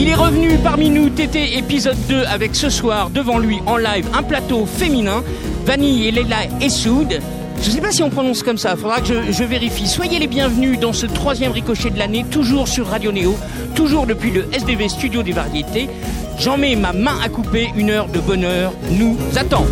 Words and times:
Il 0.00 0.08
est 0.08 0.14
revenu 0.14 0.56
parmi 0.64 0.88
nous, 0.88 1.10
Tété 1.10 1.58
épisode 1.58 1.98
2, 2.08 2.24
avec 2.24 2.56
ce 2.56 2.70
soir 2.70 3.10
devant 3.10 3.36
lui 3.36 3.58
en 3.66 3.76
live 3.76 4.08
un 4.14 4.22
plateau 4.22 4.64
féminin, 4.64 5.22
Vanille 5.66 6.08
et 6.08 6.10
Leila 6.10 6.44
Essoud. 6.62 7.20
Je 7.60 7.66
ne 7.66 7.70
sais 7.70 7.82
pas 7.82 7.90
si 7.90 8.02
on 8.02 8.08
prononce 8.08 8.42
comme 8.42 8.56
ça, 8.56 8.70
il 8.74 8.80
faudra 8.80 9.02
que 9.02 9.08
je, 9.08 9.30
je, 9.30 9.44
vérifie. 9.44 9.86
Soyez 9.86 10.18
les 10.18 10.26
bienvenus 10.26 10.80
dans 10.80 10.94
ce 10.94 11.04
troisième 11.04 11.52
ricochet 11.52 11.90
de 11.90 11.98
l'année, 11.98 12.24
toujours 12.30 12.66
sur 12.66 12.86
Radio 12.86 13.12
Néo, 13.12 13.36
toujours 13.74 14.06
depuis 14.06 14.30
le 14.30 14.46
SDV 14.54 14.88
Studio 14.88 15.22
des 15.22 15.32
Variétés. 15.32 15.90
J'en 16.38 16.56
mets 16.56 16.76
ma 16.76 16.94
main 16.94 17.18
à 17.22 17.28
couper, 17.28 17.68
une 17.76 17.90
heure 17.90 18.08
de 18.08 18.20
bonheur 18.20 18.72
nous 18.92 19.18
attend. 19.36 19.66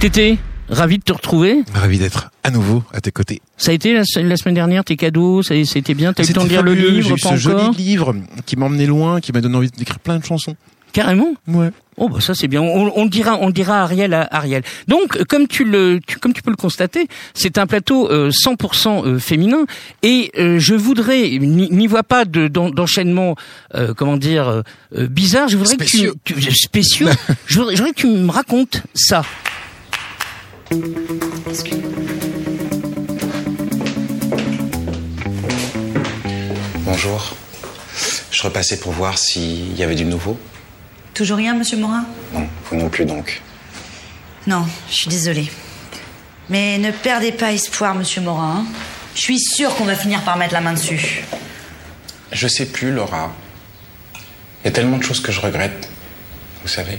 Tété, 0.00 0.36
ravi 0.68 0.98
de 0.98 1.02
te 1.02 1.12
retrouver. 1.12 1.62
Ravi 1.74 1.98
d'être 1.98 2.30
à 2.44 2.50
nouveau 2.50 2.82
à 2.92 3.00
tes 3.00 3.12
côtés. 3.12 3.40
Ça 3.56 3.70
a 3.70 3.74
été 3.74 3.92
la, 3.92 4.02
la 4.16 4.36
semaine 4.36 4.54
dernière, 4.54 4.84
tes 4.84 4.96
cadeaux, 4.96 5.42
ça 5.42 5.54
c'était 5.64 5.94
bien, 5.94 6.12
t'as 6.12 6.24
eu 6.24 6.28
le 6.28 6.34
temps 6.34 6.44
de 6.44 6.48
lire 6.48 6.62
le 6.62 6.74
livre, 6.74 7.10
pas 7.10 7.16
ce 7.16 7.26
encore 7.26 7.36
joli 7.36 7.76
livre 7.76 8.14
qui 8.46 8.56
m'a 8.56 8.66
emmené 8.66 8.86
loin, 8.86 9.20
qui 9.20 9.32
m'a 9.32 9.40
donné 9.40 9.56
envie 9.56 9.70
d'écrire 9.70 9.98
plein 9.98 10.18
de 10.18 10.24
chansons. 10.24 10.56
Carrément 10.92 11.34
Ouais. 11.48 11.70
Oh 11.98 12.08
bah 12.08 12.20
ça 12.20 12.34
c'est 12.34 12.48
bien. 12.48 12.62
On, 12.62 12.90
on, 12.96 13.06
dira, 13.06 13.38
on 13.40 13.50
dira 13.50 13.80
à 13.80 13.82
Ariel 13.82 14.14
à 14.14 14.26
Ariel. 14.30 14.62
Donc 14.88 15.22
comme 15.24 15.46
tu 15.46 15.64
le, 15.64 16.00
tu, 16.06 16.18
comme 16.18 16.32
tu 16.32 16.42
peux 16.42 16.50
le 16.50 16.56
constater, 16.56 17.06
c'est 17.34 17.58
un 17.58 17.66
plateau 17.66 18.10
euh, 18.10 18.30
100% 18.30 19.06
euh, 19.06 19.18
féminin 19.18 19.64
et 20.02 20.32
euh, 20.38 20.58
je 20.58 20.74
voudrais, 20.74 21.28
n'y 21.38 21.86
vois 21.86 22.02
pas 22.02 22.24
de, 22.24 22.48
d'enchaînement, 22.48 23.36
euh, 23.74 23.92
comment 23.94 24.16
dire, 24.16 24.48
euh, 24.96 25.06
bizarre. 25.06 25.48
Je 25.48 25.56
voudrais 25.58 25.74
spécieux. 25.74 26.14
que 26.24 26.32
tu, 26.32 26.40
tu 26.40 26.54
spécieux. 26.54 27.08
je, 27.46 27.58
voudrais, 27.58 27.76
je 27.76 27.82
voudrais 27.82 27.94
que 27.94 28.00
tu 28.00 28.06
me 28.06 28.30
racontes 28.30 28.82
ça. 28.94 29.22
Bonjour. 36.84 37.36
Je 38.30 38.42
repassais 38.42 38.78
pour 38.78 38.92
voir 38.92 39.18
s'il 39.18 39.76
y 39.76 39.82
avait 39.82 39.94
du 39.94 40.06
nouveau. 40.06 40.38
Toujours 41.12 41.36
rien, 41.36 41.54
monsieur 41.54 41.76
Morin? 41.76 42.06
Non, 42.32 42.48
vous 42.70 42.76
non 42.76 42.88
plus 42.88 43.04
donc. 43.04 43.42
Non, 44.46 44.64
je 44.88 44.94
suis 44.94 45.08
désolée. 45.08 45.50
Mais 46.48 46.78
ne 46.78 46.90
perdez 46.90 47.32
pas 47.32 47.52
espoir, 47.52 47.94
monsieur 47.94 48.22
Morin. 48.22 48.64
Je 49.14 49.20
suis 49.20 49.40
sûre 49.40 49.74
qu'on 49.74 49.84
va 49.84 49.94
finir 49.94 50.22
par 50.22 50.38
mettre 50.38 50.54
la 50.54 50.62
main 50.62 50.72
dessus. 50.72 51.22
Je 52.32 52.48
sais 52.48 52.64
plus, 52.64 52.92
Laura. 52.92 53.30
Il 54.14 54.66
y 54.66 54.68
a 54.68 54.70
tellement 54.70 54.96
de 54.96 55.02
choses 55.02 55.20
que 55.20 55.32
je 55.32 55.40
regrette, 55.40 55.90
vous 56.62 56.68
savez. 56.68 56.98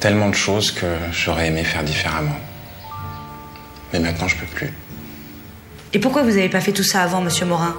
Tellement 0.00 0.30
de 0.30 0.34
choses 0.34 0.70
que 0.70 0.86
j'aurais 1.12 1.48
aimé 1.48 1.62
faire 1.62 1.82
différemment. 1.84 2.36
Mais 3.92 3.98
maintenant, 3.98 4.28
je 4.28 4.36
peux 4.36 4.46
plus. 4.46 4.72
Et 5.92 5.98
pourquoi 5.98 6.22
vous 6.22 6.30
n'avez 6.30 6.48
pas 6.48 6.60
fait 6.60 6.72
tout 6.72 6.82
ça 6.84 7.02
avant, 7.02 7.20
monsieur 7.20 7.44
Morin 7.46 7.76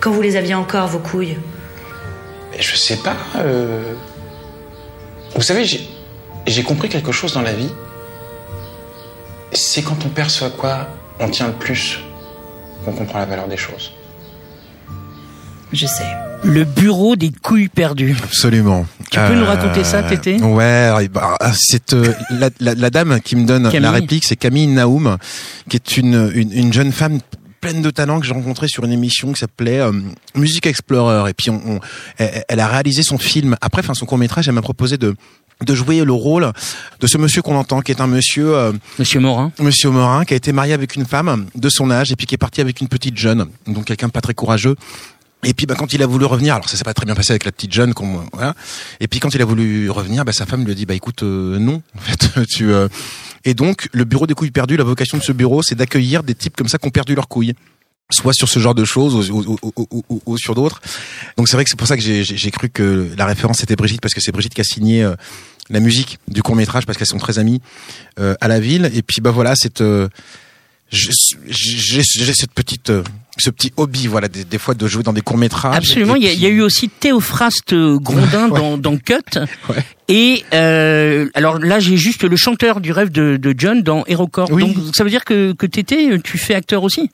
Quand 0.00 0.10
vous 0.12 0.22
les 0.22 0.36
aviez 0.36 0.54
encore, 0.54 0.86
vos 0.88 0.98
couilles 0.98 1.36
Mais 2.52 2.62
je 2.62 2.76
sais 2.76 2.96
pas. 2.96 3.16
euh, 3.36 3.94
Vous 5.34 5.42
savez, 5.42 5.64
j'ai- 5.64 5.86
j'ai 6.46 6.62
compris 6.62 6.88
quelque 6.90 7.10
chose 7.12 7.32
dans 7.32 7.40
la 7.42 7.52
vie. 7.54 7.72
C'est 9.52 9.82
quand 9.82 10.04
on 10.04 10.08
perçoit 10.10 10.50
quoi 10.50 10.88
on 11.20 11.28
tient 11.30 11.46
le 11.46 11.52
plus 11.54 11.98
qu'on 12.84 12.92
comprend 12.92 13.18
la 13.18 13.24
valeur 13.26 13.48
des 13.48 13.56
choses. 13.56 13.92
Je 15.72 15.86
sais. 15.86 16.04
Le 16.44 16.64
bureau 16.64 17.16
des 17.16 17.30
couilles 17.30 17.68
perdues. 17.68 18.16
Absolument. 18.24 18.86
Tu 19.10 19.18
peux 19.18 19.34
nous 19.34 19.44
raconter 19.44 19.84
ça, 19.84 20.02
Tété? 20.02 20.38
Ouais, 20.40 21.08
bah, 21.08 21.36
c'est 21.56 21.92
euh, 21.92 22.12
la, 22.30 22.50
la, 22.60 22.74
la 22.74 22.90
dame 22.90 23.20
qui 23.20 23.36
me 23.36 23.46
donne 23.46 23.64
Camille. 23.64 23.80
la 23.80 23.90
réplique, 23.92 24.24
c'est 24.24 24.36
Camille 24.36 24.66
Naoum, 24.66 25.18
qui 25.68 25.76
est 25.76 25.96
une, 25.96 26.30
une, 26.34 26.52
une 26.52 26.72
jeune 26.72 26.92
femme 26.92 27.20
pleine 27.60 27.80
de 27.80 27.90
talent 27.90 28.18
que 28.20 28.26
j'ai 28.26 28.32
rencontrée 28.32 28.66
sur 28.68 28.84
une 28.84 28.90
émission 28.92 29.32
qui 29.32 29.38
s'appelait 29.38 29.78
euh, 29.80 29.92
Music 30.34 30.66
Explorer. 30.66 31.30
Et 31.30 31.34
puis 31.34 31.50
on, 31.50 31.60
on- 31.66 31.80
elle, 32.18 32.44
elle 32.48 32.60
a 32.60 32.66
réalisé 32.66 33.02
son 33.02 33.18
film. 33.18 33.56
Après, 33.60 33.80
enfin 33.82 33.94
son 33.94 34.04
court 34.06 34.18
métrage, 34.18 34.48
elle 34.48 34.54
m'a 34.54 34.62
proposé 34.62 34.96
de 34.98 35.14
de 35.64 35.74
jouer 35.76 36.02
le 36.04 36.12
rôle 36.12 36.50
de 36.98 37.06
ce 37.06 37.18
monsieur 37.18 37.40
qu'on 37.40 37.54
entend, 37.54 37.82
qui 37.82 37.92
est 37.92 38.00
un 38.00 38.08
monsieur 38.08 38.56
euh, 38.56 38.72
Monsieur 38.98 39.20
Morin. 39.20 39.52
Monsieur 39.60 39.90
Morin, 39.90 40.24
qui 40.24 40.34
a 40.34 40.36
été 40.36 40.50
marié 40.50 40.72
avec 40.72 40.96
une 40.96 41.04
femme 41.04 41.46
de 41.54 41.68
son 41.68 41.88
âge 41.92 42.10
et 42.10 42.16
puis 42.16 42.26
qui 42.26 42.34
est 42.34 42.38
parti 42.38 42.60
avec 42.60 42.80
une 42.80 42.88
petite 42.88 43.16
jeune, 43.16 43.46
donc 43.68 43.84
quelqu'un 43.84 44.08
de 44.08 44.12
pas 44.12 44.20
très 44.22 44.34
courageux. 44.34 44.74
Et 45.44 45.54
puis 45.54 45.66
bah, 45.66 45.74
quand 45.76 45.92
il 45.92 46.02
a 46.02 46.06
voulu 46.06 46.24
revenir, 46.24 46.54
alors 46.54 46.68
ça 46.68 46.76
s'est 46.76 46.84
pas 46.84 46.94
très 46.94 47.04
bien 47.04 47.14
passé 47.16 47.32
avec 47.32 47.44
la 47.44 47.50
petite 47.52 47.72
jeune, 47.72 47.94
qu'on 47.94 48.24
voilà. 48.32 48.54
Et 49.00 49.08
puis 49.08 49.18
quand 49.20 49.34
il 49.34 49.42
a 49.42 49.44
voulu 49.44 49.90
revenir, 49.90 50.24
bah, 50.24 50.32
sa 50.32 50.46
femme 50.46 50.64
lui 50.64 50.72
a 50.72 50.74
dit 50.74 50.86
bah 50.86 50.94
écoute 50.94 51.22
euh, 51.24 51.58
non, 51.58 51.82
en 51.96 52.00
fait 52.00 52.46
tu. 52.46 52.72
euh, 52.72 52.88
Et 53.44 53.54
donc 53.54 53.88
le 53.92 54.04
bureau 54.04 54.26
des 54.28 54.34
couilles 54.34 54.52
perdues, 54.52 54.76
la 54.76 54.84
vocation 54.84 55.18
de 55.18 55.22
ce 55.22 55.32
bureau, 55.32 55.62
c'est 55.62 55.74
d'accueillir 55.74 56.22
des 56.22 56.34
types 56.36 56.56
comme 56.56 56.68
ça 56.68 56.78
qui 56.78 56.86
ont 56.86 56.90
perdu 56.90 57.14
leurs 57.14 57.28
couilles 57.28 57.54
soit 58.12 58.34
sur 58.34 58.46
ce 58.48 58.58
genre 58.60 58.74
de 58.74 58.84
choses 58.84 59.30
ou, 59.30 59.58
ou- 59.62 59.72
ou- 59.74 60.22
ou- 60.26 60.36
sur 60.38 60.54
d'autres. 60.54 60.82
Donc 61.38 61.48
c'est 61.48 61.56
vrai 61.56 61.64
que 61.64 61.70
c'est 61.70 61.78
pour 61.78 61.86
ça 61.88 61.96
que 61.96 62.02
j'ai- 62.02 62.50
cru 62.50 62.68
que 62.68 63.08
la 63.16 63.24
référence 63.24 63.62
était 63.62 63.74
Brigitte 63.74 64.02
parce 64.02 64.12
que 64.12 64.20
c'est 64.20 64.32
Brigitte 64.32 64.52
qui 64.52 64.60
a 64.60 64.64
signé 64.64 65.02
euh, 65.02 65.14
la 65.70 65.80
musique 65.80 66.18
du 66.28 66.42
court 66.42 66.54
métrage 66.54 66.84
parce 66.84 66.98
qu'elles 66.98 67.06
sont 67.06 67.16
très 67.18 67.38
amies 67.38 67.62
euh, 68.20 68.34
à 68.42 68.48
la 68.48 68.60
ville. 68.60 68.90
Et 68.94 69.00
puis 69.02 69.22
bah 69.22 69.30
voilà, 69.30 69.56
cette 69.56 69.80
euh, 69.80 70.08
j'ai 70.90 72.02
cette 72.34 72.52
petite 72.52 72.92
ce 73.42 73.50
petit 73.50 73.72
hobby 73.76 74.06
voilà 74.06 74.28
des, 74.28 74.44
des 74.44 74.58
fois 74.58 74.74
de 74.74 74.86
jouer 74.86 75.02
dans 75.02 75.12
des 75.12 75.20
courts 75.20 75.38
métrages. 75.38 75.76
Absolument. 75.76 76.14
Il 76.16 76.22
y, 76.24 76.28
a- 76.28 76.32
il 76.32 76.40
y 76.40 76.46
a 76.46 76.48
eu 76.48 76.60
aussi 76.60 76.88
Théophraste 76.88 77.74
Grondin 77.74 78.48
Ouais. 78.50 78.58
dans, 78.60 78.78
dans 78.78 78.96
Cut. 78.96 79.38
Ouais. 79.68 79.84
Et 80.08 80.44
euh, 80.54 81.28
alors 81.34 81.58
là, 81.58 81.78
j'ai 81.80 81.96
juste 81.96 82.24
le 82.24 82.36
chanteur 82.36 82.80
du 82.80 82.92
rêve 82.92 83.10
de, 83.10 83.36
de 83.36 83.54
John 83.56 83.82
dans 83.82 84.04
HeroCorp. 84.06 84.50
Oui. 84.52 84.62
Donc 84.62 84.94
ça 84.94 85.04
veut 85.04 85.10
dire 85.10 85.24
que 85.24 85.52
que 85.52 85.66
Tété, 85.66 86.18
tu 86.22 86.38
fais 86.38 86.54
acteur 86.54 86.82
aussi? 86.82 87.10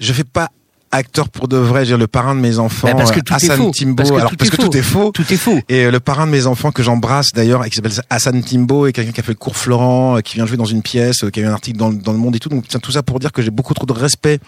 Je 0.00 0.12
fais 0.12 0.24
pas 0.24 0.50
acteur 0.92 1.28
pour 1.28 1.48
de 1.48 1.56
vrai, 1.56 1.84
j'ai 1.84 1.96
le 1.96 2.06
parrain 2.06 2.34
de 2.34 2.40
mes 2.40 2.58
enfants, 2.58 2.88
Bah, 2.88 2.94
parce 2.94 3.10
que 3.10 3.18
euh, 3.18 3.22
tout 3.22 3.32
est 3.32 3.36
Hassan. 3.36 3.70
Timbo. 3.72 3.94
Parce 3.96 4.10
que 4.10 4.16
alors 4.16 4.30
tout 4.30 4.36
parce 4.36 4.48
est 4.48 4.56
que 4.56 4.62
faux. 4.62 4.68
tout 4.68 4.76
est 4.78 4.82
faux. 4.82 5.10
Tout 5.12 5.32
est 5.32 5.36
faux. 5.36 5.60
Et 5.68 5.84
euh, 5.86 5.90
le 5.90 6.00
parrain 6.00 6.26
de 6.26 6.32
mes 6.32 6.46
enfants 6.46 6.70
que 6.72 6.82
j'embrasse 6.82 7.28
d'ailleurs, 7.34 7.64
et 7.64 7.70
qui 7.70 7.76
s'appelle 7.76 7.92
Hassan 8.08 8.42
Timbo, 8.42 8.86
et 8.86 8.92
quelqu'un 8.92 9.12
qui 9.12 9.20
a 9.20 9.22
fait 9.22 9.32
le 9.32 9.36
cours 9.38 9.56
Florent, 9.56 10.16
euh, 10.16 10.20
qui 10.20 10.34
vient 10.36 10.46
jouer 10.46 10.56
dans 10.56 10.64
une 10.64 10.82
pièce, 10.82 11.24
qui 11.32 11.40
a 11.40 11.42
eu 11.42 11.46
un 11.46 11.52
article 11.52 11.76
dans, 11.78 11.88
le- 11.90 11.96
dans 11.96 12.12
le 12.12 12.18
Monde 12.18 12.36
et 12.36 12.38
tout. 12.38 12.48
Donc 12.48 12.64
tiens, 12.68 12.80
tout 12.80 12.92
ça 12.92 13.02
pour 13.02 13.18
dire 13.20 13.32
que 13.32 13.42
j'ai 13.42 13.50
beaucoup 13.50 13.74
trop 13.74 13.86
de 13.86 13.92
respect 13.92 14.38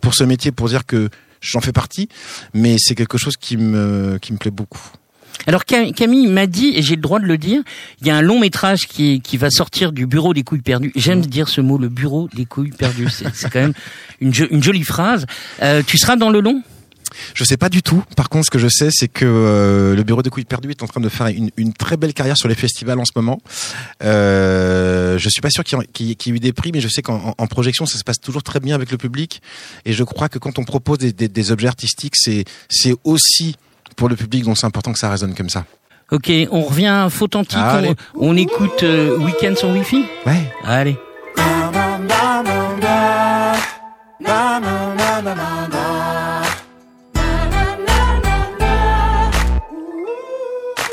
pour 0.00 0.14
ce 0.14 0.24
métier, 0.24 0.52
pour 0.52 0.68
dire 0.68 0.86
que 0.86 1.08
j'en 1.40 1.60
fais 1.60 1.72
partie, 1.72 2.08
mais 2.54 2.76
c'est 2.78 2.94
quelque 2.94 3.18
chose 3.18 3.36
qui 3.36 3.56
me 3.56 4.18
qui 4.20 4.32
me 4.32 4.38
plaît 4.38 4.50
beaucoup. 4.50 4.80
Alors 5.46 5.64
Cam- 5.64 5.92
Camille 5.92 6.26
m'a 6.26 6.46
dit, 6.46 6.72
et 6.74 6.82
j'ai 6.82 6.96
le 6.96 7.00
droit 7.02 7.20
de 7.20 7.24
le 7.26 7.38
dire, 7.38 7.62
il 8.00 8.06
y 8.06 8.10
a 8.10 8.16
un 8.16 8.22
long 8.22 8.38
métrage 8.40 8.86
qui, 8.88 9.20
qui 9.20 9.36
va 9.36 9.50
sortir 9.50 9.92
du 9.92 10.06
bureau 10.06 10.34
des 10.34 10.42
couilles 10.42 10.60
perdues. 10.62 10.92
J'aime 10.96 11.20
dire 11.24 11.48
ce 11.48 11.60
mot, 11.60 11.78
le 11.78 11.88
bureau 11.88 12.28
des 12.34 12.44
couilles 12.44 12.70
perdues. 12.70 13.08
C'est 13.32 13.50
quand 13.50 13.60
même 13.60 13.72
une, 14.20 14.34
jo- 14.34 14.46
une 14.50 14.62
jolie 14.62 14.82
phrase. 14.84 15.26
Euh, 15.62 15.82
tu 15.86 15.96
seras 15.98 16.16
dans 16.16 16.30
le 16.30 16.40
long? 16.40 16.62
Je 17.34 17.42
sais 17.44 17.56
pas 17.56 17.70
du 17.70 17.82
tout. 17.82 18.04
Par 18.16 18.28
contre, 18.28 18.44
ce 18.46 18.50
que 18.50 18.58
je 18.58 18.68
sais, 18.68 18.90
c'est 18.92 19.08
que 19.08 19.24
euh, 19.24 19.96
le 19.96 20.02
Bureau 20.02 20.22
de 20.22 20.28
couilles 20.28 20.44
perdues 20.44 20.70
est 20.70 20.82
en 20.82 20.86
train 20.86 21.00
de 21.00 21.08
faire 21.08 21.28
une, 21.28 21.50
une 21.56 21.72
très 21.72 21.96
belle 21.96 22.12
carrière 22.12 22.36
sur 22.36 22.48
les 22.48 22.54
festivals 22.54 22.98
en 22.98 23.04
ce 23.06 23.12
moment. 23.16 23.40
Euh, 24.18 25.18
je 25.18 25.28
suis 25.28 25.40
pas 25.40 25.50
sûr 25.50 25.64
qu'il 25.64 25.78
y, 25.78 26.04
y 26.04 26.10
ait- 26.12 26.14
qu'il 26.14 26.32
y 26.32 26.34
ait 26.34 26.36
eu 26.36 26.40
des 26.40 26.52
prix, 26.52 26.70
mais 26.72 26.80
je 26.80 26.88
sais 26.88 27.02
qu'en 27.02 27.16
en- 27.28 27.34
en 27.38 27.46
projection, 27.46 27.86
ça 27.86 27.98
se 27.98 28.04
passe 28.04 28.20
toujours 28.20 28.42
très 28.42 28.60
bien 28.60 28.74
avec 28.74 28.90
le 28.90 28.98
public. 28.98 29.40
Et 29.84 29.92
je 29.92 30.04
crois 30.04 30.28
que 30.28 30.38
quand 30.38 30.58
on 30.58 30.64
propose 30.64 30.98
des, 30.98 31.12
des- 31.12 31.28
des 31.28 31.52
objets 31.52 31.68
artistiques, 31.68 32.14
c'est 32.16 32.44
c'est 32.68 32.94
aussi 33.04 33.56
pour 33.98 34.08
le 34.08 34.16
public, 34.16 34.44
donc 34.44 34.56
c'est 34.56 34.66
important 34.66 34.92
que 34.92 34.98
ça 34.98 35.10
résonne 35.10 35.34
comme 35.34 35.50
ça. 35.50 35.64
Ok, 36.10 36.30
on 36.50 36.62
revient 36.62 37.06
faute 37.10 37.36
antique, 37.36 37.58
Allez. 37.60 37.94
on, 38.14 38.30
on 38.30 38.36
écoute 38.36 38.82
euh, 38.82 39.18
Weekend 39.18 39.58
sans 39.58 39.72
Wi-Fi 39.74 40.06
Ouais. 40.24 40.40
Allez. 40.64 40.96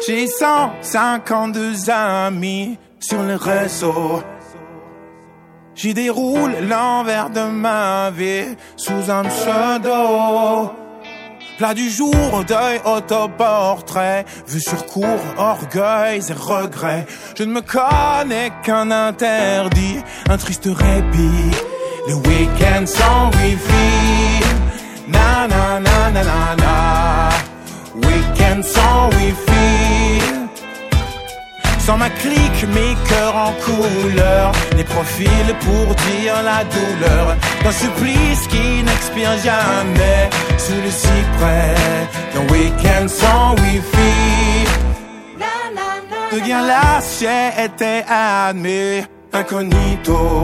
J'ai 0.06 0.28
152 0.28 1.90
amis 1.90 2.78
sur 3.00 3.24
les 3.24 3.36
réseaux. 3.36 4.22
J'y 5.74 5.94
déroule 5.94 6.54
l'envers 6.70 7.30
de 7.30 7.42
ma 7.42 8.12
vie 8.12 8.56
sous 8.78 9.10
un 9.10 9.24
pseudo. 9.24 10.72
Plat 11.58 11.74
du 11.74 11.90
jour, 11.90 12.44
deuil, 12.46 12.82
autoportrait, 12.84 14.26
vue 14.46 14.60
sur 14.60 14.86
cours, 14.88 15.24
orgueil 15.38 16.20
et 16.20 16.34
regrets. 16.34 17.06
Je 17.38 17.44
ne 17.44 17.54
me 17.54 17.62
connais 17.62 18.52
qu'un 18.62 18.92
interdit, 18.92 20.00
un 20.28 20.38
triste 20.38 20.66
répit. 20.66 21.56
Le 22.10 22.16
week-end 22.16 22.86
sans 22.86 23.32
wifi. 23.38 24.44
Na 25.08 25.48
na 25.48 25.80
na 25.80 26.12
na 26.12 26.24
na 26.24 26.56
na. 26.58 27.30
Week-end 27.96 28.62
sans 28.62 29.10
wifi. 29.18 30.45
Sans 31.86 31.98
ma 31.98 32.10
clique, 32.10 32.66
mes 32.74 32.96
cœurs 33.08 33.36
en 33.36 33.52
couleur, 33.64 34.52
les 34.76 34.84
profils 34.84 35.56
pour 35.60 35.94
dire 36.10 36.42
la 36.44 36.64
douleur 36.64 37.36
d'un 37.64 37.72
supplice 37.72 38.48
qui 38.48 38.82
n'expire 38.82 39.38
jamais 39.44 40.30
sous 40.58 40.82
le 40.84 40.90
cyprès 40.90 41.76
d'un 42.34 42.52
week-end 42.52 43.08
sans 43.08 43.52
wifi. 43.62 44.66
Devient 46.32 46.64
était 47.64 48.04
admis, 48.10 49.04
incognito. 49.32 50.42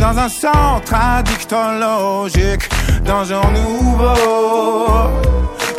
dans 0.00 0.18
un 0.18 0.28
centre 0.28 0.92
addictologique, 0.92 2.68
dans 3.04 3.32
un 3.32 3.50
nouveau. 3.52 5.28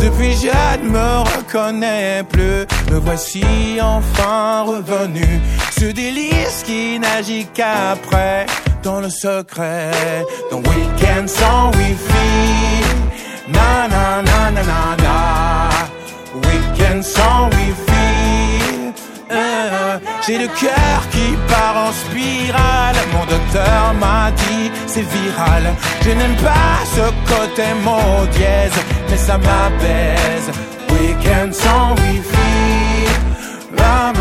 Depuis 0.01 0.33
je 0.33 0.83
ne 0.83 0.89
me 0.89 1.19
reconnais 1.35 2.23
plus, 2.23 2.65
me 2.91 2.99
voici 2.99 3.43
enfin 3.81 4.63
revenu. 4.63 5.27
Ce 5.77 5.85
délice 5.85 6.63
qui 6.65 6.99
n'agit 6.99 7.45
qu'après, 7.53 8.45
dans 8.83 9.01
le 9.01 9.09
secret, 9.09 9.91
d'un 10.49 10.57
week-end 10.57 11.27
sans 11.27 11.71
wifi. 11.77 12.29
Na 13.49 13.87
na 13.87 14.21
na 14.21 14.51
na 14.51 14.63
na 14.71 14.95
na, 15.03 15.69
week-end 16.47 17.01
sans 17.01 17.49
wifi. 17.55 17.88
J'ai 20.25 20.37
le 20.37 20.47
cœur 20.47 20.99
qui 21.11 21.37
part 21.47 21.87
en 21.87 21.91
spirale. 21.91 22.95
Mon 23.13 23.25
docteur 23.25 23.93
m'a 23.99 24.31
dit 24.31 24.71
c'est 24.87 25.01
viral. 25.01 25.73
Je 26.01 26.11
n'aime 26.11 26.35
pas 26.37 26.77
ce 26.95 27.05
côté 27.31 27.63
mot 27.83 28.25
dièse, 28.31 28.79
mais 29.09 29.17
ça 29.17 29.37
m'apaise. 29.37 30.49
Week-end 30.91 31.51
sans 31.51 31.91
wifi. 32.01 32.39
La, 33.77 34.11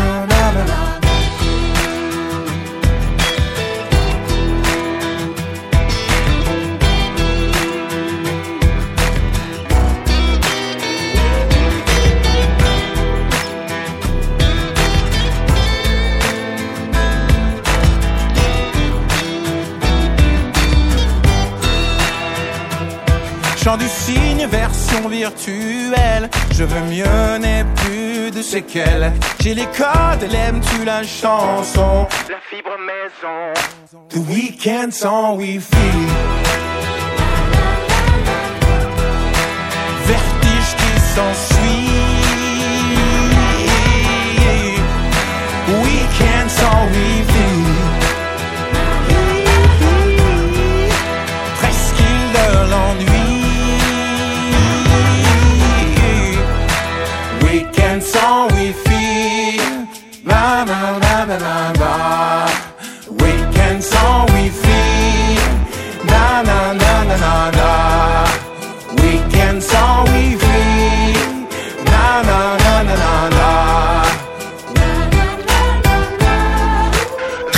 Chant 23.69 23.77
du 23.77 23.87
cygne, 23.87 24.47
version 24.47 25.07
virtuelle. 25.09 26.27
Je 26.53 26.63
veux 26.63 26.81
mieux, 26.89 27.37
n'ai 27.37 27.63
plus 27.75 28.31
de 28.31 28.41
séquelles. 28.41 29.13
J'ai 29.41 29.53
les 29.53 29.67
codes, 29.67 30.27
l'aimes-tu 30.27 30.85
la 30.85 31.03
chanson 31.03 32.07
La 32.27 32.39
fibre 32.49 32.75
maison. 32.79 33.53
The 34.09 34.27
week-end 34.27 34.89
sans 34.89 35.35
wifi. 35.35 35.77
Vertige 40.07 40.75
qui 40.79 40.99
s'ensuit. 41.13 41.89
Week-end 45.83 46.49
sans 46.49 46.87
wifi. 46.87 47.68
La 60.59 60.65
la 60.65 61.25
la 61.25 61.37
la 61.37 61.71
la 61.79 62.28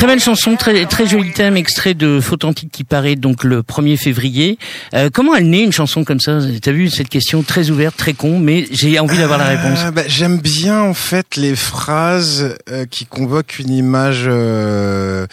Très 0.02 0.08
belle 0.08 0.20
chanson, 0.20 0.56
très 0.56 0.88
très 0.88 1.06
joli 1.06 1.32
thème, 1.32 1.56
extrait 1.56 1.94
de 1.94 2.20
Fautantique 2.20 2.72
qui 2.72 2.84
paraît 2.84 3.16
donc 3.16 3.44
le 3.44 3.62
1er 3.62 3.98
février. 3.98 4.58
Euh, 4.96 5.12
comment 5.14 5.36
elle 5.36 5.48
naît 5.48 5.62
une 5.62 5.72
chanson 5.72 6.04
comme 6.04 6.20
ça? 6.20 6.40
T'as 6.60 6.72
vu 6.72 6.90
cette 6.90 7.08
question 7.08 7.44
très 7.44 7.70
ouverte, 7.70 7.98
très 7.98 8.14
con, 8.14 8.40
mais 8.40 8.66
j'ai 8.72 8.98
envie 8.98 9.20
d'avoir 9.20 9.38
la 9.38 9.50
réponse. 9.50 9.78
Euh, 9.86 9.92
bah, 9.92 10.02
J'aime 10.08 10.40
bien 10.40 10.82
en 10.82 10.96
fait 10.96 11.36
les 11.36 11.56
phrases 11.56 12.58
euh, 12.68 12.88
qui 12.90 13.06
convoquent 13.06 13.60
une 13.60 13.70
image, 13.70 14.24
euh, 14.26 15.28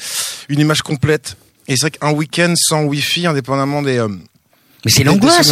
une 0.50 0.60
image 0.60 0.82
complète. 0.82 1.38
Et 1.66 1.76
c'est 1.76 1.86
vrai 1.86 1.90
qu'un 1.92 2.12
week-end 2.12 2.52
sans 2.54 2.82
wifi, 2.82 3.26
indépendamment 3.26 3.80
des, 3.80 3.96
euh, 3.96 4.08
Mais 4.84 4.90
c'est 4.90 5.02
l'angoisse. 5.02 5.50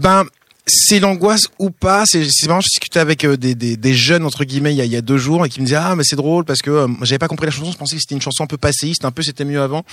ben 0.00 0.24
c'est 0.68 1.00
l'angoisse 1.00 1.48
ou 1.58 1.70
pas? 1.70 2.04
C'est 2.06 2.26
marrant. 2.46 2.60
Je 2.60 2.68
discutais 2.68 3.00
avec 3.00 3.24
euh, 3.24 3.36
des, 3.36 3.54
des, 3.54 3.76
des 3.76 3.94
jeunes 3.94 4.24
entre 4.24 4.44
guillemets 4.44 4.72
il 4.72 4.76
y 4.76 4.80
a, 4.80 4.84
il 4.84 4.92
y 4.92 4.96
a 4.96 5.02
deux 5.02 5.18
jours 5.18 5.44
et 5.44 5.48
qui 5.48 5.60
me 5.60 5.66
disaient 5.66 5.76
ah 5.76 5.94
mais 5.96 6.04
c'est 6.04 6.16
drôle 6.16 6.44
parce 6.44 6.62
que 6.62 6.70
euh, 6.70 6.88
j'avais 7.02 7.18
pas 7.18 7.28
compris 7.28 7.46
la 7.46 7.52
chanson. 7.52 7.72
Je 7.72 7.78
pensais 7.78 7.96
que 7.96 8.02
c'était 8.02 8.14
une 8.14 8.22
chanson 8.22 8.44
un 8.44 8.46
peu 8.46 8.56
passéiste, 8.58 9.04
un 9.04 9.10
peu 9.10 9.22
c'était 9.22 9.44
mieux 9.44 9.60
avant. 9.60 9.84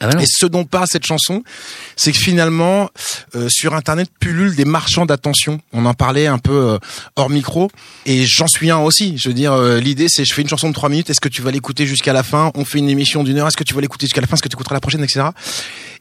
Ah 0.00 0.08
bah. 0.08 0.20
Et 0.22 0.26
ce 0.26 0.46
dont 0.46 0.64
parle 0.64 0.86
cette 0.90 1.06
chanson, 1.06 1.44
c'est 1.96 2.10
que 2.10 2.18
finalement, 2.18 2.90
euh, 3.36 3.48
sur 3.48 3.74
Internet 3.74 4.10
pullulent 4.18 4.56
des 4.56 4.64
marchands 4.64 5.06
d'attention. 5.06 5.60
On 5.72 5.86
en 5.86 5.94
parlait 5.94 6.26
un 6.26 6.38
peu 6.38 6.52
euh, 6.52 6.78
hors 7.16 7.30
micro, 7.30 7.70
et 8.04 8.24
j'en 8.26 8.48
suis 8.48 8.70
un 8.70 8.78
aussi. 8.78 9.16
Je 9.18 9.28
veux 9.28 9.34
dire, 9.34 9.52
euh, 9.52 9.78
l'idée 9.78 10.06
c'est, 10.08 10.24
je 10.24 10.34
fais 10.34 10.42
une 10.42 10.48
chanson 10.48 10.68
de 10.68 10.74
trois 10.74 10.88
minutes, 10.88 11.10
est-ce 11.10 11.20
que 11.20 11.28
tu 11.28 11.42
vas 11.42 11.52
l'écouter 11.52 11.86
jusqu'à 11.86 12.12
la 12.12 12.24
fin? 12.24 12.50
On 12.56 12.64
fait 12.64 12.78
une 12.78 12.90
émission 12.90 13.22
d'une 13.22 13.38
heure, 13.38 13.46
est-ce 13.46 13.56
que 13.56 13.62
tu 13.64 13.72
vas 13.72 13.80
l'écouter 13.80 14.06
jusqu'à 14.06 14.20
la 14.20 14.26
fin? 14.26 14.34
Est-ce 14.34 14.42
que 14.42 14.48
tu 14.48 14.56
écouteras 14.56 14.74
la 14.74 14.80
prochaine, 14.80 15.02
etc. 15.04 15.26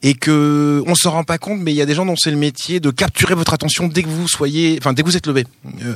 Et 0.02 0.16
que 0.16 0.84
on 0.88 0.96
s'en 0.96 1.12
rend 1.12 1.24
pas 1.24 1.38
compte, 1.38 1.60
mais 1.62 1.72
il 1.72 1.76
y 1.78 1.82
a 1.82 1.86
des 1.86 1.94
gens 1.94 2.06
dont 2.06 2.16
c'est 2.18 2.32
le 2.32 2.38
métier 2.38 2.80
de 2.80 2.90
capturer 2.90 3.36
votre 3.36 3.54
attention 3.54 3.88
dès 3.88 4.02
que 4.04 4.10
vous 4.10 4.28
soyez, 4.28 4.76
enfin 4.82 4.94
dès 4.94 5.04
que 5.04 5.08
vous 5.08 5.16
êtes 5.18 5.28
levé. 5.28 5.46
Euh, 5.86 5.96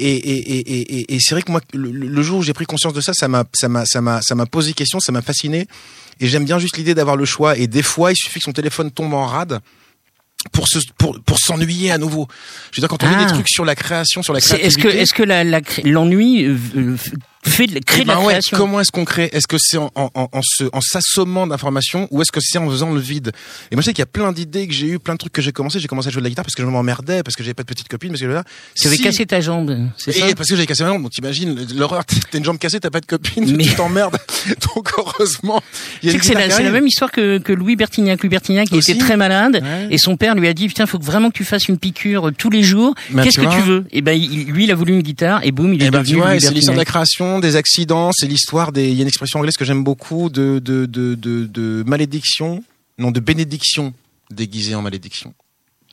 et, 0.00 0.12
et- 0.16 1.14
et 1.14 1.18
c'est 1.20 1.34
vrai 1.36 1.42
que 1.42 1.50
moi, 1.52 1.60
le, 1.72 1.90
le 1.90 2.22
jour 2.22 2.38
où 2.38 2.42
j'ai 2.42 2.52
pris 2.52 2.66
conscience 2.66 2.92
de 2.94 3.00
ça, 3.00 3.12
ça 3.14 3.28
m'a, 3.28 3.44
ça 3.54 3.68
m'a, 3.68 3.86
ça 3.86 4.00
m'a, 4.00 4.20
ça 4.22 4.34
m'a 4.34 4.46
posé 4.46 4.72
question, 4.72 4.98
ça 5.00 5.12
m'a 5.12 5.22
fasciné. 5.22 5.66
Et 6.20 6.26
j'aime 6.26 6.44
bien 6.44 6.58
juste 6.58 6.76
l'idée 6.76 6.94
d'avoir 6.94 7.16
le 7.16 7.24
choix. 7.24 7.56
Et 7.56 7.66
des 7.66 7.82
fois, 7.82 8.12
il 8.12 8.16
suffit 8.16 8.38
que 8.40 8.44
son 8.44 8.52
téléphone 8.52 8.90
tombe 8.90 9.14
en 9.14 9.26
rade 9.26 9.60
pour 10.52 10.68
se, 10.68 10.78
pour, 10.96 11.20
pour 11.22 11.38
s'ennuyer 11.38 11.90
à 11.90 11.98
nouveau. 11.98 12.28
Je 12.72 12.80
veux 12.80 12.82
dire, 12.82 12.88
quand 12.88 13.02
on 13.04 13.08
Ah. 13.12 13.24
des 13.24 13.32
trucs 13.32 13.48
sur 13.48 13.64
la 13.64 13.74
création, 13.74 14.22
sur 14.22 14.32
la 14.32 14.40
créativité. 14.40 14.66
Est-ce 14.66 14.78
que 14.78 14.88
est-ce 14.88 15.12
que 15.14 15.22
la- 15.22 15.44
la 15.44 15.60
euh, 17.48 17.52
euh, 17.52 17.56
fait 17.56 17.66
de, 17.66 17.78
crée 17.80 17.98
eh 18.00 18.02
de 18.04 18.08
la 18.08 18.14
ben 18.14 18.20
ouais, 18.20 18.26
création 18.34 18.56
comment 18.56 18.80
est-ce 18.80 18.92
qu'on 18.92 19.04
crée? 19.04 19.28
Est-ce 19.32 19.46
que 19.46 19.56
c'est 19.58 19.78
en, 19.78 19.90
en, 19.94 20.10
en, 20.14 20.40
se, 20.42 20.64
en 20.72 20.80
s'assommant 20.80 21.46
d'informations 21.46 22.08
ou 22.10 22.22
est-ce 22.22 22.32
que 22.32 22.40
c'est 22.40 22.58
en 22.58 22.68
faisant 22.68 22.92
le 22.92 23.00
vide? 23.00 23.32
Et 23.70 23.76
moi, 23.76 23.82
je 23.82 23.86
sais 23.86 23.92
qu'il 23.92 24.02
y 24.02 24.02
a 24.02 24.06
plein 24.06 24.32
d'idées 24.32 24.66
que 24.66 24.74
j'ai 24.74 24.86
eu, 24.88 24.98
plein 24.98 25.14
de 25.14 25.18
trucs 25.18 25.32
que 25.32 25.42
j'ai 25.42 25.52
commencé. 25.52 25.80
J'ai 25.80 25.88
commencé 25.88 26.08
à 26.08 26.10
jouer 26.10 26.20
de 26.20 26.24
la 26.24 26.30
guitare 26.30 26.44
parce 26.44 26.54
que 26.54 26.62
je 26.62 26.68
m'emmerdais, 26.68 27.22
parce 27.22 27.36
que 27.36 27.42
j'avais 27.42 27.54
pas 27.54 27.62
de 27.62 27.68
petite 27.68 27.88
copine, 27.88 28.10
parce 28.10 28.20
que 28.20 28.26
là, 28.26 28.44
Tu 28.76 28.86
avais 28.86 28.96
si- 28.96 29.02
cassé 29.02 29.26
ta 29.26 29.40
jambe, 29.40 29.76
c'est 29.96 30.12
ça? 30.12 30.28
Et 30.28 30.34
parce 30.34 30.48
que 30.48 30.54
j'avais 30.56 30.66
cassé 30.66 30.82
ma 30.84 30.90
jambe, 30.90 31.02
donc 31.02 31.12
t'imagines 31.12 31.66
l'horreur. 31.76 32.04
T'as 32.30 32.38
une 32.38 32.44
jambe 32.44 32.58
cassée, 32.58 32.80
t'as 32.80 32.90
pas 32.90 33.00
de 33.00 33.06
copine, 33.06 33.56
Mais- 33.56 33.64
tu 33.64 33.74
t'emmerdes. 33.74 34.16
Donc 34.74 34.90
heureusement, 34.98 35.62
il 36.02 36.12
y 36.12 36.16
a 36.16 36.18
c'est 36.22 36.34
la, 36.34 36.48
qui 36.48 36.62
la 36.62 36.70
même 36.70 36.86
histoire 36.86 37.10
que, 37.10 37.38
que 37.38 37.52
Louis 37.52 37.76
Bertignac. 37.76 38.20
Louis 38.22 38.28
Bertignac, 38.28 38.68
il 38.70 38.78
Aussi. 38.78 38.92
était 38.92 39.00
très 39.00 39.16
malade 39.16 39.60
Ouais. 39.62 39.88
et 39.90 39.98
son 39.98 40.16
père 40.16 40.34
lui 40.34 40.46
a 40.48 40.52
dit 40.54 40.68
putain, 40.68 40.86
faut 40.86 40.98
vraiment 40.98 41.30
que 41.30 41.36
tu 41.36 41.44
fasses 41.44 41.68
une 41.68 41.78
piqûre 41.78 42.30
tous 42.36 42.50
les 42.50 42.62
jours. 42.62 42.94
Bah, 43.10 43.22
Qu'est-ce 43.24 43.38
que 43.40 43.52
tu 43.54 43.60
veux? 43.62 43.84
Et 43.92 44.02
ben 44.02 44.18
lui, 44.18 44.64
il 44.64 44.70
a 44.70 44.74
voulu 44.74 44.92
une 44.92 45.02
guitare 45.02 45.40
et 45.44 45.50
boum, 45.52 45.72
il 45.74 45.82
est 45.82 45.86
Eh 45.86 45.90
ben, 45.90 45.98
devenu 46.00 46.14
tu 46.14 46.16
vois, 46.20 46.28
Louis 46.28 46.36
et 46.36 46.40
c'est 46.40 46.50
l'histoire 46.52 46.74
de 46.74 46.80
la 46.80 46.84
Bertignac. 46.84 47.06
Des 47.40 47.56
accidents, 47.56 48.10
c'est 48.12 48.26
l'histoire 48.26 48.72
des. 48.72 48.88
Il 48.88 48.94
y 48.94 48.98
a 48.98 49.02
une 49.02 49.08
expression 49.08 49.38
anglaise 49.38 49.56
que 49.56 49.64
j'aime 49.64 49.84
beaucoup 49.84 50.30
de 50.30 50.58
de 50.58 50.86
de 50.86 51.14
de, 51.14 51.46
de 51.46 51.84
malédiction, 51.86 52.62
non 52.98 53.10
de 53.10 53.20
bénédiction 53.20 53.94
déguisée 54.30 54.74
en 54.74 54.82
malédiction. 54.82 55.34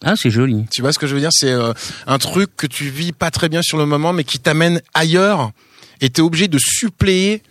Ah, 0.03 0.15
c'est 0.15 0.29
joli. 0.29 0.65
Tu 0.71 0.81
vois 0.81 0.91
ce 0.91 0.99
que 0.99 1.07
je 1.07 1.15
veux 1.15 1.21
dire? 1.21 1.31
C'est 1.31 1.51
euh, 1.51 1.73
un 2.05 2.17
truc 2.17 2.55
que 2.57 2.67
tu 2.67 2.89
vis 2.89 3.13
pas 3.13 3.31
très 3.31 3.49
bien 3.49 3.61
sur 3.61 3.77
le 3.77 3.85
moment, 3.85 4.13
mais 4.13 4.23
qui 4.23 4.39
t'amène 4.39 4.81
ailleurs, 4.93 5.51
et 6.01 6.09
t'es 6.09 6.21
obligé 6.21 6.47
de 6.47 6.59
suppléer 6.59 7.41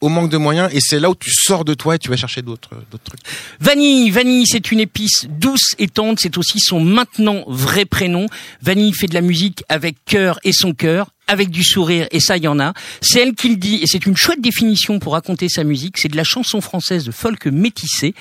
au 0.00 0.08
manque 0.08 0.30
de 0.30 0.36
moyens, 0.36 0.70
et 0.72 0.78
c'est 0.80 1.00
là 1.00 1.10
où 1.10 1.14
tu 1.14 1.32
sors 1.32 1.64
de 1.64 1.74
toi 1.74 1.96
et 1.96 1.98
tu 1.98 2.08
vas 2.08 2.16
chercher 2.16 2.42
d'autres 2.42 2.70
d'autres 2.90 3.04
trucs. 3.04 3.20
Vanille, 3.58 4.10
Vanille, 4.10 4.46
c'est 4.46 4.70
une 4.70 4.80
épice 4.80 5.26
douce 5.28 5.74
et 5.78 5.88
tendre. 5.88 6.18
C'est 6.20 6.38
aussi 6.38 6.60
son 6.60 6.80
maintenant 6.80 7.44
vrai 7.48 7.84
prénom. 7.84 8.26
Vanille 8.62 8.92
fait 8.92 9.08
de 9.08 9.14
la 9.14 9.22
musique 9.22 9.64
avec 9.68 9.96
cœur 10.04 10.38
et 10.44 10.52
son 10.52 10.72
cœur, 10.72 11.10
avec 11.28 11.50
du 11.50 11.62
sourire 11.62 12.08
et 12.10 12.20
ça, 12.20 12.36
il 12.36 12.42
y 12.42 12.48
en 12.48 12.58
a. 12.58 12.72
C'est 13.00 13.20
elle 13.20 13.34
qui 13.34 13.50
le 13.50 13.56
dit 13.56 13.76
et 13.82 13.86
c'est 13.86 14.06
une 14.06 14.16
chouette 14.16 14.40
définition 14.40 14.98
pour 14.98 15.12
raconter 15.12 15.48
sa 15.48 15.62
musique. 15.62 15.98
C'est 15.98 16.08
de 16.08 16.16
la 16.16 16.24
chanson 16.24 16.60
française 16.60 17.04
de 17.04 17.12
folk 17.12 17.46
métissé. 17.46 18.14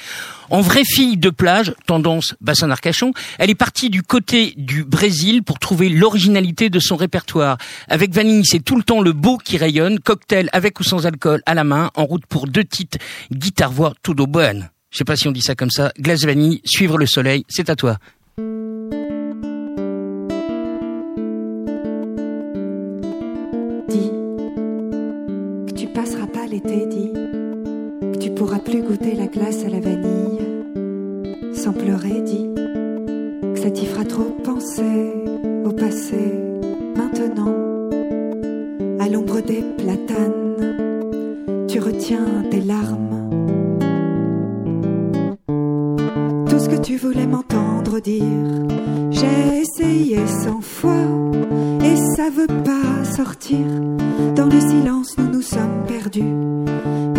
En 0.50 0.62
vraie 0.62 0.84
fille 0.86 1.18
de 1.18 1.30
plage, 1.30 1.74
tendance 1.88 2.36
bassin 2.40 2.68
d'Arcachon, 2.68 3.14
elle 3.40 3.50
est 3.50 3.56
partie 3.56 3.90
du 3.90 4.04
côté 4.04 4.54
du 4.58 4.84
Brésil 4.84 5.44
pour 5.44 5.60
trouver 5.60 5.90
l'originalité 5.90 6.70
de 6.70 6.80
son 6.80 6.96
répertoire. 6.96 7.58
Avec 7.90 8.14
Vanille, 8.14 8.46
c'est 8.46 8.64
tout 8.64 8.76
le 8.76 8.84
temps 8.84 9.02
le 9.02 9.14
beau 9.14 9.38
qui 9.38 9.58
rayonne, 9.58 10.00
cocktail 10.00 10.50
avec 10.54 10.80
ou 10.80 10.84
sans 10.84 11.06
alcool 11.06 11.42
à 11.46 11.54
la 11.54 11.64
main, 11.64 11.92
en 11.96 12.06
route 12.06 12.26
pour 12.28 12.48
deux 12.48 12.64
titres, 12.64 12.98
guitare-voix 13.32 13.94
tout 14.04 14.22
au 14.22 14.28
bonne. 14.28 14.70
Je 14.92 15.00
sais 15.00 15.04
pas 15.04 15.16
si 15.16 15.28
on 15.28 15.32
dit 15.32 15.42
ça 15.42 15.56
comme 15.56 15.72
ça. 15.72 15.92
Glace 16.00 16.24
vanille, 16.24 16.62
suivre 16.66 16.98
le 16.98 17.06
soleil, 17.06 17.46
c'est 17.50 17.70
à 17.70 17.76
toi. 17.76 17.98
Dis 23.90 24.12
que 25.68 25.74
tu 25.74 25.88
passeras 25.88 26.28
pas 26.28 26.46
l'été, 26.46 26.86
dis 26.88 27.14
que 27.14 28.18
tu 28.18 28.32
pourras 28.32 28.60
plus 28.60 28.82
goûter 28.82 29.16
la 29.16 29.28
glace 29.28 29.64
à 29.66 29.70
la 29.70 29.80
vanille 29.80 30.40
sans 31.54 31.74
pleurer, 31.74 32.22
dis 32.22 32.50
que 33.54 33.60
ça 33.60 33.72
t'y 33.72 33.86
fera 33.86 34.04
trop 34.04 34.36
penser 34.44 35.14
au 35.66 35.72
passé 35.72 36.34
maintenant 36.96 37.56
à 39.00 39.10
l'ombre 39.10 39.42
des 39.42 39.64
platanes 39.78 40.48
tu 41.68 41.80
retiens 41.80 42.44
tes 42.50 42.62
larmes 42.62 43.30
tout 46.50 46.60
ce 46.60 46.70
que 46.70 46.82
tu 46.82 46.98
voulais 46.98 47.28
m'entendre 47.28 48.00
dire. 48.00 48.24
J'ai 49.12 49.62
essayé 49.62 50.26
cent 50.28 50.62
fois 50.62 50.92
et 51.88 51.96
ça 52.16 52.30
veut 52.30 52.54
pas 52.64 53.04
sortir. 53.06 53.66
Dans 54.36 54.46
le 54.46 54.60
silence, 54.60 55.18
nous 55.18 55.30
nous 55.30 55.42
sommes 55.42 55.84
perdus. 55.88 56.34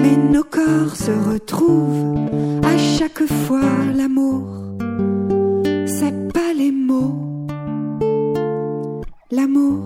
Mais 0.02 0.16
nos 0.16 0.44
corps 0.44 0.94
se 0.94 1.12
retrouvent 1.30 2.16
à 2.64 2.76
chaque 2.76 3.24
fois 3.44 3.70
l'amour. 3.94 4.42
C'est 5.86 6.32
pas 6.32 6.52
les 6.54 6.72
mots. 6.72 7.46
L'amour, 9.30 9.82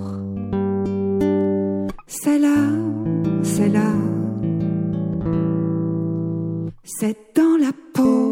c'est 2.06 2.38
là, 2.38 2.60
c'est 3.42 3.68
là. 3.68 3.92
C'est 6.84 7.16
dans 7.34 7.56
la 7.58 7.72
peau. 7.94 8.31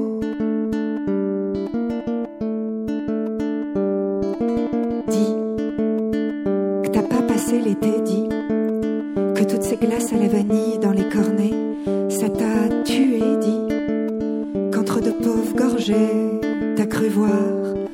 Dis 7.74 8.28
que 9.34 9.44
toutes 9.44 9.62
ces 9.62 9.76
glaces 9.76 10.12
à 10.12 10.16
la 10.16 10.28
vanille 10.28 10.78
dans 10.80 10.92
les 10.92 11.08
cornets, 11.08 11.54
ça 12.08 12.28
t'a 12.28 12.68
tué, 12.84 13.20
dis 13.40 14.70
qu'entre 14.72 15.00
de 15.00 15.10
pauvres 15.10 15.54
gorgées, 15.54 16.40
t'as 16.76 16.86
cru 16.86 17.08
voir 17.08 17.30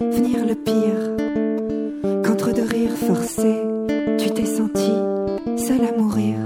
venir 0.01 0.47
le 0.47 0.55
pire, 0.55 2.23
qu'entre 2.25 2.53
de 2.53 2.63
rires 2.63 2.97
forcés, 2.97 3.63
tu 4.19 4.31
t'es 4.31 4.47
senti 4.47 4.93
seul 5.57 5.81
à 5.83 6.01
mourir. 6.01 6.37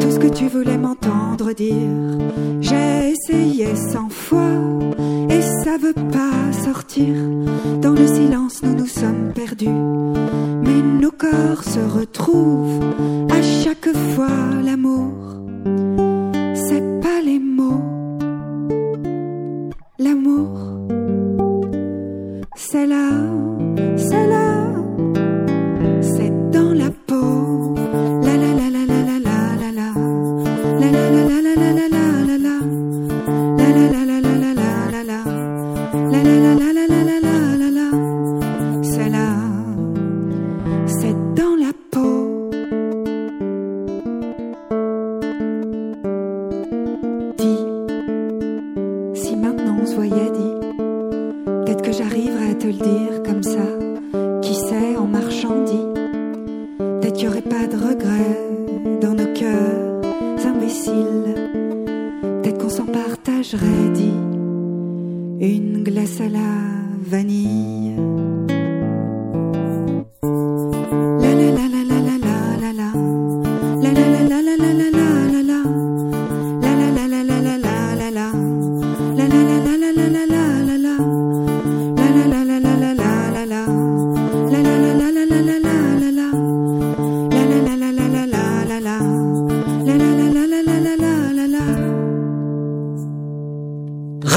Tout 0.00 0.10
ce 0.10 0.18
que 0.18 0.28
tu 0.28 0.46
voulais 0.48 0.78
m'entendre 0.78 1.52
dire, 1.52 1.72
j'ai 2.60 3.12
essayé 3.12 3.74
cent 3.76 4.08
fois 4.08 4.40
et 5.30 5.40
ça 5.40 5.76
veut 5.80 5.94
pas 5.94 6.52
sortir. 6.64 7.14
Dans 7.80 7.92
le 7.92 8.06
silence, 8.06 8.60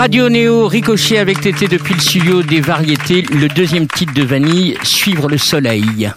Radio 0.08 0.30
Néo, 0.30 0.68
Ricochet 0.70 1.18
avec 1.18 1.42
Tété 1.42 1.68
depuis 1.68 1.94
le 1.94 2.00
studio 2.00 2.42
des 2.42 2.62
variétés, 2.62 3.24
le 3.24 3.50
deuxième 3.50 3.88
titre 3.88 4.14
de 4.14 4.24
Vanille, 4.24 4.78
Suivre 4.82 5.28
le 5.28 5.38
soleil. 5.38 6.10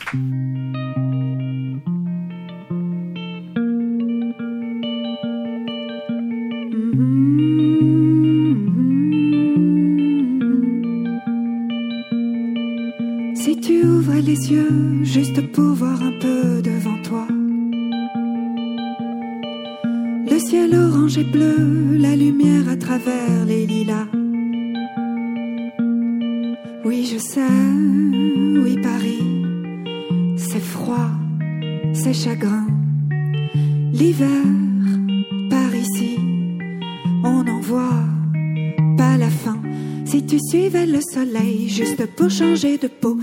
Si 13.34 13.60
tu 13.60 13.84
ouvrais 13.84 14.22
les 14.22 14.52
yeux 14.52 15.02
juste 15.02 15.50
pour 15.50 15.74
voir 15.74 16.00
un 16.00 16.12
peu 16.20 16.62
devant 16.62 17.02
toi. 17.02 17.26
Ciel 20.50 20.74
orange 20.74 21.16
et 21.16 21.22
bleu, 21.22 21.96
la 21.96 22.16
lumière 22.16 22.68
à 22.68 22.76
travers 22.76 23.44
les 23.46 23.66
lilas. 23.66 24.08
Oui, 26.84 27.08
je 27.12 27.18
sais, 27.18 27.56
oui, 28.64 28.76
Paris, 28.82 29.22
c'est 30.36 30.66
froid, 30.74 31.10
c'est 31.92 32.12
chagrin. 32.24 32.66
L'hiver, 33.92 34.44
par 35.50 35.72
ici, 35.72 36.18
on 37.22 37.44
n'en 37.44 37.60
voit 37.60 38.04
pas 38.98 39.16
la 39.16 39.30
fin. 39.30 39.60
Si 40.04 40.26
tu 40.26 40.38
suivais 40.50 40.86
le 40.86 41.00
soleil 41.14 41.68
juste 41.68 42.04
pour 42.16 42.28
changer 42.28 42.76
de 42.76 42.88
peau, 42.88 43.16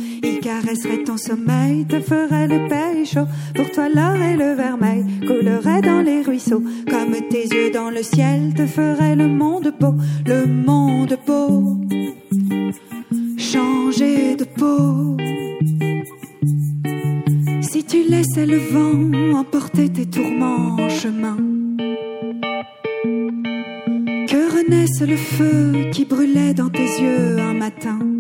caresserait 0.62 1.04
ton 1.04 1.18
sommeil, 1.18 1.86
te 1.86 2.00
ferait 2.00 2.48
le 2.48 3.06
chaud. 3.06 3.28
Pour 3.56 3.70
toi, 3.72 3.90
l'or 3.90 4.16
et 4.16 4.36
le 4.36 4.54
vermeil 4.54 5.04
coulerait 5.26 5.82
dans 5.82 6.02
les 6.02 6.22
ruisseaux. 6.22 6.64
Comme 6.90 7.14
tes 7.30 7.48
yeux 7.48 7.72
dans 7.72 7.90
le 7.90 8.04
ciel 8.04 8.54
te 8.56 8.66
ferait 8.66 9.16
le 9.16 9.28
monde 9.28 9.74
beau, 9.80 9.96
le 10.26 10.46
monde 10.46 11.18
beau. 11.26 11.80
Changer 13.38 14.36
de 14.36 14.46
peau. 14.46 15.18
Si 17.62 17.84
tu 17.84 18.04
laissais 18.04 18.46
le 18.46 18.58
vent 18.58 19.38
emporter 19.38 19.90
tes 19.90 20.06
tourments 20.06 20.76
en 20.80 20.90
chemin. 20.90 21.38
Que 24.28 24.58
renaisse 24.58 25.02
le 25.02 25.18
feu 25.18 25.90
qui 25.92 26.06
brûlait 26.06 26.54
dans 26.54 26.70
tes 26.70 26.90
yeux 27.02 27.38
un 27.40 27.54
matin? 27.54 28.17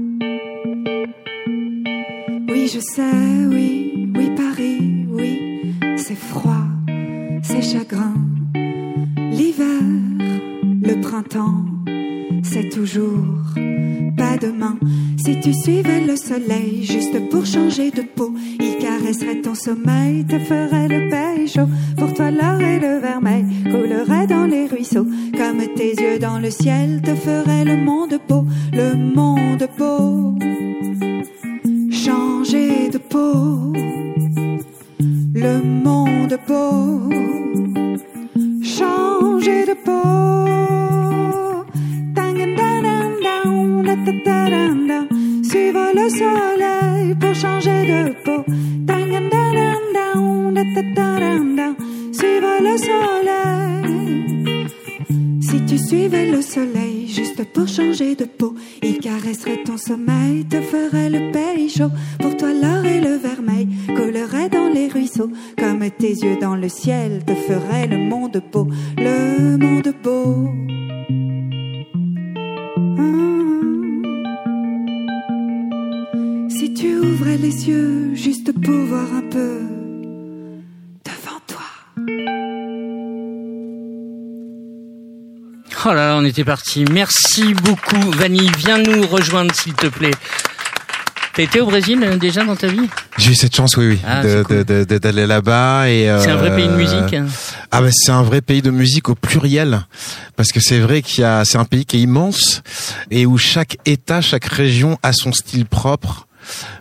Oui, 2.60 2.68
je 2.74 2.80
sais, 2.80 3.46
oui, 3.52 4.10
oui, 4.16 4.32
Paris, 4.36 5.06
oui, 5.12 5.76
c'est 5.96 6.18
froid, 6.18 6.66
c'est 7.44 7.62
chagrin. 7.62 8.16
L'hiver, 9.32 9.84
le 10.82 11.00
printemps, 11.00 11.66
c'est 12.42 12.70
toujours 12.70 13.26
pas 14.18 14.38
demain. 14.38 14.76
Si 15.24 15.40
tu 15.40 15.54
suivais 15.54 16.02
le 16.02 16.16
soleil 16.16 16.84
juste 16.84 17.30
pour 17.30 17.46
changer 17.46 17.92
de 17.92 18.02
peau, 18.02 18.34
il 18.60 18.78
caresserait 18.80 19.42
ton 19.42 19.54
sommeil, 19.54 20.26
te 20.26 20.40
ferait 20.40 20.88
le 20.88 21.10
pays 21.10 21.48
chaud. 21.48 21.70
Pour 21.96 22.12
toi, 22.16 22.32
l'or 22.32 22.60
et 22.60 22.80
le 22.80 22.98
vermeil 22.98 23.46
coulerait 23.66 24.26
dans 24.26 24.48
les 24.48 24.66
ruisseaux. 24.66 25.06
Comme 25.38 25.62
tes 25.76 25.94
yeux 25.94 26.18
dans 26.18 26.40
le 26.40 26.50
ciel 26.50 27.04
te 27.04 27.14
ferait 27.14 27.66
le 27.66 27.78
monde 27.78 28.20
beau, 28.28 28.46
le 28.74 28.96
monde 28.96 29.68
beau. 29.78 30.34
Le 35.34 35.62
monde 35.62 36.38
beau. 36.48 37.10
Changer 38.64 39.66
de 39.66 39.74
peau. 39.86 40.38
Suivre 45.44 45.88
le 45.96 46.10
soleil 46.10 47.16
pour 47.20 47.34
changer 47.34 47.86
de 47.86 48.14
peau. 48.24 48.44
Suivre 52.12 52.56
le 52.62 52.78
soleil. 52.78 54.17
Tu 55.68 55.78
suivais 55.78 56.32
le 56.32 56.42
soleil 56.42 57.08
juste 57.10 57.44
pour 57.52 57.68
changer 57.68 58.16
de 58.16 58.24
peau. 58.24 58.56
Il 58.82 59.00
caresserait 59.00 59.64
ton 59.66 59.76
sommeil, 59.78 60.46
te 60.46 60.62
ferait 60.62 61.10
le 61.10 61.30
pays 61.34 61.70
chaud. 61.70 61.92
Pour 62.20 62.38
toi, 62.38 62.54
l'or 62.54 62.86
et 62.86 63.02
le 63.02 63.18
vermeil 63.18 63.68
couleraient 63.88 64.48
dans 64.48 64.70
les 64.70 64.88
ruisseaux. 64.88 65.30
Comme 65.58 65.84
tes 65.92 66.14
yeux 66.14 66.38
dans 66.40 66.56
le 66.56 66.70
ciel, 66.70 67.26
te 67.26 67.36
ferait 67.36 67.88
le 67.88 67.98
monde 67.98 68.42
beau. 68.50 68.70
Le 68.98 69.58
monde 69.58 69.94
beau. 70.02 70.50
Hmm. 72.96 74.10
Si 76.50 76.74
tu 76.74 76.98
ouvrais 76.98 77.38
les 77.38 77.68
yeux 77.68 78.16
juste 78.16 78.54
pour 78.54 78.86
voir 78.86 79.14
un 79.14 79.24
peu 79.30 79.60
devant 81.04 81.42
toi. 81.46 81.66
Oh 85.86 85.90
là 85.90 86.08
là, 86.10 86.16
on 86.18 86.26
était 86.26 86.44
parti. 86.44 86.86
Merci 86.92 87.54
beaucoup, 87.54 88.12
Vanille. 88.12 88.52
Viens 88.58 88.80
nous 88.80 89.06
rejoindre, 89.08 89.54
s'il 89.54 89.74
te 89.74 89.88
plaît. 89.88 90.12
T'as 91.34 91.44
été 91.44 91.62
au 91.62 91.68
Brésil 91.68 92.00
euh, 92.04 92.18
déjà 92.18 92.44
dans 92.44 92.56
ta 92.56 92.66
vie? 92.68 92.90
J'ai 93.18 93.32
eu 93.32 93.36
cette 93.36 93.56
chance, 93.56 93.78
oui, 93.78 93.88
oui, 93.90 94.00
Ah, 94.06 94.22
c'est 94.24 94.44
cool. 94.44 94.66
de- 94.66 94.84
de- 94.86 94.98
d'aller 94.98 95.28
là-bas 95.28 95.88
et. 95.88 96.06
C'est 96.20 96.32
un 96.32 96.36
vrai 96.36 96.50
euh, 96.50 96.56
pays 96.56 96.68
de 96.68 96.74
musique. 96.76 97.14
hein. 97.14 97.28
Ah 97.72 97.82
bah 97.82 97.90
c'est 97.92 98.12
un 98.12 98.24
vrai 98.24 98.42
pays 98.42 98.64
de 98.64 98.72
musique 98.72 99.08
au 99.10 99.14
pluriel 99.16 99.82
parce 100.36 100.52
que 100.52 100.60
c'est 100.60 100.80
vrai 100.80 101.04
qu'il 101.04 101.22
y 101.22 101.26
a 101.26 101.44
c'est 101.46 101.60
un 101.60 101.66
pays 101.66 101.86
qui 101.86 101.98
est 101.98 102.02
immense 102.02 102.64
et 103.12 103.28
où 103.28 103.38
chaque 103.38 103.78
état, 103.86 104.20
chaque 104.22 104.46
région 104.46 104.98
a 105.04 105.14
son 105.14 105.32
style 105.32 105.68
propre. 105.68 106.26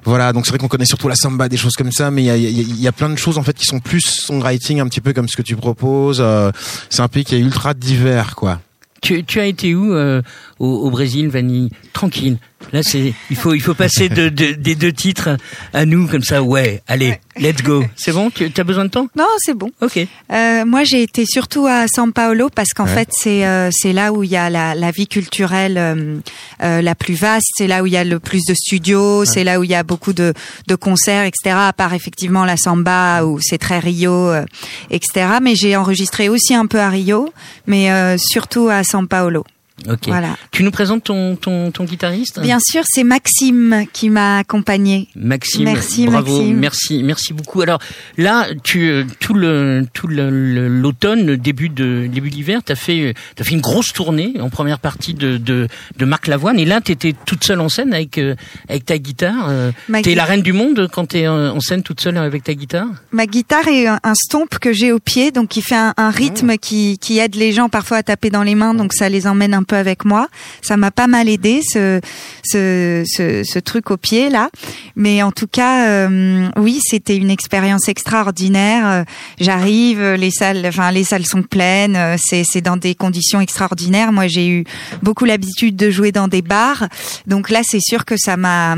Voilà, 0.05 0.33
donc 0.33 0.47
c'est 0.47 0.53
vrai 0.53 0.59
qu'on 0.59 0.69
connaît 0.69 0.85
surtout 0.87 1.09
la 1.09 1.17
samba, 1.17 1.49
des 1.51 1.57
choses 1.59 1.75
comme 1.75 1.93
ça, 1.93 2.11
mais 2.11 2.23
il 2.23 2.27
y 2.27 2.31
a, 2.31 2.37
y 2.37 2.47
a- 2.47 2.75
y 2.83 2.89
a 2.89 2.93
plein 2.93 3.11
de 3.11 3.17
choses 3.17 3.37
en 3.37 3.43
fait 3.43 3.53
qui 3.53 3.67
sont 3.67 3.81
plus 3.81 4.01
songwriting, 4.01 4.81
un 4.81 4.87
petit 4.89 5.01
peu 5.03 5.13
comme 5.13 5.29
ce 5.29 5.37
que 5.37 5.43
tu 5.43 5.57
proposes. 5.57 6.21
Euh, 6.23 6.51
c'est 6.89 7.03
un 7.03 7.09
pays 7.09 7.25
qui 7.25 7.35
est 7.35 7.41
ultra 7.41 7.75
divers, 7.75 8.35
quoi. 8.37 8.61
Tu, 9.03 9.25
tu 9.25 9.41
as 9.41 9.47
été 9.47 9.75
où 9.75 9.93
euh, 9.93 10.23
au, 10.59 10.67
au 10.67 10.91
Brésil, 10.91 11.29
Vanille? 11.29 11.71
Tranquille. 11.93 12.39
Là, 12.73 12.83
c'est 12.83 13.13
il 13.31 13.37
faut 13.37 13.53
il 13.55 13.61
faut 13.61 13.75
passer 13.75 14.09
de, 14.09 14.29
de- 14.31 14.53
des 14.55 14.75
deux 14.75 14.93
titres 14.93 15.37
à 15.75 15.85
nous 15.85 16.07
comme 16.09 16.23
ça. 16.23 16.43
Ouais, 16.43 16.83
allez, 16.89 17.21
let's 17.39 17.63
go. 17.63 17.85
C'est 17.97 18.13
bon? 18.13 18.31
Tu 18.31 18.51
as 18.57 18.65
besoin 18.65 18.87
de 18.87 18.91
temps? 18.91 19.09
Non, 19.15 19.27
c'est 19.39 19.55
bon. 19.55 19.71
Ok. 19.83 19.99
Euh, 20.33 20.65
moi, 20.65 20.83
j'ai 20.85 21.03
été 21.03 21.25
surtout 21.27 21.67
à 21.67 21.85
São 21.87 22.13
Paulo 22.13 22.49
parce 22.49 22.71
qu'en 22.75 22.87
Ouais. 22.87 22.95
fait, 22.95 23.09
c'est 23.13 23.47
euh, 23.47 23.69
c'est 23.73 23.93
là 23.93 24.11
où 24.13 24.23
il 24.25 24.31
y 24.31 24.37
a 24.37 24.49
la, 24.51 24.75
la 24.75 24.91
vie 24.91 25.07
culturelle 25.07 25.77
euh, 25.77 26.19
euh, 26.63 26.81
la 26.83 26.95
plus 26.95 27.15
vaste. 27.15 27.47
C'est 27.57 27.67
là 27.67 27.83
où 27.83 27.87
il 27.87 27.93
y 27.93 27.97
a 27.99 28.05
le 28.05 28.19
plus 28.19 28.43
de 28.49 28.55
studios. 28.55 29.25
C'est 29.27 29.45
là 29.45 29.61
où 29.61 29.65
il 29.65 29.71
y 29.71 29.75
a 29.75 29.83
beaucoup 29.83 30.15
de, 30.15 30.33
de 30.67 30.75
concerts, 30.75 31.25
etc. 31.25 31.55
À 31.59 31.73
part 31.75 31.93
effectivement 31.93 32.45
la 32.47 32.57
samba 32.57 33.23
où 33.25 33.39
c'est 33.41 33.59
très 33.59 33.79
Rio, 33.81 34.13
euh, 34.31 34.45
etc. 34.91 35.27
Mais 35.43 35.55
j'ai 35.55 35.77
enregistré 35.77 36.29
aussi 36.31 36.55
un 36.55 36.67
peu 36.67 36.81
à 36.81 36.89
Rio, 36.89 37.33
mais 37.67 37.93
euh, 37.93 38.17
surtout 38.19 38.69
à 38.71 38.81
São 38.83 39.07
Paulo. 39.07 39.45
Ok. 39.89 40.07
Voilà. 40.07 40.37
Tu 40.53 40.63
nous 40.63 40.71
présentes 40.71 41.05
ton 41.05 41.37
ton, 41.37 41.71
ton 41.71 41.85
guitariste 41.85 42.41
Bien 42.41 42.59
sûr, 42.61 42.83
c'est 42.87 43.05
Maxime 43.05 43.85
qui 43.93 44.09
m'a 44.11 44.39
accompagné. 44.39 45.09
Maxime, 45.15 45.65
Merci, 45.65 46.07
bravo, 46.07 46.37
Maxime. 46.39 46.57
merci, 46.59 47.03
merci 47.03 47.33
beaucoup. 47.35 47.61
Alors 47.61 47.79
là, 48.17 48.47
tu 48.65 48.89
euh, 48.89 49.05
tout 49.21 49.35
le 49.35 49.87
tout 49.93 50.07
le- 50.07 50.31
le- 50.31 50.69
l'automne, 50.69 51.37
début 51.37 51.69
de 51.69 52.07
début 52.11 52.31
d'hiver, 52.31 52.61
t'as 52.65 52.75
fait 52.75 53.15
t'as 53.35 53.45
fait 53.45 53.53
une 53.53 53.61
grosse 53.61 53.93
tournée 53.93 54.35
en 54.41 54.49
première 54.49 54.79
partie 54.79 55.13
de 55.15 55.37
de, 55.37 55.69
de 55.99 56.05
Marc 56.05 56.27
Lavoine. 56.27 56.59
Et 56.59 56.65
là, 56.65 56.81
t'étais 56.81 57.15
toute 57.27 57.45
seule 57.45 57.61
en 57.61 57.69
scène 57.69 57.93
avec 57.93 58.17
euh, 58.19 58.35
avec 58.69 58.87
ta 58.87 58.97
guitare. 58.99 59.49
euh, 59.51 59.73
T'es 60.03 60.15
la 60.15 60.25
reine 60.25 60.43
du 60.43 60.53
monde 60.55 60.89
quand 60.93 61.07
t'es 61.07 61.29
en 61.29 61.61
scène 61.61 61.83
toute 61.83 62.01
seule 62.01 62.17
avec 62.17 62.45
ta 62.45 62.55
guitare? 62.55 62.87
Ma 63.13 63.27
guitare 63.27 63.69
est 63.69 63.87
un, 63.87 64.01
stomp 64.15 64.59
que 64.59 64.73
j'ai 64.73 64.93
au 64.93 64.99
pied, 64.99 65.31
donc 65.33 65.49
qui 65.49 65.61
fait 65.63 65.75
un, 65.77 65.93
un 65.97 66.11
rythme 66.11 66.57
qui, 66.57 66.97
qui 66.99 67.19
aide 67.19 67.35
les 67.35 67.53
gens 67.53 67.69
parfois 67.69 67.99
à 67.99 68.03
taper 68.03 68.31
dans 68.31 68.43
les 68.43 68.55
mains, 68.55 68.73
donc 68.75 68.93
ça 68.95 69.09
les 69.09 69.27
emmène 69.27 69.53
un 69.55 69.63
peu 69.67 69.77
avec 69.77 70.05
moi. 70.07 70.29
Ça 70.63 70.77
m'a 70.79 70.91
pas 70.91 71.07
mal 71.07 71.29
aidé 71.29 71.61
ce, 71.63 72.01
ce, 72.43 73.03
ce, 73.07 73.43
ce 73.45 73.59
truc 73.59 73.91
au 73.91 73.97
pied 73.99 74.31
là, 74.31 74.49
mais 74.97 75.23
en 75.23 75.33
tout 75.33 75.47
cas, 75.47 75.89
euh, 75.89 76.49
oui, 76.57 76.81
c'était 76.83 77.17
une 77.17 77.31
expérience 77.31 77.89
extraordinaire. 77.89 79.05
J'arrive, 79.41 80.03
les 80.15 80.31
salles, 80.31 80.65
enfin 80.67 80.91
les 80.93 81.05
salles 81.05 81.27
sont 81.27 81.43
pleines, 81.43 82.17
c'est 82.19 82.45
c'est 82.45 82.61
dans 82.61 82.77
des 82.77 82.95
conditions 82.95 83.41
extraordinaires. 83.41 84.13
Moi, 84.13 84.27
j'ai 84.29 84.49
eu 84.49 84.65
beaucoup 85.03 85.25
l'habitude 85.25 85.77
de 85.77 85.91
jouer 85.91 86.13
dans 86.13 86.29
des 86.29 86.43
bars, 86.43 86.89
donc 87.27 87.51
là, 87.51 87.61
c'est 87.65 87.81
sûr 87.81 88.05
que 88.05 88.17
ça 88.17 88.37
m'a, 88.37 88.77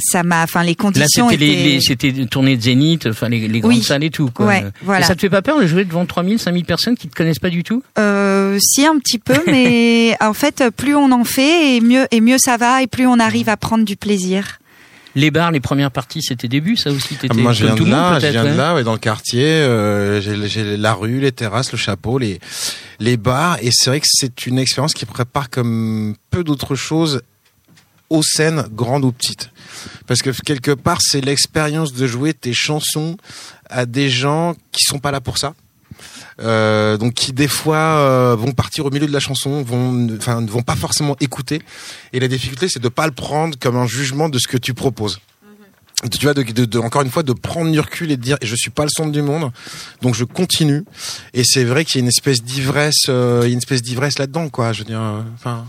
ça 0.00 0.22
m'a, 0.22 0.44
enfin 0.44 0.62
les 0.62 0.70
Là, 0.70 0.74
conditions 0.76 1.28
c'était 1.28 1.44
les, 1.44 1.52
étaient- 1.52 1.62
les- 1.64 1.80
c'était 1.80 2.26
tournée 2.26 2.56
de 2.56 2.62
Zénith, 2.62 3.06
enfin 3.06 3.28
les, 3.28 3.48
les 3.48 3.60
grandes 3.60 3.72
Oui. 3.72 3.82
salles 3.82 4.04
et 4.04 4.10
tout. 4.10 4.30
Quoi. 4.30 4.46
Ouais, 4.46 4.64
voilà. 4.82 5.04
Et 5.04 5.08
ça 5.08 5.14
te 5.14 5.20
fait 5.20 5.28
pas 5.30 5.42
peur 5.42 5.60
de 5.60 5.66
jouer 5.66 5.84
devant 5.84 6.06
3000, 6.06 6.38
5000 6.38 6.64
personnes 6.64 6.96
qui 6.96 7.08
te 7.08 7.14
connaissent 7.14 7.38
pas 7.38 7.50
du 7.50 7.62
tout? 7.64 7.82
Euh, 7.98 8.58
si 8.60 8.86
un 8.86 8.98
petit 8.98 9.18
peu, 9.18 9.38
mais 9.46 10.16
en 10.20 10.32
fait, 10.34 10.64
plus 10.76 10.94
on 10.94 11.10
en 11.12 11.24
fait, 11.24 11.76
et 11.76 11.80
mieux 11.80 12.06
et 12.10 12.20
mieux 12.20 12.38
ça 12.38 12.56
va, 12.56 12.82
et 12.82 12.86
plus 12.86 13.06
on 13.06 13.18
arrive 13.18 13.48
à 13.48 13.56
prendre 13.56 13.84
du 13.84 13.96
plaisir. 13.96 14.58
Les 15.16 15.32
bars, 15.32 15.50
les 15.50 15.58
premières 15.58 15.90
parties, 15.90 16.22
c'était 16.22 16.46
début, 16.46 16.76
ça 16.76 16.90
aussi. 16.90 17.16
T'étais 17.16 17.34
Ah, 17.36 17.42
Moi, 17.42 17.52
je 17.52 17.64
viens 17.66 17.74
tout 17.74 17.84
de 17.84 17.90
le 17.90 17.96
monde, 17.96 18.12
là, 18.12 18.20
je 18.20 18.26
viens 18.28 18.44
de 18.44 18.50
ouais. 18.50 18.56
là, 18.56 18.74
ouais, 18.76 18.84
dans 18.84 18.92
le 18.92 18.98
quartier. 18.98 19.44
euh, 19.44 20.20
j'ai 20.20 20.46
j'ai 20.48 20.76
la 20.76 20.94
rue, 20.94 21.18
les 21.18 21.32
terrasses, 21.32 21.72
le 21.72 21.78
chapeau, 21.78 22.18
les 22.18 22.38
les 23.00 23.16
bars, 23.16 23.58
et 23.60 23.70
c'est 23.72 23.90
vrai 23.90 23.98
que 24.00 24.06
c'est 24.08 24.46
une 24.46 24.58
expérience 24.58 24.94
qui 24.94 25.06
prépare 25.06 25.50
comme 25.50 26.14
peu 26.30 26.44
d'autres 26.44 26.76
choses 26.76 27.22
aux 28.08 28.22
scènes, 28.22 28.64
grandes 28.72 29.04
ou 29.04 29.10
petites. 29.12 29.50
Parce 30.06 30.20
que 30.22 30.30
quelque 30.44 30.72
part, 30.72 30.98
c'est 31.00 31.20
l'expérience 31.20 31.92
de 31.92 32.06
jouer 32.06 32.32
tes 32.34 32.52
chansons 32.52 33.16
à 33.68 33.86
des 33.86 34.10
gens 34.10 34.54
qui 34.72 34.82
sont 34.84 34.98
pas 35.00 35.10
là 35.10 35.20
pour 35.20 35.38
ça. 35.38 35.54
Euh, 36.40 36.96
donc 36.96 37.14
qui 37.14 37.32
des 37.32 37.48
fois 37.48 37.76
euh, 37.76 38.36
vont 38.36 38.52
partir 38.52 38.86
au 38.86 38.90
milieu 38.90 39.06
de 39.06 39.12
la 39.12 39.20
chanson, 39.20 39.62
vont, 39.62 40.08
enfin, 40.16 40.40
ne 40.40 40.48
vont 40.50 40.62
pas 40.62 40.76
forcément 40.76 41.16
écouter. 41.20 41.60
Et 42.12 42.20
la 42.20 42.28
difficulté, 42.28 42.68
c'est 42.68 42.80
de 42.82 42.88
pas 42.88 43.06
le 43.06 43.12
prendre 43.12 43.58
comme 43.58 43.76
un 43.76 43.86
jugement 43.86 44.28
de 44.28 44.38
ce 44.38 44.48
que 44.48 44.56
tu 44.56 44.72
proposes. 44.74 45.20
Tu 46.10 46.24
vois 46.24 46.32
de, 46.32 46.42
de, 46.42 46.64
de- 46.64 46.78
encore 46.78 47.02
une 47.02 47.10
fois 47.10 47.22
de 47.22 47.34
prendre 47.34 47.70
du 47.70 47.78
recul 47.78 48.10
et 48.10 48.16
de 48.16 48.22
dire 48.22 48.38
je 48.40 48.56
suis 48.56 48.70
pas 48.70 48.84
le 48.84 48.88
centre 48.88 49.12
du 49.12 49.20
monde 49.20 49.50
donc 50.00 50.14
je 50.14 50.24
continue. 50.24 50.82
Et 51.34 51.42
c'est 51.44 51.64
vrai 51.64 51.84
qu'il 51.84 51.96
y 51.96 51.98
a 51.98 52.02
une 52.04 52.08
espèce 52.08 52.42
d'ivresse 52.42 53.04
euh, 53.10 53.42
une 53.46 53.58
espèce 53.58 53.82
d'ivresse 53.82 54.18
là-dedans 54.18 54.48
quoi 54.48 54.72
je 54.72 54.78
veux 54.78 54.86
dire 54.86 54.98
euh, 55.02 55.20
enfin 55.34 55.66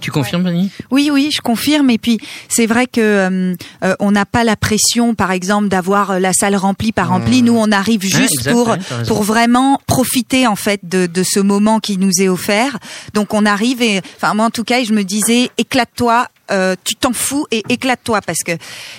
Tu 0.00 0.10
confirmes, 0.10 0.44
Fanny 0.44 0.70
Oui, 0.90 1.10
oui, 1.12 1.30
je 1.34 1.40
confirme. 1.40 1.90
Et 1.90 1.98
puis, 1.98 2.18
c'est 2.48 2.66
vrai 2.66 2.86
que 2.86 3.00
euh, 3.00 3.54
euh, 3.82 3.94
on 3.98 4.12
n'a 4.12 4.26
pas 4.26 4.44
la 4.44 4.56
pression, 4.56 5.14
par 5.14 5.32
exemple, 5.32 5.68
d'avoir 5.68 6.12
euh, 6.12 6.18
la 6.18 6.32
salle 6.32 6.56
remplie 6.56 6.92
par 6.92 7.08
remplie. 7.08 7.42
Nous, 7.42 7.56
on 7.56 7.72
arrive 7.72 8.02
juste 8.02 8.50
pour 8.50 8.76
pour 9.06 9.22
vraiment 9.22 9.80
profiter 9.86 10.46
en 10.46 10.56
fait 10.56 10.80
de, 10.84 11.06
de 11.06 11.22
ce 11.22 11.40
moment 11.40 11.80
qui 11.80 11.98
nous 11.98 12.12
est 12.20 12.28
offert. 12.28 12.78
Donc, 13.14 13.34
on 13.34 13.44
arrive 13.44 13.82
et, 13.82 14.00
enfin, 14.16 14.34
moi, 14.34 14.46
en 14.46 14.50
tout 14.50 14.64
cas, 14.64 14.82
je 14.84 14.92
me 14.92 15.02
disais, 15.02 15.50
éclate-toi. 15.58 16.28
Euh, 16.50 16.74
tu 16.84 16.94
t'en 16.94 17.12
fous 17.12 17.46
et 17.50 17.62
éclate-toi 17.68 18.20
parce 18.22 18.40
que 18.44 18.52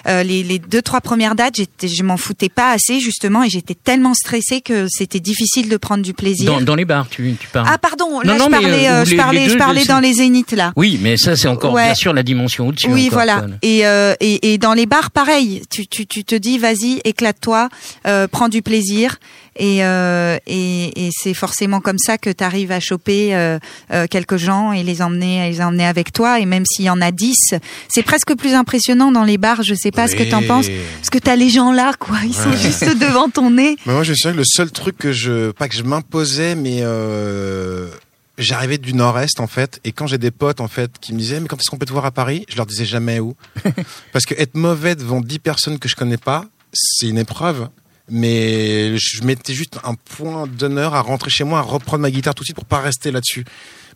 euh, 0.08 0.24
les, 0.24 0.44
les 0.44 0.60
deux 0.60 0.82
trois 0.82 1.02
premières 1.02 1.36
dates 1.36 1.56
j'étais 1.58 1.88
je 1.88 2.04
m'en 2.04 2.18
foutais 2.18 2.50
pas 2.50 2.72
assez 2.72 3.00
justement 3.00 3.44
et 3.44 3.50
j'étais 3.50 3.76
tellement 3.76 4.14
stressée 4.14 4.62
que 4.62 4.88
c'était 4.90 5.20
difficile 5.20 5.70
de 5.70 5.78
prendre 5.78 6.04
du 6.04 6.14
plaisir 6.14 6.52
dans, 6.52 6.62
dans 6.62 6.76
les 6.76 6.86
bars, 6.86 7.08
tu, 7.10 7.36
tu 7.40 7.48
parles. 7.48 7.68
ah 7.72 7.78
pardon 7.78 8.20
là 8.22 8.34
Non, 8.34 8.40
non, 8.40 8.46
je 8.46 8.62
parlais 8.62 8.90
euh, 8.90 9.06
je 9.06 9.16
parlais 9.16 9.50
je 9.50 9.58
parlais 9.58 9.86
dans 9.86 10.00
les 10.00 10.14
zéniths 10.14 10.52
là 10.54 10.74
Oui, 10.76 11.00
mais 11.02 11.18
ça, 11.18 11.36
c'est 11.36 11.48
encore, 11.48 11.74
Ouais. 11.74 11.86
bien 11.86 11.96
sûr, 11.96 12.14
la 12.14 12.24
dimension 12.24 12.68
au-dessus. 12.68 12.88
Oui, 12.90 13.06
encore, 13.08 13.14
voilà. 13.24 13.46
Et, 13.62 13.86
euh, 13.86 14.14
et, 14.20 14.54
et 14.54 14.58
dans 14.58 14.74
les 14.74 14.86
bars, 14.86 15.12
pareil. 15.12 15.62
Tu, 15.70 15.88
tu, 15.88 16.06
tu 16.08 16.24
te 16.24 16.36
dis, 16.36 16.58
vas-y, 16.58 17.02
éclate-toi, 17.04 17.70
euh, 18.08 18.28
prends 18.28 18.50
du 18.50 18.62
plaisir. 18.62 19.18
Et, 19.60 19.84
euh, 19.84 20.38
et, 20.48 21.08
et 21.08 21.10
c'est 21.12 21.34
forcément 21.34 21.82
comme 21.82 21.98
ça 22.00 22.18
que 22.18 22.30
tu 22.30 22.44
arrives 22.44 22.72
à 22.72 22.80
choper 22.80 23.36
euh, 23.36 23.60
euh, 23.92 24.08
quelques 24.10 24.38
gens 24.38 24.72
et 24.72 24.84
les 24.84 25.02
emmener, 25.02 25.50
les 25.50 25.62
emmener 25.62 25.86
avec 25.86 26.14
toi. 26.14 26.40
Et 26.40 26.46
même 26.46 26.64
s'il 26.66 26.86
y 26.86 26.90
en 26.90 27.02
a 27.02 27.12
dix, 27.12 27.54
c'est 27.90 28.04
presque 28.04 28.36
plus 28.36 28.54
impressionnant 28.54 29.12
dans 29.12 29.26
les 29.26 29.38
bars. 29.38 29.62
Je 29.62 29.76
sais 29.76 29.92
pas 29.92 30.08
ce 30.08 30.16
que 30.16 30.24
t'en 30.24 30.42
penses, 30.44 30.68
parce 30.68 31.10
que 31.12 31.18
t'as 31.20 31.36
les 31.36 31.50
gens 31.50 31.72
là, 31.74 31.92
quoi. 32.00 32.18
Ils 32.26 32.34
sont 32.34 32.50
Ouais. 32.50 32.58
juste 32.58 32.86
devant 33.00 33.30
ton 33.30 33.52
nez. 33.52 33.76
Mais 33.86 33.94
moi 33.94 34.04
je 34.04 34.12
me 34.12 34.16
souviens 34.16 34.32
que 34.34 34.38
le 34.38 34.46
seul 34.46 34.72
truc 34.72 34.98
que 34.98 35.12
je 35.12 35.52
pas 35.52 35.68
que 35.68 35.76
je 35.76 35.84
m'imposais 35.84 36.56
mais 36.56 36.80
euh, 36.82 37.88
j'arrivais 38.38 38.78
du 38.78 38.94
nord-est 38.94 39.40
en 39.42 39.48
fait 39.48 39.80
et 39.84 39.92
quand 39.92 40.08
j'ai 40.08 40.18
des 40.18 40.32
potes 40.32 40.62
en 40.62 40.68
fait 40.70 40.92
qui 41.02 41.14
me 41.14 41.20
disaient 41.20 41.40
mais 41.42 41.48
quand 41.48 41.58
est-ce 41.58 41.70
qu'on 41.70 41.78
peut 41.78 41.86
te 41.86 41.92
voir 41.92 42.06
à 42.06 42.12
Paris? 42.12 42.46
Je 42.50 42.56
leur 42.56 42.66
disais 42.66 42.86
jamais 42.86 43.20
où 43.20 43.36
parce 44.14 44.26
que 44.26 44.34
être 44.38 44.56
mauvais 44.56 44.96
devant 44.96 45.20
10 45.22 45.40
personnes 45.40 45.80
que 45.80 45.90
je 45.90 45.96
connais 45.96 46.18
pas 46.18 46.46
c'est 46.74 47.08
une 47.08 47.18
épreuve 47.18 47.68
mais 48.10 48.98
je 48.98 49.24
mettais 49.24 49.54
juste 49.54 49.78
un 49.84 49.96
point 49.96 50.48
d'honneur 50.48 50.96
à 50.96 51.02
rentrer 51.02 51.30
chez 51.30 51.44
moi 51.44 51.60
à 51.60 51.62
reprendre 51.62 52.02
ma 52.02 52.12
guitare 52.12 52.36
tout 52.36 52.44
de 52.44 52.46
suite 52.46 52.56
pour 52.56 52.66
pas 52.66 52.80
rester 52.80 53.12
là-dessus 53.12 53.46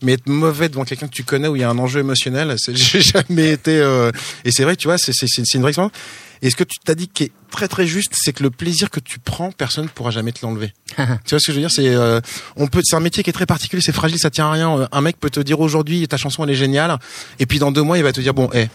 mais 0.01 0.13
être 0.13 0.27
mauvais 0.27 0.69
devant 0.69 0.83
quelqu'un 0.83 1.07
que 1.07 1.13
tu 1.13 1.23
connais 1.23 1.47
où 1.47 1.55
il 1.55 1.61
y 1.61 1.63
a 1.63 1.69
un 1.69 1.77
enjeu 1.77 1.99
émotionnel 2.01 2.55
c'est- 2.57 2.75
j'ai 2.77 3.01
jamais 3.01 3.51
été 3.51 3.77
euh, 3.79 4.11
et 4.45 4.51
c'est 4.51 4.63
vrai 4.63 4.75
tu 4.75 4.87
vois 4.87 4.97
c'est 4.97 5.13
c'est 5.13 5.27
c'est 5.27 5.43
c'est 5.45 5.57
une 5.57 5.61
vraie 5.61 5.71
expérience 5.71 5.93
et 6.41 6.49
ce 6.49 6.55
que 6.57 6.63
tu 6.65 6.77
t'as 6.83 6.95
dit 6.95 7.07
qui 7.07 7.23
est 7.23 7.31
très 7.51 7.69
très 7.69 7.87
juste, 7.87 8.11
c'est 8.21 8.33
que 8.33 8.43
le 8.43 8.49
plaisir 8.49 8.89
que 8.89 8.99
tu 8.99 9.17
prends, 9.19 9.51
personne 9.53 9.85
ne 9.85 9.89
pourra 9.89 10.11
jamais 10.11 10.33
te 10.33 10.45
l'enlever. 10.45 10.73
tu 10.97 11.03
vois 11.29 11.39
ce 11.39 11.45
que 11.45 11.51
je 11.51 11.51
veux 11.53 11.59
dire? 11.61 11.71
C'est 11.71 11.87
euh, 11.87 12.19
on 12.57 12.67
peut, 12.67 12.81
c'est 12.83 12.97
un 12.97 12.99
métier 12.99 13.23
qui 13.23 13.29
est 13.29 13.33
très 13.33 13.45
particulier, 13.45 13.81
c'est 13.81 13.93
fragile, 13.93 14.17
ça 14.19 14.29
tient 14.29 14.47
à 14.47 14.51
rien. 14.51 14.77
Euh, 14.77 14.87
Un 14.91 14.99
mec 14.99 15.17
peut 15.21 15.29
te 15.29 15.39
dire 15.39 15.61
aujourd'hui 15.61 16.05
ta 16.05 16.17
chanson 16.17 16.43
elle 16.43 16.49
est 16.49 16.55
géniale, 16.55 16.97
et 17.39 17.45
puis 17.45 17.59
dans 17.59 17.71
deux 17.71 17.83
mois 17.83 17.97
il 17.97 18.03
va 18.03 18.11
te 18.11 18.19
dire 18.19 18.33
bon, 18.33 18.49
hé, 18.53 18.67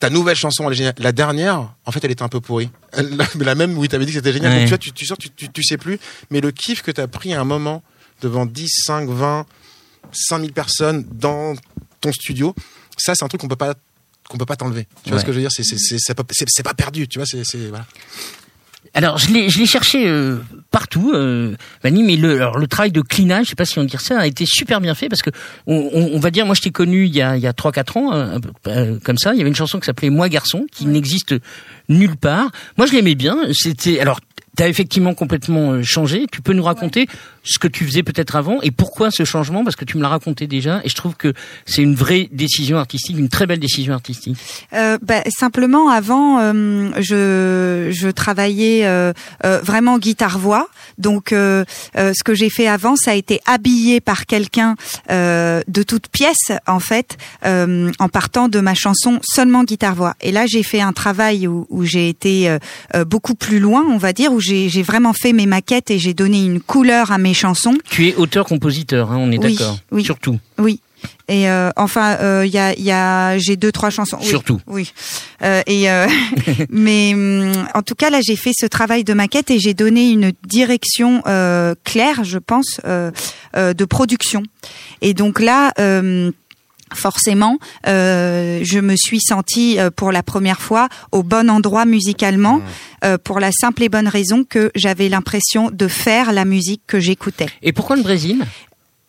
ta 0.00 0.10
nouvelle 0.10 0.34
chanson 0.36 0.66
elle 0.66 0.72
est 0.72 0.76
géniale. 0.76 0.94
La 0.98 1.12
dernière, 1.12 1.72
en 1.84 1.92
fait, 1.92 2.02
elle 2.04 2.10
était 2.10 2.22
un 2.22 2.28
peu 2.28 2.40
pourrie. 2.40 2.70
Elle- 2.92 3.16
la- 3.38 3.54
même 3.54 3.78
où 3.78 3.84
il 3.84 3.88
t'avait 3.88 4.04
dit 4.06 4.12
que 4.12 4.18
c'était 4.18 4.32
génial. 4.32 4.50
Ouais. 4.52 4.58
Donc 4.60 4.64
tu 4.66 4.70
vois, 4.70 4.78
tu, 4.78 4.92
tu 4.92 5.06
sors, 5.06 5.18
tu, 5.18 5.30
tu, 5.30 5.48
tu 5.50 5.62
sais 5.62 5.76
plus. 5.76 5.98
Mais 6.30 6.40
le 6.40 6.50
kiff 6.50 6.82
que 6.82 6.90
tu 6.90 7.00
as 7.00 7.06
pris 7.06 7.32
à 7.34 7.40
un 7.40 7.44
moment 7.44 7.82
devant 8.22 8.46
10, 8.46 8.68
5, 8.86 9.08
20, 9.08 9.46
5000 10.12 10.52
personnes 10.52 11.06
dans 11.12 11.54
ton 12.00 12.12
studio, 12.12 12.54
ça 12.96 13.14
c'est 13.14 13.24
un 13.24 13.28
truc 13.28 13.40
qu'on 13.40 13.48
peut 13.48 13.56
pas 13.56 13.74
qu'on 14.28 14.38
peut 14.38 14.46
pas 14.46 14.56
t'enlever. 14.56 14.86
Tu 15.04 15.10
vois 15.10 15.20
ce 15.20 15.24
que 15.24 15.32
je 15.32 15.36
veux 15.36 15.42
dire? 15.42 15.52
C'est 15.52 15.64
c'est 15.64 15.76
c'est 15.78 15.98
c'est 15.98 16.14
pas, 16.14 16.24
pas 16.24 16.74
perdu. 16.74 17.06
Tu 17.08 17.18
vois 17.18 17.26
C'est 17.26 17.44
c'est 17.44 17.68
voilà. 17.68 17.86
Alors, 18.92 19.18
je 19.18 19.32
l'ai, 19.32 19.48
je 19.50 19.58
l'ai 19.60 19.66
cherché 19.66 20.08
euh, 20.08 20.38
partout, 20.72 21.12
euh, 21.14 21.54
Vanny, 21.84 22.02
mais 22.02 22.16
le, 22.16 22.34
alors, 22.36 22.58
le 22.58 22.66
travail 22.66 22.90
de 22.90 23.00
clinage, 23.02 23.44
je 23.44 23.50
sais 23.50 23.54
pas 23.54 23.64
si 23.64 23.78
on 23.78 23.84
dit 23.84 23.94
ça, 24.00 24.18
a 24.18 24.26
été 24.26 24.44
super 24.46 24.80
bien 24.80 24.94
fait 24.96 25.08
parce 25.08 25.22
que 25.22 25.30
on, 25.68 25.76
on- 25.92 26.10
on 26.14 26.18
va 26.18 26.32
dire, 26.32 26.44
moi, 26.44 26.56
je 26.56 26.62
t'ai 26.62 26.70
connu 26.72 27.06
il 27.06 27.14
y 27.14 27.22
a 27.22 27.36
il 27.36 27.42
y 27.42 27.46
a 27.46 27.52
trois 27.52 27.70
quatre 27.70 27.96
ans, 27.96 28.12
euh, 28.12 28.38
euh, 28.66 28.98
comme 29.04 29.16
ça. 29.16 29.32
Il 29.32 29.38
y 29.38 29.40
avait 29.42 29.50
une 29.50 29.54
chanson 29.56 29.78
qui 29.78 29.86
s'appelait 29.86 30.10
Moi 30.10 30.28
garçon, 30.28 30.66
qui 30.72 30.86
n'existe 30.86 31.34
nulle 31.88 32.16
part. 32.16 32.50
Moi, 32.78 32.86
je 32.88 32.92
l'aimais 32.92 33.14
bien. 33.14 33.36
C'était 33.52 34.00
alors 34.00 34.18
tu 34.56 34.62
as 34.62 34.68
effectivement 34.68 35.14
complètement 35.14 35.72
euh, 35.72 35.82
changé. 35.82 36.26
Tu 36.30 36.42
peux 36.42 36.52
nous 36.52 36.64
raconter 36.64 37.06
ce 37.42 37.58
que 37.58 37.68
tu 37.68 37.84
faisais 37.84 38.02
peut-être 38.02 38.36
avant 38.36 38.60
et 38.62 38.70
pourquoi 38.70 39.10
ce 39.10 39.24
changement? 39.24 39.64
Parce 39.64 39.76
que 39.76 39.84
tu 39.84 39.96
me 39.96 40.02
l'as 40.02 40.08
raconté 40.08 40.46
déjà 40.46 40.80
et 40.84 40.88
je 40.88 40.94
trouve 40.94 41.16
que 41.16 41.32
c'est 41.66 41.82
une 41.82 41.94
vraie 41.94 42.28
décision 42.32 42.78
artistique, 42.78 43.18
une 43.18 43.28
très 43.28 43.46
belle 43.46 43.60
décision 43.60 43.94
artistique. 43.94 44.36
Euh, 44.72 44.98
bah, 45.02 45.22
simplement, 45.38 45.88
avant, 45.88 46.38
euh, 46.40 46.90
je, 46.98 47.90
je 47.90 48.08
travaillais 48.08 48.84
euh, 48.84 49.12
euh, 49.44 49.60
vraiment 49.62 49.98
guitare-voix. 49.98 50.68
Donc, 50.98 51.30
ce 51.30 52.22
que 52.24 52.34
j'ai 52.34 52.50
fait 52.50 52.68
avant, 52.68 52.94
ça 52.96 53.12
a 53.12 53.14
été 53.14 53.40
habillé 53.46 54.00
par 54.00 54.26
quelqu'un 54.26 54.74
de 55.08 55.82
toute 55.82 56.08
pièce, 56.08 56.52
en 56.66 56.80
fait, 56.80 57.16
en 57.42 58.08
partant 58.12 58.48
de 58.48 58.60
ma 58.60 58.74
chanson 58.74 59.18
seulement 59.22 59.64
guitare-voix. 59.64 60.14
Et 60.20 60.30
là, 60.30 60.44
j'ai 60.46 60.62
fait 60.62 60.80
un 60.80 60.92
travail 60.92 61.46
où, 61.46 61.66
où 61.70 61.84
j'ai 61.84 62.08
été 62.10 62.54
beaucoup 63.06 63.34
plus 63.34 63.60
loin, 63.60 63.84
on 63.88 63.96
va 63.96 64.12
dire, 64.12 64.32
j'ai 64.40 64.68
j'ai 64.68 64.82
vraiment 64.82 65.12
fait 65.12 65.32
mes 65.32 65.46
maquettes 65.46 65.90
et 65.90 65.98
j'ai 65.98 66.14
donné 66.14 66.44
une 66.44 66.60
couleur 66.60 67.12
à 67.12 67.18
mes 67.18 67.34
chansons. 67.34 67.76
Tu 67.90 68.08
es 68.08 68.14
auteur-compositeur, 68.16 69.10
hein, 69.12 69.18
on 69.18 69.30
est 69.30 69.38
Oui, 69.38 69.54
d'accord. 69.56 69.78
oui. 69.92 70.04
Surtout. 70.04 70.38
Oui. 70.58 70.80
Et 71.28 71.48
euh, 71.48 71.70
enfin, 71.76 72.16
euh, 72.20 72.44
il 72.44 72.52
y 72.52 72.58
a, 72.58 72.74
il 72.74 72.82
y 72.84 72.90
a, 72.90 73.38
j'ai 73.38 73.56
deux 73.56 73.72
trois 73.72 73.88
chansons. 73.88 74.18
Oui, 74.20 74.26
Surtout. 74.26 74.60
Oui. 74.66 74.92
Euh, 75.42 75.62
et 75.66 75.86
mais 76.70 77.12
hum, 77.14 77.52
en 77.74 77.80
tout 77.82 77.94
cas 77.94 78.10
là, 78.10 78.20
j'ai 78.20 78.36
fait 78.36 78.52
ce 78.54 78.66
travail 78.66 79.02
de 79.04 79.14
maquette 79.14 79.50
et 79.50 79.58
j'ai 79.58 79.72
donné 79.72 80.10
une 80.10 80.32
direction 80.46 81.22
claire, 81.84 82.22
je 82.24 82.38
pense, 82.38 82.80
de 82.84 83.84
production. 83.86 84.42
Et 85.00 85.14
donc 85.14 85.40
là. 85.40 85.72
euh, 85.78 86.30
Forcément, 86.94 87.58
euh, 87.86 88.60
je 88.62 88.78
me 88.80 88.96
suis 88.96 89.20
sentie 89.20 89.78
euh, 89.78 89.90
pour 89.90 90.12
la 90.12 90.22
première 90.22 90.60
fois 90.60 90.88
au 91.12 91.22
bon 91.22 91.48
endroit 91.50 91.84
musicalement, 91.84 92.60
euh, 93.04 93.16
pour 93.18 93.40
la 93.40 93.50
simple 93.52 93.82
et 93.84 93.88
bonne 93.88 94.08
raison 94.08 94.44
que 94.44 94.70
j'avais 94.74 95.08
l'impression 95.08 95.70
de 95.70 95.88
faire 95.88 96.32
la 96.32 96.44
musique 96.44 96.82
que 96.86 97.00
j'écoutais. 97.00 97.48
Et 97.62 97.72
pourquoi 97.72 97.96
le 97.96 98.02
Brésil? 98.02 98.44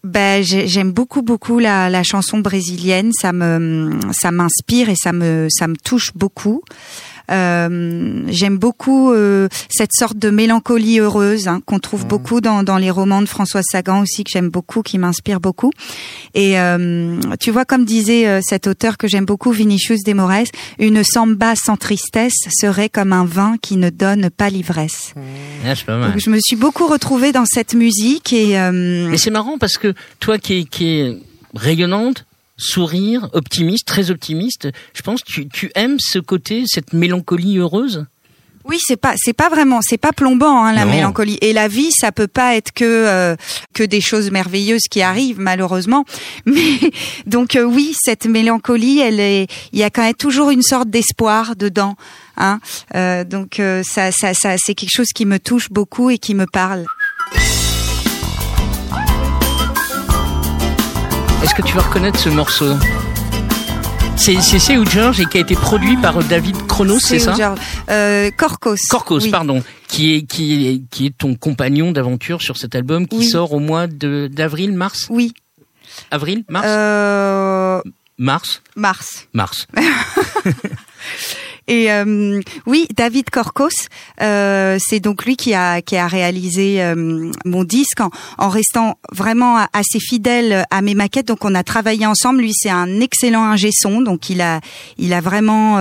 Ben, 0.04 0.44
j'ai- 0.44 0.68
j'aime 0.68 0.92
beaucoup 0.92 1.22
beaucoup 1.22 1.60
la, 1.60 1.88
la 1.90 2.02
chanson 2.02 2.40
brésilienne. 2.40 3.12
Ça 3.14 3.34
me 3.34 4.00
ça 4.12 4.32
m'inspire 4.32 4.90
et 4.90 4.96
ça 4.96 5.14
me 5.14 5.48
ça 5.52 5.68
me 5.68 5.76
touche 5.76 6.12
beaucoup. 6.16 6.64
Euh, 7.30 8.24
j'aime 8.30 8.58
beaucoup 8.58 9.12
euh, 9.12 9.48
cette 9.70 9.92
sorte 9.94 10.18
de 10.18 10.30
mélancolie 10.30 11.00
heureuse 11.00 11.48
hein, 11.48 11.62
qu'on 11.66 11.80
trouve 11.80 12.06
beaucoup 12.08 12.42
dans, 12.42 12.64
dans 12.64 12.78
les 12.78 12.90
romans 12.92 13.22
de 13.22 13.28
François 13.28 13.62
Sagan 13.64 14.02
aussi 14.02 14.24
que 14.24 14.32
j'aime 14.32 14.50
beaucoup, 14.50 14.82
qui 14.82 14.98
m'inspire 14.98 15.40
beaucoup. 15.40 15.72
Et 16.34 16.60
euh, 16.60 17.20
tu 17.40 17.52
vois, 17.52 17.66
comme 17.66 17.86
disait 17.86 18.28
euh, 18.28 18.40
cet 18.44 18.68
auteur 18.68 18.98
que 18.98 19.08
j'aime 19.08 19.26
beaucoup, 19.26 19.52
Vinicius 19.52 20.04
de 20.04 20.14
Moraes, 20.14 20.50
une 20.80 21.04
samba 21.04 21.54
sans 21.56 21.78
tristesse 21.78 22.34
serait 22.60 22.90
comme 22.90 23.14
un 23.14 23.26
vin 23.26 23.56
qui 23.62 23.78
ne 23.78 23.90
donne 23.90 24.30
pas 24.30 24.50
l'ivresse. 24.50 25.14
ah, 25.66 25.76
C'est 25.76 25.86
pas 25.86 25.98
mal. 25.98 26.12
Donc 26.12 26.22
je 26.22 26.30
me 26.30 26.40
suis 26.40 26.56
beaucoup 26.56 26.88
retrouvée 26.88 27.32
dans 27.32 27.46
cette 27.46 27.74
musique 27.74 28.34
et 28.34 28.60
euh, 28.60 29.08
Mais 29.10 29.18
c'est 29.18 29.32
marrant 29.32 29.58
parce 29.58 29.78
que 29.78 29.94
toi 30.20 30.38
qui 30.38 30.60
es, 30.60 30.64
qui 30.64 30.88
est 31.00 31.18
rayonnante, 31.56 32.26
sourire, 32.62 33.30
optimiste, 33.34 33.86
très 33.88 34.12
optimiste, 34.12 34.70
je 34.94 35.02
pense 35.02 35.22
que 35.22 35.32
tu, 35.32 35.48
tu 35.50 35.72
aimes 35.76 35.98
ce 36.00 36.20
côté, 36.20 36.64
cette 36.68 36.94
mélancolie 36.94 37.58
heureuse? 37.58 38.06
Oui, 38.64 38.78
c'est 38.80 38.96
pas 38.96 39.16
c'est 39.18 39.34
pas 39.34 39.50
vraiment 39.50 39.80
c'est 39.82 39.98
pas 39.98 40.12
plombant 40.12 40.64
hein, 40.64 40.72
la 40.72 40.86
Non. 40.86 40.92
mélancolie 40.92 41.40
et 41.42 41.52
la 41.52 41.68
vie 41.68 41.90
ça 41.92 42.12
peut 42.12 42.28
pas 42.28 42.56
être 42.56 42.72
que 42.74 42.86
euh, 42.86 43.36
que 43.74 43.82
des 43.84 44.02
choses 44.02 44.30
merveilleuses 44.30 44.84
qui 44.88 45.02
arrivent 45.02 45.40
malheureusement 45.40 46.06
mais 46.46 46.78
donc 47.26 47.56
euh, 47.56 47.64
oui 47.64 47.96
cette 48.00 48.28
mélancolie 48.28 49.00
elle 49.00 49.20
est 49.20 49.48
il 49.74 49.80
y 49.80 49.84
a 49.84 49.90
quand 49.90 50.04
même 50.04 50.14
toujours 50.14 50.52
une 50.52 50.62
sorte 50.62 50.92
d'espoir 50.92 51.56
dedans 51.56 51.96
hein 52.38 52.60
Euh, 52.94 53.24
donc 53.24 53.60
euh, 53.60 53.82
ça 53.84 54.12
ça 54.12 54.36
ça 54.36 54.56
c'est 54.64 54.76
quelque 54.76 54.96
chose 54.96 55.10
qui 55.16 55.26
me 55.26 55.40
touche 55.40 55.70
beaucoup 55.72 56.12
et 56.12 56.20
qui 56.20 56.36
me 56.36 56.46
parle. 56.46 56.86
Est-ce 61.44 61.56
que 61.56 61.62
tu 61.62 61.74
vas 61.76 61.82
reconnaître 61.82 62.20
ce 62.20 62.30
morceau 62.30 62.74
C'est 64.16 64.40
c'est 64.42 64.86
George 64.86 65.20
et 65.20 65.26
qui 65.26 65.38
a 65.38 65.42
été 65.42 65.56
produit 65.56 65.98
par 65.98 66.24
David 66.24 66.56
Kronos, 66.68 67.00
c'est 67.00 67.20
ça 67.20 67.56
euh, 67.90 68.30
Corcos. 68.38 68.76
Corcos, 68.90 69.24
oui. 69.24 69.30
pardon, 69.32 69.64
qui 69.88 70.16
est 70.16 70.22
qui 70.24 70.68
est 70.68 70.82
qui 70.90 71.08
est 71.08 71.18
ton 71.18 71.36
compagnon 71.36 71.92
d'aventure 71.92 72.42
sur 72.42 72.58
cet 72.58 72.76
album 72.76 73.08
qui 73.08 73.18
Oui. 73.18 73.26
sort 73.28 73.54
au 73.54 73.60
mois 73.60 73.88
de 73.88 74.30
d'avril, 74.32 74.74
mars, 74.74 75.08
Oui. 75.10 75.34
avril, 76.12 76.44
mars, 76.50 76.66
Euh, 76.70 77.82
mars, 78.18 78.62
mars. 78.76 79.28
mars. 79.34 79.68
Et 81.72 81.90
euh, 81.90 82.42
oui, 82.66 82.86
David 82.94 83.30
Corcos, 83.30 83.70
euh, 84.22 84.78
c'est 84.78 85.00
donc 85.00 85.24
lui 85.24 85.38
qui 85.38 85.54
a 85.54 85.82
qui 85.82 85.96
a 85.96 86.06
réalisé 86.06 86.84
euh, 86.84 87.32
mon 87.46 87.64
disque 87.64 88.02
en, 88.02 88.10
en 88.38 88.50
restant 88.50 88.98
vraiment 89.14 89.66
assez 89.72 90.02
fidèle 90.02 90.66
à 90.70 90.82
mes 90.82 90.96
maquettes. 90.96 91.30
Donc 91.30 91.46
on 91.46 91.56
a 91.56 91.64
travaillé 91.64 92.06
ensemble. 92.06 92.42
Lui, 92.42 92.52
c'est 92.54 92.70
un 92.70 93.00
excellent 93.00 93.46
ingé 93.46 93.70
son, 93.72 94.02
donc 94.02 94.30
il 94.30 94.42
a 94.42 94.60
il 94.98 95.14
a 95.14 95.22
vraiment 95.22 95.80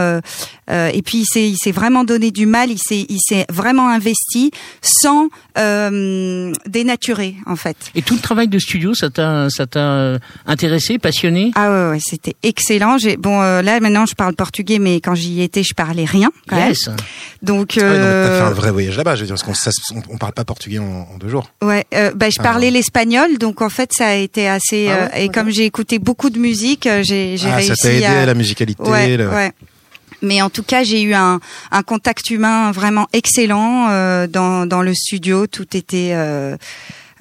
euh, 0.71 0.91
et 0.95 1.03
puis 1.03 1.19
il 1.19 1.25
s'est 1.27 1.49
il 1.49 1.57
s'est 1.57 1.73
vraiment 1.73 2.05
donné 2.05 2.31
du 2.31 2.47
mal. 2.47 2.71
Il 2.71 2.79
s'est 2.79 3.07
il 3.09 3.19
s'est 3.21 3.45
vraiment 3.51 3.89
investi 3.89 4.51
sans 4.81 5.29
euh, 5.59 6.53
dénaturer 6.67 7.35
en 7.47 7.57
fait. 7.57 7.77
Et 7.95 8.03
tout 8.03 8.15
le 8.15 8.21
travail 8.21 8.49
de 8.49 8.59
studio, 8.59 8.95
ça 8.95 9.11
t'a 9.11 9.49
ça 9.51 9.67
t'a 9.67 9.81
euh, 9.81 10.19
intéressé, 10.47 10.99
passionné? 10.99 11.51
Ah 11.55 11.71
ouais, 11.71 11.91
ouais 11.93 11.99
c'était 12.05 12.35
excellent. 12.43 12.99
J'ai 12.99 13.17
bon 13.17 13.41
euh, 13.43 13.63
là 13.63 13.81
maintenant 13.81 14.07
je 14.07 14.15
parle 14.15 14.35
portugais, 14.35 14.79
mais 14.79 14.97
quand 15.01 15.15
j'y 15.15 15.43
étais 15.43 15.63
je 15.63 15.75
parlais 15.75 16.05
rien 16.05 16.31
quand 16.49 16.57
même. 16.57 16.69
Yes. 16.69 16.89
Donc 17.43 17.75
Ah 17.77 17.83
ouais, 17.83 17.89
non, 17.89 17.95
mais 17.95 18.01
euh, 18.05 18.29
T'as 18.29 18.45
fait 18.47 18.51
un 18.51 18.55
vrai 18.55 18.71
voyage 18.71 18.97
là-bas, 18.97 19.17
je 19.17 19.21
veux 19.23 19.27
dire, 19.27 19.35
parce 19.37 19.43
qu'on 19.43 19.55
ça- 19.55 19.71
on, 19.95 20.15
on 20.15 20.19
parle 20.19 20.33
pas 20.33 20.45
portugais 20.45 20.79
en, 20.79 21.09
en 21.15 21.19
deux 21.19 21.29
jours. 21.29 21.51
Ouais, 21.63 21.85
euh, 21.95 22.13
bah, 22.15 22.29
je 22.31 22.37
Ah. 22.39 22.43
parlais 22.43 22.71
l'espagnol, 22.71 23.39
donc 23.39 23.63
en 23.63 23.69
fait 23.71 23.91
ça 23.97 24.09
a 24.09 24.15
été 24.15 24.49
assez. 24.49 24.89
Ah 24.89 24.95
ouais, 24.95 25.11
euh, 25.15 25.25
et 25.25 25.29
comme 25.29 25.51
j'ai 25.51 25.65
écouté 25.65 25.99
beaucoup 25.99 26.31
de 26.31 26.39
musique, 26.39 26.89
j'ai 27.03 27.37
j'ai 27.37 27.49
Ah, 27.49 27.57
réussi 27.57 27.69
ça 27.77 27.89
t'a 27.89 27.93
aidé, 27.95 28.05
à. 28.05 28.27
la 28.27 28.35
musicalité. 28.35 28.83
ouais, 28.83 29.17
le- 29.17 29.29
ouais. 29.29 29.53
Mais 30.23 30.43
en 30.43 30.51
tout 30.51 30.63
cas, 30.63 30.83
j'ai 30.83 31.03
eu 31.03 31.15
un, 31.15 31.41
contact 31.87 32.31
humain 32.31 32.73
vraiment 32.73 33.09
excellent 33.13 33.89
euh, 33.91 34.27
dans, 34.27 34.67
dans 34.67 34.83
le 34.83 34.95
studio. 34.95 35.47
Tout 35.47 35.77
était 35.77 36.13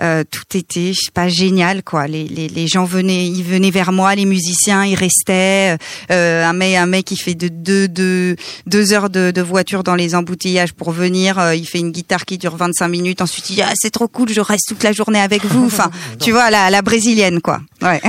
euh, 0.02 0.24
tout 0.30 0.58
était, 0.58 0.94
je 0.94 1.00
sais 1.00 1.12
pas, 1.14 1.28
génial 1.30 1.84
quoi. 1.84 2.08
Les, 2.08 2.24
les, 2.26 2.48
les 2.48 2.68
gens 2.68 2.86
venaient, 2.86 3.26
ils 3.26 3.44
venaient 3.44 3.72
vers 3.72 3.92
moi, 3.92 4.16
les 4.16 4.26
musiciens, 4.26 4.86
ils 4.86 4.96
restaient. 4.96 5.78
Euh, 6.12 6.46
un 6.46 6.54
mec, 6.54 6.76
un 6.76 6.86
mec, 6.86 7.06
qui 7.06 7.18
fait 7.18 7.36
de 7.36 7.48
deux, 7.48 7.88
deux, 7.88 8.36
deux 8.66 8.94
heures 8.94 9.10
de, 9.10 9.32
de 9.32 9.42
voiture 9.42 9.84
dans 9.84 9.96
les 9.96 10.16
embouteillages 10.16 10.74
pour 10.74 10.92
venir. 10.92 11.38
euh, 11.40 11.56
il 11.56 11.66
fait 11.68 11.80
une 11.80 11.92
guitare 11.92 12.26
qui 12.26 12.38
dure 12.38 12.56
25 12.56 12.88
minutes. 12.88 13.22
Ensuite, 13.22 13.50
il 13.50 13.56
dit 13.56 13.62
ah 13.62 13.72
c'est 13.76 13.92
trop 13.92 14.08
cool, 14.08 14.30
je 14.30 14.42
reste 14.42 14.66
toute 14.70 14.84
la 14.84 14.92
journée 14.92 15.20
avec 15.20 15.44
vous. 15.46 15.66
Enfin, 15.66 15.92
tu 16.20 16.32
vois, 16.32 16.50
la, 16.50 16.70
la 16.70 16.82
brésilienne 16.82 17.42
quoi. 17.42 17.62
Ouais. 17.82 18.02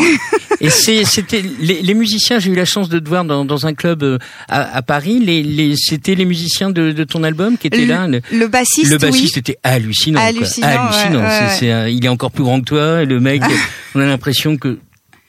Et 0.60 0.68
c'était 0.70 1.42
les, 1.60 1.80
les 1.82 1.94
musiciens. 1.94 2.38
J'ai 2.38 2.50
eu 2.50 2.54
la 2.54 2.64
chance 2.64 2.88
de 2.88 2.98
te 2.98 3.08
voir 3.08 3.24
dans, 3.24 3.44
dans 3.44 3.66
un 3.66 3.74
club 3.74 4.02
euh, 4.02 4.18
à, 4.48 4.76
à 4.76 4.82
Paris. 4.82 5.18
Les, 5.20 5.42
les, 5.42 5.74
c'était 5.76 6.14
les 6.14 6.24
musiciens 6.24 6.70
de, 6.70 6.92
de 6.92 7.04
ton 7.04 7.22
album 7.24 7.56
qui 7.56 7.66
étaient 7.68 7.86
là. 7.86 8.06
Le, 8.06 8.20
Le 8.32 8.46
bassiste, 8.48 8.90
le 8.90 8.98
bassiste 8.98 9.36
oui. 9.36 9.40
était 9.40 9.56
hallucinant. 9.62 10.20
quoi. 10.20 10.28
Hallucinant, 10.28 10.66
hallucinant. 10.68 11.20
ouais, 11.20 11.26
ouais, 11.26 11.56
C'est- 11.58 11.70
un- 11.80 11.88
il 11.88 12.04
est 12.04 12.08
encore 12.08 12.30
plus 12.30 12.44
grand 12.44 12.60
que 12.60 12.66
toi. 12.66 13.02
Et 13.02 13.06
le 13.06 13.20
mec, 13.20 13.42
on 13.94 14.00
a 14.00 14.06
l'impression 14.06 14.56
que 14.56 14.78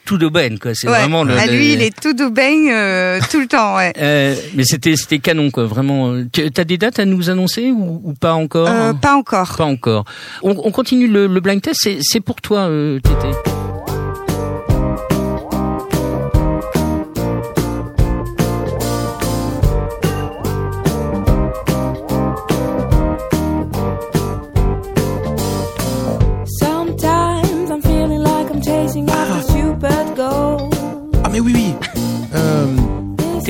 tout 0.03 0.17
ben 0.31 0.57
quoi. 0.59 0.71
C'est 0.73 0.89
Ouais. 0.89 0.97
vraiment 0.99 1.23
le. 1.23 1.35
Ah, 1.37 1.45
le- 1.45 1.53
lui, 1.53 1.73
il 1.73 1.81
est 1.81 1.97
tout 1.97 2.13
doubain 2.13 2.67
euh, 2.71 3.19
tout 3.31 3.39
le 3.39 3.47
temps, 3.47 3.77
ouais. 3.77 3.93
Euh, 3.97 4.35
mais 4.55 4.63
c'était 4.65 4.95
c'était 4.95 5.19
canon 5.19 5.51
quoi. 5.51 5.65
Vraiment. 5.65 6.15
Tu 6.33 6.49
as 6.57 6.63
des 6.63 6.77
dates 6.77 6.99
à 6.99 7.05
nous 7.05 7.29
annoncer 7.29 7.71
ou, 7.71 8.01
ou 8.03 8.13
pas 8.13 8.33
encore 8.33 8.67
Euh, 8.67 8.93
pas 8.93 9.15
encore. 9.15 9.55
Pas 9.57 9.65
encore. 9.65 10.05
On, 10.41 10.51
on 10.51 10.71
continue 10.71 11.07
le, 11.07 11.27
le 11.27 11.39
blind 11.39 11.61
test. 11.61 11.79
C'est, 11.83 11.99
c'est 12.01 12.19
pour 12.19 12.41
toi, 12.41 12.61
euh, 12.67 12.99
Tété. 12.99 13.29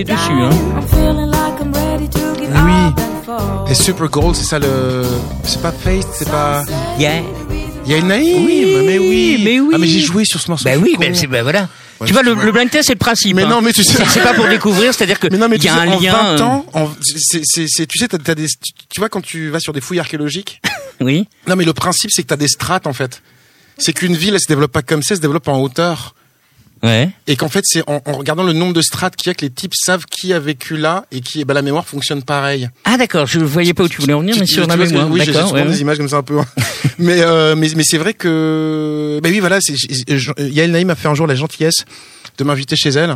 Dessus, 0.04 0.32
hein 0.32 0.50
I'm 0.76 0.88
feeling 0.88 1.30
like 1.30 1.60
I'm 1.62 1.74
ready 1.74 2.10
to 2.10 2.20
give 2.40 2.50
Oui. 2.54 3.04
fall. 3.26 3.70
et 3.70 3.74
Super 3.76 4.08
Gold, 4.10 4.36
c'est 4.36 4.46
ça 4.46 4.60
le... 4.60 5.04
C'est 5.44 5.62
pas 5.62 5.72
Faith, 5.72 6.08
c'est 6.14 6.30
pas... 6.30 6.64
Yeah. 7.00 7.22
Il 7.86 7.92
y 7.92 7.96
a 7.96 7.98
une 7.98 8.08
naïve, 8.08 8.46
Oui, 8.46 8.66
mais 8.86 9.00
oui. 9.00 9.42
mais 9.44 9.60
oui. 9.60 9.72
Ah 9.74 9.78
mais 9.80 9.88
j'ai 9.88 10.02
joué 10.02 10.24
sur 10.24 10.40
ce 10.40 10.52
morceau. 10.52 10.66
Bah 10.66 10.74
suis 10.76 10.84
oui, 10.84 10.94
con. 10.94 11.00
ben 11.00 11.16
c'est 11.16 11.26
ben 11.26 11.42
voilà. 11.42 11.68
Ouais, 12.00 12.06
tu 12.06 12.14
vois, 12.14 12.22
le, 12.22 12.36
tu 12.36 12.52
blind 12.52 12.70
test, 12.70 12.86
c'est 12.88 12.94
le 12.94 13.00
principe. 13.00 13.36
Mais 13.36 13.42
hein. 13.44 13.48
non, 13.50 13.62
mais 13.62 13.74
tu 13.74 13.84
sais- 13.84 14.04
C'est- 14.08 14.22
pas 14.22 14.34
pour 14.36 14.48
découvrir, 14.48 14.94
c'est-à-dire 14.94 15.20
que 15.20 15.28
Mais 15.32 15.38
non, 15.40 15.48
mais 15.50 15.58
tu 15.58 15.66
y 15.66 15.70
a 15.70 15.74
sais, 15.74 15.80
un 15.80 15.88
en 15.88 16.00
lien. 16.00 16.12
20 16.14 16.26
euh, 16.40 16.44
ans, 16.44 16.66
en- 16.74 16.90
c'est, 17.02 17.42
c'est, 17.44 17.66
c'est- 17.68 17.88
tu 17.88 17.98
sais, 17.98 18.08
t'as, 18.08 18.20
t'as 18.20 18.36
des, 18.36 18.46
tu, 18.46 18.72
tu 18.88 19.00
vois, 19.00 19.10
quand 19.10 19.22
tu 19.22 19.50
vas 19.50 19.60
sur 19.60 19.74
des 19.74 19.82
fouilles 19.82 20.00
archéologiques, 20.00 20.62
Oui. 21.02 21.28
non, 21.48 21.56
mais 21.56 21.66
le 21.66 21.74
principe, 21.74 22.12
c'est 22.14 22.22
que 22.22 22.28
t'as 22.28 22.36
des 22.38 22.48
strates, 22.48 22.86
en 22.86 22.94
fait. 22.94 23.24
C'est 23.80 23.94
qu'une 23.94 24.16
ville, 24.16 24.36
elle 24.36 24.40
se 24.40 24.48
développe 24.48 24.72
pas 24.72 24.84
comme 24.84 25.02
ça, 25.02 25.14
elle 25.16 25.18
se 25.18 25.22
développe 25.24 25.48
en 25.48 25.60
hauteur. 25.60 26.14
Ouais. 26.84 27.10
et 27.28 27.36
qu'en 27.36 27.48
fait 27.50 27.64
c'est 27.64 27.84
en, 27.88 28.02
en 28.06 28.14
regardant 28.14 28.44
le 28.44 28.54
nombre 28.54 28.74
de 28.74 28.82
strates 28.82 29.16
qu'il 29.16 29.28
y 29.28 29.32
a 29.32 29.34
que 29.36 29.46
les 29.46 29.52
types 29.52 29.74
savent 29.76 30.06
qui 30.06 30.34
a 30.34 30.40
vécu 30.40 30.78
là 30.78 31.06
et 31.12 31.22
qui 31.22 31.46
bah, 31.46 31.54
la 31.54 31.62
mémoire 31.62 31.86
fonctionne 31.86 32.24
pareil. 32.24 32.70
Ah 32.86 32.98
d'accord, 32.98 33.28
je 33.28 33.40
voyais 33.40 33.74
pas 33.76 33.84
où 33.84 33.88
tu 33.88 34.02
voulais 34.02 34.14
en 34.14 34.22
venir, 34.22 34.36
mais 34.40 34.48
sur 34.48 34.66
la 34.66 34.76
mémoire. 34.78 35.08
Oui, 35.12 35.22
j'ai 35.24 35.32
souvent 35.34 35.52
ouais, 35.52 35.64
des 35.66 35.70
ouais. 35.70 35.78
images 35.78 35.98
comme 35.98 36.10
ça 36.10 36.18
un 36.18 36.24
peu. 36.24 36.40
hein. 36.40 36.46
mais, 36.98 37.22
euh, 37.22 37.56
mais 37.56 37.70
mais 37.76 37.84
c'est 37.84 37.98
vrai 38.00 38.14
que 38.16 39.20
bah 39.22 39.30
oui 39.32 39.40
voilà, 39.40 39.60
Yael 40.40 40.72
Naïm 40.72 40.90
a 40.90 40.96
fait 40.96 41.08
un 41.08 41.14
jour 41.16 41.28
la 41.28 41.36
gentillesse 41.36 41.86
de 42.38 42.44
m'inviter 42.44 42.76
chez 42.76 42.90
elle 42.90 43.16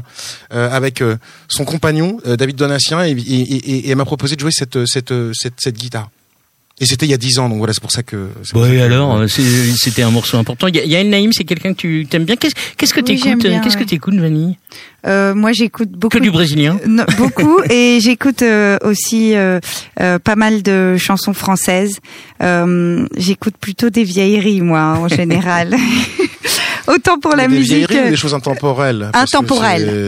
euh, 0.53 0.69
avec 0.71 1.01
euh, 1.01 1.15
son 1.47 1.65
compagnon 1.65 2.19
euh, 2.27 2.35
David 2.35 2.57
Donatien 2.57 3.03
et, 3.05 3.11
et, 3.11 3.13
et- 3.15 3.87
et 3.87 3.89
elle 3.89 3.95
m'a 3.95 4.05
proposé 4.05 4.35
de 4.35 4.41
jouer 4.41 4.51
cette 4.51 4.85
cette 4.85 5.13
cette, 5.33 5.53
cette 5.59 5.75
guitare. 5.77 6.09
Et 6.81 6.85
c'était 6.85 7.05
il 7.05 7.09
y 7.09 7.13
a 7.13 7.17
dix 7.17 7.39
ans, 7.39 7.47
donc 7.47 7.59
voilà, 7.59 7.71
c'est 7.71 7.79
pour 7.81 7.91
ça 7.91 8.03
que. 8.03 8.27
et 8.41 8.51
que- 8.53 8.81
alors, 8.81 9.23
c'est- 9.29 9.71
c'était 9.77 10.01
un 10.01 10.11
morceau 10.11 10.37
important. 10.37 10.67
Il 10.67 10.75
y 10.75 10.95
a, 10.97 11.03
Naïm, 11.05 11.31
c'est 11.31 11.45
quelqu'un 11.45 11.73
que 11.73 11.79
tu 11.79 12.05
aimes 12.11 12.25
bien. 12.25 12.35
Qu'est-ce 12.35 12.53
qu'est-ce 12.75 12.93
que 12.93 12.99
Oui, 12.99 13.05
t'écoutes 13.05 13.23
j'aime 13.23 13.39
bien, 13.39 13.59
euh, 13.59 13.63
Qu'est-ce 13.63 13.75
que 13.77 13.83
ouais. 13.83 13.87
t'écoutes, 13.87 14.15
Vanille? 14.15 14.57
Euh, 15.07 15.33
moi, 15.33 15.53
j'écoute 15.53 15.91
beaucoup. 15.91 16.17
Que 16.17 16.21
du 16.21 16.31
brésilien. 16.31 16.77
Non, 16.87 17.05
beaucoup 17.17 17.61
et 17.69 17.99
j'écoute 18.01 18.41
euh, 18.41 18.77
aussi 18.83 19.35
euh, 19.35 19.61
euh, 20.01 20.19
pas 20.19 20.35
mal 20.35 20.63
de 20.63 20.97
chansons 20.97 21.33
françaises. 21.33 21.99
Euh, 22.43 23.07
j'écoute 23.15 23.55
plutôt 23.57 23.89
des 23.89 24.03
vieilleries 24.03 24.59
moi 24.59 24.97
en 24.99 25.07
général. 25.07 25.75
Autant 26.87 27.17
pour 27.19 27.35
la 27.35 27.47
des 27.47 27.55
musique. 27.57 27.89
ou 27.89 28.09
des 28.09 28.15
choses 28.15 28.33
intemporelles 28.33 29.09
Intemporelles, 29.13 30.07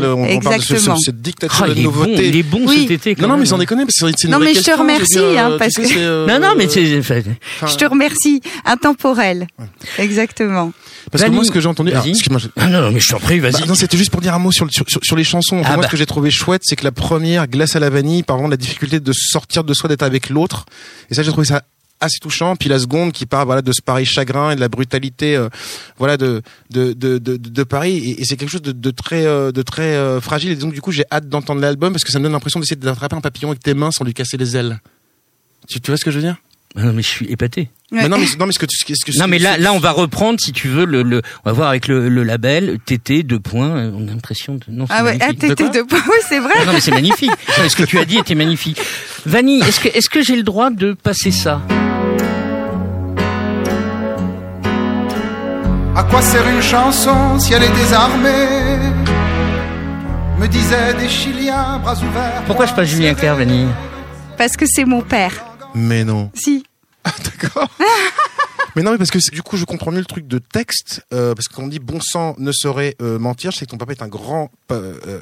le- 0.00 0.14
on- 0.14 0.24
exactement. 0.24 0.96
ce- 0.96 1.04
cette 1.06 1.20
dictature 1.20 1.64
Ah, 1.64 1.74
de 1.74 1.80
nouveauté. 1.80 2.28
il 2.28 2.36
est 2.36 2.42
bon 2.42 2.60
Oui. 2.66 2.82
cet 2.82 2.90
été. 2.92 3.14
quand 3.14 3.22
Non, 3.22 3.28
non, 3.28 3.36
mais 3.38 3.46
sans 3.46 3.58
déconner, 3.58 3.84
parce 3.84 3.98
que 3.98 4.06
c'est 4.16 4.26
une 4.26 4.32
Non, 4.32 4.38
mais 4.38 4.54
je 4.54 4.60
te 4.62 4.70
remercie, 4.70 5.18
hein, 5.18 5.50
tu 5.52 5.58
parce 5.58 5.74
que- 5.74 5.98
euh, 5.98 6.26
Non, 6.26 6.38
non, 6.38 6.54
mais 6.56 6.68
c'est. 6.68 6.98
enfin, 6.98 7.20
enfin, 7.60 7.66
Je 7.66 7.76
te 7.76 7.84
remercie. 7.84 8.40
Intemporel. 8.64 9.46
Exactement. 9.98 10.72
Parce 11.10 11.24
que 11.24 11.30
moi, 11.30 11.44
ce 11.44 11.50
que 11.50 11.60
j'ai 11.60 11.68
entendu, 11.68 11.90
ah, 11.94 12.02
excuse-moi, 12.06 12.38
je- 12.40 12.48
Ah 12.56 12.66
non, 12.68 12.80
non, 12.82 12.90
mais 12.92 13.00
je 13.00 13.08
t'en 13.08 13.18
prie, 13.18 13.38
vas-y. 13.40 13.52
Bah, 13.52 13.58
non, 13.66 13.74
c'était 13.74 13.96
juste 13.96 14.10
pour 14.10 14.20
dire 14.20 14.34
un 14.34 14.38
mot 14.38 14.52
sur, 14.52 14.64
le- 14.66 14.70
sur, 14.70 14.84
sur- 14.88 15.00
sur 15.02 15.16
les 15.16 15.24
chansons. 15.24 15.56
Enfin, 15.60 15.70
Ah 15.70 15.74
moi, 15.74 15.82
bah. 15.82 15.86
ce 15.88 15.90
que 15.92 15.96
j'ai 15.96 16.06
trouvé 16.06 16.30
chouette, 16.30 16.62
c'est 16.64 16.76
que 16.76 16.84
la 16.84 16.92
première, 16.92 17.46
Glace 17.48 17.76
à 17.76 17.80
la 17.80 17.88
vanille, 17.90 18.22
par 18.22 18.36
exemple, 18.36 18.50
la 18.52 18.56
difficulté 18.58 19.00
de 19.00 19.12
sortir 19.12 19.64
de 19.64 19.72
soi, 19.74 19.88
d'être 19.88 20.02
avec 20.02 20.28
l'autre. 20.28 20.66
Et 21.10 21.14
ça, 21.14 21.22
j'ai 21.22 21.30
trouvé 21.32 21.46
ça 21.46 21.62
assez 22.00 22.18
touchant. 22.20 22.56
Puis 22.56 22.68
la 22.68 22.78
seconde, 22.78 23.12
qui 23.12 23.26
parle 23.26 23.46
voilà 23.46 23.62
de 23.62 23.72
ce 23.72 23.82
pareil 23.82 24.06
chagrin 24.06 24.50
et 24.50 24.56
de 24.56 24.60
la 24.60 24.68
brutalité, 24.68 25.36
euh, 25.36 25.48
voilà 25.98 26.16
de 26.16 26.42
de 26.70 26.92
de 26.92 27.18
de, 27.18 27.36
de 27.36 27.62
Paris. 27.64 27.96
Et, 27.98 28.20
et 28.20 28.24
c'est 28.24 28.36
quelque 28.36 28.50
chose 28.50 28.62
de, 28.62 28.72
de 28.72 28.90
très 28.90 29.26
euh, 29.26 29.52
de 29.52 29.62
très 29.62 29.94
euh, 29.96 30.20
fragile. 30.20 30.50
Et 30.52 30.56
donc, 30.56 30.72
du 30.74 30.80
coup, 30.80 30.92
j'ai 30.92 31.04
hâte 31.10 31.28
d'entendre 31.28 31.60
l'album 31.60 31.92
parce 31.92 32.04
que 32.04 32.10
ça 32.12 32.18
me 32.18 32.24
donne 32.24 32.32
l'impression 32.32 32.60
d'essayer 32.60 32.76
d'attraper 32.76 33.16
un 33.16 33.20
papillon 33.20 33.48
avec 33.50 33.62
tes 33.62 33.74
mains 33.74 33.90
sans 33.90 34.04
lui 34.04 34.14
casser 34.14 34.36
les 34.36 34.56
ailes. 34.56 34.80
Tu, 35.68 35.80
tu 35.80 35.90
vois 35.90 35.98
ce 35.98 36.04
que 36.04 36.10
je 36.10 36.16
veux 36.16 36.22
dire? 36.24 36.36
Ah 36.76 36.82
non, 36.82 36.92
mais 36.92 37.02
je 37.02 37.08
suis 37.08 37.26
épaté. 37.26 37.70
Ouais. 37.90 38.02
Mais 38.02 38.08
non, 38.10 38.18
mais 38.18 38.26
non, 38.38 38.44
mais 38.46 38.52
ce 38.52 38.58
que 38.58 38.66
tu, 38.66 38.76
ce 38.76 38.84
que, 38.84 38.92
ce 38.94 39.04
que- 39.10 39.18
Non, 39.18 39.26
mais 39.26 39.38
là, 39.38 39.56
là, 39.56 39.72
on 39.72 39.78
va 39.78 39.90
reprendre, 39.90 40.38
si 40.38 40.52
tu 40.52 40.68
veux, 40.68 40.84
le, 40.84 41.02
le 41.02 41.22
on 41.44 41.48
va 41.48 41.52
voir 41.52 41.68
avec 41.70 41.88
le, 41.88 42.10
le 42.10 42.22
label 42.24 42.78
TT 42.84 43.22
deux 43.22 43.40
points. 43.40 43.70
euh, 43.76 43.90
On 43.94 44.06
a 44.06 44.10
l'impression 44.10 44.56
de 44.56 44.60
non, 44.68 44.86
c'est 44.86 44.92
Ah 44.94 45.02
ouais. 45.02 45.16
Ah, 45.20 45.28
magnifique. 45.28 45.48
De 45.48 45.54
t'étais 45.54 45.80
quoi 45.80 45.98
de 45.98 46.02
Oui, 46.10 46.16
c'est 46.28 46.40
vrai. 46.40 46.52
Ah 46.56 46.66
non, 46.66 46.72
mais 46.74 46.80
c'est 46.80 46.90
magnifique. 46.90 47.30
Non, 47.30 47.62
mais 47.62 47.68
ce 47.70 47.76
que 47.76 47.84
tu 47.84 47.98
as 47.98 48.04
dit 48.04 48.18
était 48.18 48.34
magnifique. 48.34 48.78
Vanille, 49.24 49.62
est-ce 49.62 49.80
que, 49.80 49.88
est-ce 49.88 50.10
que 50.10 50.22
j'ai 50.22 50.36
le 50.36 50.42
droit 50.42 50.68
de 50.68 50.92
passer 50.92 51.30
ça? 51.30 51.62
À 55.98 56.04
quoi 56.04 56.22
sert 56.22 56.46
une 56.48 56.62
chanson 56.62 57.38
si 57.40 57.52
elle 57.52 57.64
est 57.64 57.72
désarmée 57.74 58.46
Me 60.38 60.46
disaient 60.46 60.94
des 60.94 61.08
Chiliens, 61.08 61.78
bras 61.82 61.94
ouverts. 61.96 62.42
Pourquoi 62.46 62.66
je 62.66 62.72
passe 62.72 62.86
Julien 62.88 63.14
Clerc, 63.14 63.34
Vanille 63.36 63.66
Parce 64.36 64.56
que 64.56 64.64
c'est 64.66 64.84
mon 64.84 65.02
père. 65.02 65.32
Mais 65.74 66.04
non. 66.04 66.30
Si. 66.34 66.64
D'accord. 67.04 67.68
mais 68.76 68.82
non, 68.82 68.92
mais 68.92 68.98
parce 68.98 69.10
que 69.10 69.18
du 69.32 69.42
coup, 69.42 69.56
je 69.56 69.64
comprends 69.64 69.90
mieux 69.90 69.98
le 69.98 70.04
truc 70.04 70.28
de 70.28 70.38
texte, 70.38 71.04
euh, 71.12 71.34
parce 71.34 71.48
que 71.48 71.54
quand 71.54 71.64
on 71.64 71.68
dit 71.68 71.80
bon 71.80 72.00
sang 72.00 72.34
ne 72.38 72.52
saurait 72.52 72.94
euh, 73.02 73.18
mentir, 73.18 73.50
je 73.50 73.58
sais 73.58 73.66
que 73.66 73.70
ton 73.72 73.76
papa 73.78 73.92
est 73.92 74.02
un 74.02 74.08
grand. 74.08 74.50
euh, 74.70 74.94
euh, 75.06 75.20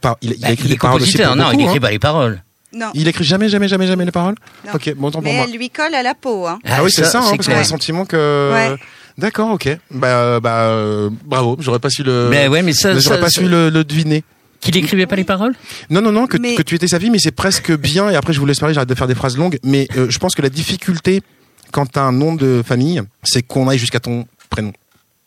par- 0.00 0.16
il, 0.22 0.32
il 0.32 0.44
a 0.44 0.48
Bah, 0.48 0.52
écrit 0.52 0.64
Il 0.64 0.68
des 0.70 0.74
est 0.74 0.78
paroles 0.78 1.02
aussi. 1.02 1.12
compositeur. 1.12 1.28
pour 1.28 1.36
Non, 1.36 1.50
beaucoup, 1.50 1.60
il 1.60 1.64
écrit 1.66 1.76
hein. 1.76 1.80
pas 1.80 1.90
les 1.92 1.98
paroles. 2.00 2.42
Non. 2.72 2.90
Il 2.94 3.08
écrit 3.08 3.24
jamais, 3.24 3.48
jamais, 3.48 3.68
jamais, 3.68 3.86
jamais 3.86 4.04
les 4.04 4.12
paroles. 4.12 4.36
Non. 4.66 4.72
Ok, 4.74 4.92
bon 4.96 5.10
temps 5.10 5.18
pour 5.20 5.22
Mais 5.30 5.36
moi. 5.36 5.46
elle 5.48 5.56
lui 5.56 5.70
colle 5.70 5.94
à 5.94 6.02
la 6.02 6.14
peau. 6.14 6.46
Hein. 6.46 6.58
Ah, 6.64 6.82
oui, 6.84 6.90
c'est 6.92 7.04
ça, 7.04 7.18
hein, 7.20 7.32
parce 7.36 7.46
qu'on 7.46 7.54
a 7.54 7.58
le 7.58 7.64
sentiment 7.64 8.04
que. 8.04 8.50
Ouais. 8.52 8.76
D'accord, 9.20 9.50
ok. 9.52 9.68
Bah, 9.90 10.06
euh, 10.08 10.40
bah, 10.40 10.62
euh, 10.70 11.10
bravo. 11.24 11.56
J'aurais 11.60 11.78
pas 11.78 11.90
su 11.90 12.02
le. 12.02 12.28
Mais 12.30 12.48
ouais, 12.48 12.62
mais 12.62 12.72
ça, 12.72 12.90
j'aurais 12.98 13.16
ça- 13.16 13.18
pas 13.18 13.30
ça- 13.30 13.40
su 13.42 13.48
le, 13.48 13.68
le 13.70 13.84
deviner. 13.84 14.24
Qu'il 14.60 14.76
écrivait 14.76 15.06
pas 15.06 15.16
les 15.16 15.24
paroles? 15.24 15.54
Non, 15.88 16.00
non, 16.02 16.12
non, 16.12 16.26
que, 16.26 16.36
Mais- 16.36 16.54
que 16.54 16.62
tu 16.62 16.74
étais 16.74 16.88
sa 16.88 17.00
fille, 17.00 17.10
mais 17.10 17.18
c'est 17.18 17.30
presque 17.30 17.72
bien. 17.76 18.10
Et 18.10 18.16
après, 18.16 18.32
je 18.32 18.40
vous 18.40 18.46
laisse 18.46 18.58
parler, 18.58 18.74
j'arrête 18.74 18.88
de 18.88 18.94
faire 18.94 19.06
des 19.06 19.14
phrases 19.14 19.36
longues. 19.38 19.58
Mais 19.64 19.88
euh, 19.96 20.06
je 20.10 20.18
pense 20.18 20.34
que 20.34 20.42
la 20.42 20.50
difficulté, 20.50 21.22
quand 21.72 21.86
t'as 21.86 22.02
un 22.02 22.12
nom 22.12 22.34
de 22.34 22.62
famille, 22.66 23.00
c'est 23.22 23.42
qu'on 23.42 23.68
aille 23.68 23.78
jusqu'à 23.78 24.00
ton 24.00 24.26
prénom. 24.50 24.72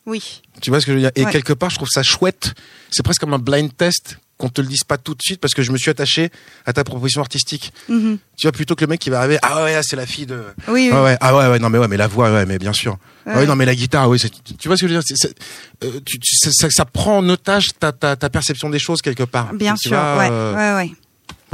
Oui. 0.05 0.41
Tu 0.61 0.69
vois 0.69 0.79
ce 0.81 0.85
que 0.85 0.91
je 0.91 0.97
veux 0.97 1.01
dire? 1.01 1.11
Et 1.15 1.25
Ouais. 1.25 1.31
quelque 1.31 1.53
part, 1.53 1.69
je 1.69 1.75
trouve 1.77 1.87
ça 1.91 2.03
chouette. 2.03 2.53
C'est 2.91 3.03
presque 3.03 3.21
comme 3.21 3.33
un 3.33 3.39
blind 3.39 3.75
test 3.75 4.17
qu'on 4.37 4.49
te 4.49 4.61
le 4.61 4.67
dise 4.67 4.83
pas 4.83 4.97
tout 4.97 5.13
de 5.13 5.21
suite 5.21 5.39
parce 5.39 5.53
que 5.53 5.61
je 5.63 5.71
me 5.71 5.77
suis 5.77 5.89
attaché 5.91 6.29
à 6.65 6.73
ta 6.73 6.83
proposition 6.83 7.21
artistique. 7.21 7.71
Mhm. 7.87 8.17
Tu 8.35 8.47
vois, 8.47 8.51
plutôt 8.51 8.75
que 8.75 8.81
le 8.83 8.87
mec 8.89 8.99
qui 8.99 9.09
va 9.09 9.19
arriver, 9.19 9.37
ah 9.41 9.63
ouais, 9.63 9.79
c'est 9.83 9.95
la 9.95 10.05
fille 10.05 10.25
de. 10.25 10.43
Oui, 10.67 10.89
oui. 10.89 10.89
Ah 10.91 11.03
ouais, 11.03 11.17
ah 11.21 11.35
ouais, 11.37 11.47
ouais, 11.49 11.59
non 11.59 11.69
mais 11.69 11.77
ouais, 11.77 11.87
mais 11.87 11.97
la 11.97 12.07
voix, 12.07 12.31
ouais, 12.31 12.45
mais 12.45 12.57
bien 12.57 12.73
sûr. 12.73 12.97
Ah 13.25 13.37
Ouais. 13.37 13.45
non 13.45 13.55
mais 13.55 13.65
la 13.65 13.75
guitare, 13.75 14.09
oui, 14.09 14.19
c'est- 14.19 14.31
tu 14.57 14.67
vois 14.67 14.75
ce 14.75 14.81
que 14.81 14.87
je 14.89 14.93
veux 14.95 14.99
dire 14.99 15.07
C'est- 15.07 15.15
c'est- 15.27 15.35
euh, 15.85 15.99
tu- 16.05 16.19
tu- 16.19 16.35
ça, 16.35 16.49
ça- 16.51 16.69
ça 16.69 16.83
prend 16.85 17.19
en 17.19 17.29
otage 17.29 17.67
ta, 17.79 17.91
ta, 17.93 18.15
ta 18.15 18.29
perception 18.29 18.69
des 18.69 18.79
choses 18.79 19.01
quelque 19.01 19.23
part. 19.23 19.53
Bien 19.53 19.75
Tu 19.75 19.87
sûr. 19.89 19.97
vois, 19.97 20.17
ouais. 20.17 20.27
euh, 20.29 20.53
ouais, 20.79 20.85
ouais. 20.87 20.91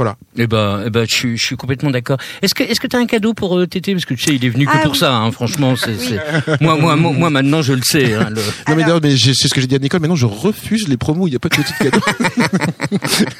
Voilà. 0.00 0.16
Eh 0.38 0.46
ben, 0.46 0.82
eh 0.86 0.88
ben, 0.88 1.04
je, 1.06 1.14
suis- 1.14 1.36
je 1.36 1.44
suis 1.44 1.56
complètement 1.56 1.90
d'accord. 1.90 2.16
Est-ce 2.40 2.54
que, 2.54 2.62
est-ce 2.62 2.80
que 2.80 2.86
t'as 2.86 2.96
un 2.98 3.04
cadeau 3.04 3.34
pour 3.34 3.58
euh, 3.58 3.66
Tété? 3.66 3.92
Parce 3.92 4.06
que 4.06 4.14
tu 4.14 4.22
sais, 4.24 4.34
il 4.34 4.42
est 4.42 4.48
venu 4.48 4.64
que 4.64 4.70
Ah 4.74 4.78
pour 4.78 4.92
oui. 4.92 4.98
ça. 4.98 5.14
Hein, 5.14 5.30
franchement, 5.30 5.76
c'est, 5.76 5.94
c'est- 5.98 6.18
moi, 6.62 6.76
moi, 6.76 6.96
moi, 6.96 7.12
moi, 7.12 7.28
maintenant, 7.28 7.60
je 7.60 7.74
le 7.74 7.82
sais. 7.82 8.14
Hein, 8.14 8.30
le- 8.30 8.36
Non 8.36 8.42
mais 8.68 8.82
Alors- 8.84 9.00
d'ailleurs, 9.00 9.00
mais 9.02 9.34
c'est 9.34 9.46
ce 9.48 9.52
que 9.52 9.60
j'ai 9.60 9.66
dit 9.66 9.74
à 9.74 9.78
Nicole. 9.78 10.00
Maintenant, 10.00 10.16
je 10.16 10.24
refuse 10.24 10.88
les 10.88 10.96
promos. 10.96 11.26
Il 11.26 11.30
n'y 11.32 11.36
a 11.36 11.38
pas 11.38 11.50
de 11.50 11.56
petit 11.56 11.74
cadeau. 11.78 12.00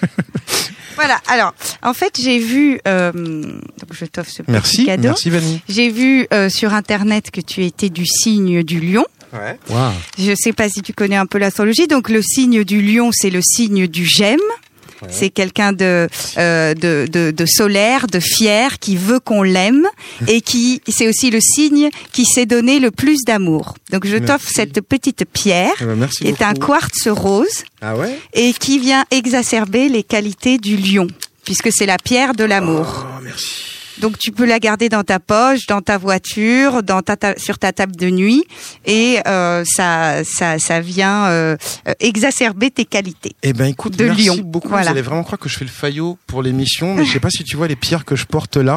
Voilà. 0.97 1.19
Alors, 1.29 1.55
en 1.83 1.95
fait, 1.95 2.19
j'ai 2.23 2.39
vu. 2.39 2.79
euh, 2.87 3.11
donc, 3.13 3.93
je 3.93 4.05
t'offre 4.05 4.31
ce 4.31 4.43
petit 4.43 4.51
merci, 4.53 4.85
cadeau. 4.87 5.03
merci 5.05 5.31
Vanny. 5.31 5.63
J'ai 5.69 5.89
vu 5.89 6.27
euh, 6.35 6.51
sur 6.51 6.75
internet 6.75 7.31
que 7.31 7.41
tu 7.41 7.65
étais 7.65 7.89
du 7.89 8.05
signe 8.05 8.63
du 8.63 8.81
lion. 8.81 9.07
Ouais. 9.33 9.57
Waouh. 9.71 9.93
Je 10.19 10.35
sais 10.35 10.53
pas 10.53 10.69
si 10.69 10.83
tu 10.83 10.93
connais 10.93 11.17
un 11.17 11.25
peu 11.25 11.39
l'astrologie. 11.39 11.87
Donc 11.87 12.11
le 12.11 12.21
signe 12.21 12.65
du 12.65 12.83
lion, 12.83 13.11
c'est 13.13 13.31
le 13.31 13.41
signe 13.43 13.87
du 13.87 14.05
C'est 15.09 15.31
quelqu'un 15.31 15.73
de, 15.73 16.09
euh, 16.39 16.75
de, 16.75 17.07
de, 17.11 17.31
de 17.31 17.47
solaire, 17.47 18.07
de 18.07 18.21
fier, 18.21 18.79
qui 18.79 18.97
veut 18.97 19.21
qu'on 19.21 19.43
l'aime 19.43 19.87
et 20.29 20.41
qui 20.41 20.83
c'est 20.89 21.09
aussi 21.09 21.31
le 21.31 21.41
signe 21.41 21.89
qui 22.13 22.25
s'est 22.25 22.47
donné 22.47 22.81
le 22.81 22.91
plus 22.91 23.19
d'amour. 23.27 23.75
Donc 23.91 24.07
je 24.07 24.17
t'offre 24.19 24.49
cette 24.55 24.81
petite 24.83 25.25
pierre 25.33 25.73
Eh 25.81 25.85
ben, 25.85 25.97
merci 25.97 26.19
qui 26.25 26.29
est 26.29 26.43
un 26.43 26.55
quartz 26.55 27.09
rose 27.09 27.65
Ah 27.81 27.97
ouais? 27.97 28.19
et 28.35 28.53
qui 28.53 28.79
vient 28.79 29.05
exacerber 29.11 29.89
les 29.89 30.03
qualités 30.03 30.59
du 30.59 30.77
lion 30.77 31.07
puisque 31.45 31.73
c'est 31.73 31.87
la 31.87 31.97
pierre 31.97 32.35
de 32.35 32.45
l'amour. 32.45 33.07
Oh 33.09 33.21
merci. 33.23 33.47
Donc 34.01 34.19
tu 34.19 34.33
peux 34.33 34.45
la 34.47 34.59
garder 34.59 34.89
dans 34.89 35.03
ta 35.05 35.19
poche, 35.21 35.67
dans 35.67 35.81
ta 35.83 35.99
voiture, 35.99 36.83
dans 36.83 37.03
ta 37.03 37.17
ta- 37.17 37.39
sur 37.39 37.59
ta 37.59 37.73
table 37.73 37.95
de 37.97 38.09
nuit, 38.11 38.45
et 38.87 39.19
euh, 39.27 39.63
ça, 39.67 40.25
ça, 40.25 40.59
ça 40.59 40.81
vient 40.81 41.27
euh, 41.27 41.57
euh, 41.89 41.93
exacerber 42.01 42.71
tes 42.71 42.85
qualités. 42.85 43.33
Eh 43.43 43.53
ben 43.53 43.67
écoute, 43.67 43.97
De 43.97 44.05
merci 44.07 44.23
Lyon. 44.23 44.37
beaucoup. 44.45 44.69
Voilà. 44.69 44.85
Vous 44.87 44.91
allez 44.93 45.03
vraiment 45.03 45.23
croire 45.23 45.39
que 45.39 45.49
je 45.49 45.57
fais 45.59 45.65
le 45.65 45.71
faillot 45.71 46.19
pour 46.27 46.43
l'émission, 46.43 46.95
mais 46.95 47.05
je 47.05 47.13
sais 47.13 47.21
pas 47.21 47.31
si 47.31 47.45
tu 47.45 47.57
vois 47.57 47.69
les 47.69 47.77
pierres 47.77 48.05
que 48.05 48.17
je 48.17 48.25
porte 48.27 48.57
là. 48.57 48.77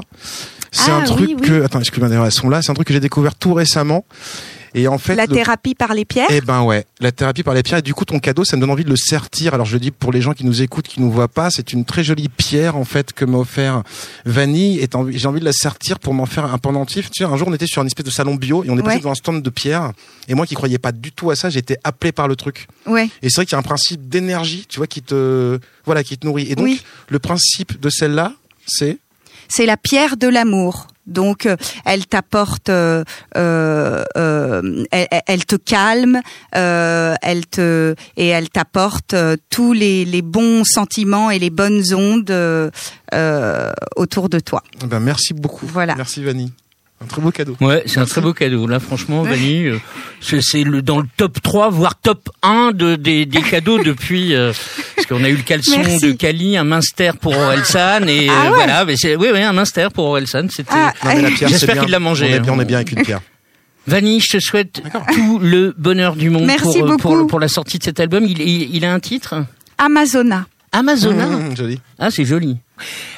C'est 0.72 0.92
Ah, 0.92 0.96
un 0.98 1.04
truc 1.04 1.28
oui, 1.30 1.36
oui. 1.40 1.48
que, 1.48 1.64
attends, 1.64 1.80
excuse-moi, 1.80 2.10
d'ailleurs, 2.10 2.26
elles 2.26 2.32
sont 2.32 2.50
là. 2.50 2.62
C'est 2.64 2.72
un 2.72 2.74
truc 2.74 2.88
que 2.88 2.94
j'ai 2.94 3.00
découvert 3.00 3.36
tout 3.36 3.54
récemment. 3.54 4.06
Et 4.76 4.88
en 4.88 4.98
fait, 4.98 5.16
la 5.16 5.26
le- 5.26 5.34
thérapie 5.36 5.76
par 5.76 5.94
les 5.94 6.06
pierres? 6.06 6.28
Eh 6.32 6.42
ben 6.42 6.64
ouais, 6.64 6.86
la 7.00 7.12
thérapie 7.12 7.44
par 7.44 7.54
les 7.54 7.62
pierres. 7.64 7.80
Et 7.80 7.84
du 7.84 7.94
coup, 7.94 8.06
ton 8.06 8.20
cadeau, 8.20 8.44
ça 8.44 8.56
me 8.56 8.62
donne 8.62 8.72
envie 8.72 8.84
de 8.84 8.90
le 8.90 8.96
sertir. 8.96 9.54
Alors 9.54 9.66
je 9.66 9.74
le 9.74 9.80
dis 9.80 9.92
pour 9.92 10.12
les 10.12 10.22
gens 10.22 10.34
qui 10.34 10.46
nous 10.46 10.62
écoutent, 10.62 10.88
qui 10.88 11.00
nous 11.02 11.12
voient 11.12 11.28
pas, 11.28 11.50
c'est 11.52 11.74
une 11.74 11.86
très 11.86 12.04
jolie 12.04 12.30
pierre 12.30 12.76
en 12.76 12.86
fait 12.86 13.14
que 13.14 13.26
m'a 13.26 13.38
offert 13.38 13.84
Vanille. 14.26 14.80
Et 14.80 14.88
j'ai 15.12 15.28
envie 15.28 15.40
de 15.40 15.46
la 15.46 15.54
sertir 15.54 16.00
pour 16.00 16.14
m'en 16.14 16.26
faire 16.26 16.46
un 16.52 16.58
pendentif. 16.58 17.10
Tu 17.12 17.24
sais, 17.24 17.30
un 17.30 17.38
jour 17.38 17.48
on 17.48 17.54
était 17.54 17.68
sur 17.68 17.82
un 17.82 17.86
espèce 17.86 18.06
de 18.06 18.12
salon 18.12 18.36
bio 18.36 18.64
et 18.64 18.70
on 18.70 18.78
est 18.78 18.82
passé 18.82 18.96
Ouais. 18.96 19.00
devant 19.00 19.12
un 19.12 19.16
stand 19.16 19.42
de 19.42 19.50
pierre. 19.50 19.92
Et 20.28 20.34
moi 20.36 20.46
qui 20.46 20.56
croyais 20.56 20.78
pas 20.80 20.92
du 20.92 21.12
tout 21.12 21.30
à 21.32 21.36
ça, 21.36 21.50
j'ai 21.50 21.60
été 21.60 21.78
appelé 21.84 22.12
par 22.12 22.28
le 22.28 22.36
truc. 22.36 22.68
Ouais. 22.86 23.10
Et 23.22 23.30
c'est 23.30 23.36
vrai 23.38 23.46
qu'il 23.46 23.54
y 23.54 23.56
a 23.56 23.60
un 23.60 23.64
principe 23.64 24.08
d'énergie, 24.10 24.66
tu 24.70 24.78
vois, 24.78 24.88
qui 24.88 25.02
te, 25.02 25.60
voilà, 25.86 26.04
qui 26.04 26.18
te 26.18 26.26
nourrit. 26.26 26.48
Et 26.52 26.56
donc 26.56 26.66
Oui. 26.66 26.82
le 27.10 27.20
principe 27.20 27.80
de 27.80 27.90
celle-là, 27.90 28.34
c'est? 28.66 28.98
C'est 29.50 29.66
la 29.66 29.78
pierre 29.78 30.18
de 30.18 30.28
l'amour. 30.28 30.88
Donc, 31.06 31.46
euh, 31.46 31.56
elle 31.86 32.06
t'apporte, 32.06 32.70
euh, 32.70 33.04
euh, 33.38 34.04
euh, 34.18 34.84
elle, 35.28 35.46
te 35.46 35.56
calme, 35.56 36.22
euh, 36.56 37.16
elle 37.22 37.46
te 37.46 37.96
et 38.18 38.28
elle 38.28 38.50
t'apporte 38.50 39.14
euh, 39.14 39.36
tous 39.50 39.74
les, 39.74 40.06
les 40.06 40.22
bons 40.22 40.64
sentiments 40.64 41.30
et 41.30 41.40
les 41.40 41.50
bonnes 41.50 41.84
ondes 41.94 42.32
autour 43.96 44.30
de 44.30 44.40
toi. 44.40 44.64
eh 44.84 44.88
ben 44.88 45.00
merci 45.00 45.34
beaucoup. 45.34 45.68
Voilà. 45.68 45.96
Merci 45.96 46.24
Vanille. 46.24 46.52
Un 47.02 47.06
très 47.06 47.22
beau 47.22 47.32
cadeau. 47.32 47.58
Ouais, 47.60 47.84
c'est 47.86 48.00
un 48.00 48.06
très 48.06 48.22
beau 48.22 48.34
cadeau. 48.34 48.66
Là, 48.66 48.80
franchement, 48.80 49.24
Vanille, 49.24 49.68
euh, 49.68 49.80
c'est, 50.42 50.64
le, 50.64 50.82
dans 50.82 51.00
le 51.02 51.08
top 51.18 51.42
3, 51.42 51.70
voire 51.70 51.96
top 52.00 52.30
1 52.44 52.72
de, 52.74 52.96
des, 52.96 53.26
des 53.26 53.42
cadeaux 53.42 53.78
depuis... 53.84 54.34
euh, 54.34 54.54
parce 54.96 55.08
qu'on 55.08 55.24
a 55.24 55.30
eu 55.30 55.36
le 55.36 55.42
caleçon 55.44 55.80
Merci. 55.80 56.00
de 56.00 56.12
Cali, 56.14 56.56
un 56.56 56.64
Minster 56.64 57.12
pour 57.20 57.36
Orelsan, 57.38 58.08
et 58.08 58.28
Ah 58.30 58.46
euh, 58.46 58.50
voilà. 58.54 58.86
Mais 58.86 58.96
c'est, 58.96 59.18
oui, 59.18 59.28
oui, 59.34 59.42
un 59.42 59.52
Minster 59.52 59.88
pour 59.94 60.06
Orelsan. 60.06 60.48
C'était... 60.50 60.70
Ah, 60.72 60.94
Non, 61.04 61.12
mais 61.16 61.22
la 61.24 61.32
pierre, 61.32 61.50
J'espère 61.50 61.60
c'est 61.60 61.74
bien. 61.74 61.82
qu'il 61.84 61.92
l'a 61.92 62.00
mangé, 62.00 62.26
On 62.26 62.30
est 62.30 62.38
hein. 62.38 62.40
bien, 62.42 62.54
on 62.54 62.60
est 62.62 62.66
bien 62.66 62.78
avec 62.78 62.92
une 62.94 63.04
pierre. 63.04 63.22
Vanille, 63.88 64.22
je 64.22 64.38
te 64.38 64.40
souhaite 64.42 64.82
tout 65.14 65.40
le 65.40 65.74
bonheur 65.78 66.16
du 66.16 66.30
monde 66.30 66.46
Merci 66.46 66.80
pour, 67.00 67.28
pour, 67.28 67.40
la 67.42 67.50
sortie 67.50 67.80
de 67.80 67.84
cet 67.84 68.00
album. 68.00 68.24
Il, 68.24 68.40
il, 68.40 68.74
il 68.74 68.86
a 68.86 68.94
un 68.94 69.02
titre? 69.02 69.44
Amazona. 69.78 70.46
Amazona? 70.72 71.26
Mmh, 71.26 71.58
joli. 71.58 71.80
Ah, 72.00 72.10
c'est 72.10 72.24
joli. 72.24 72.58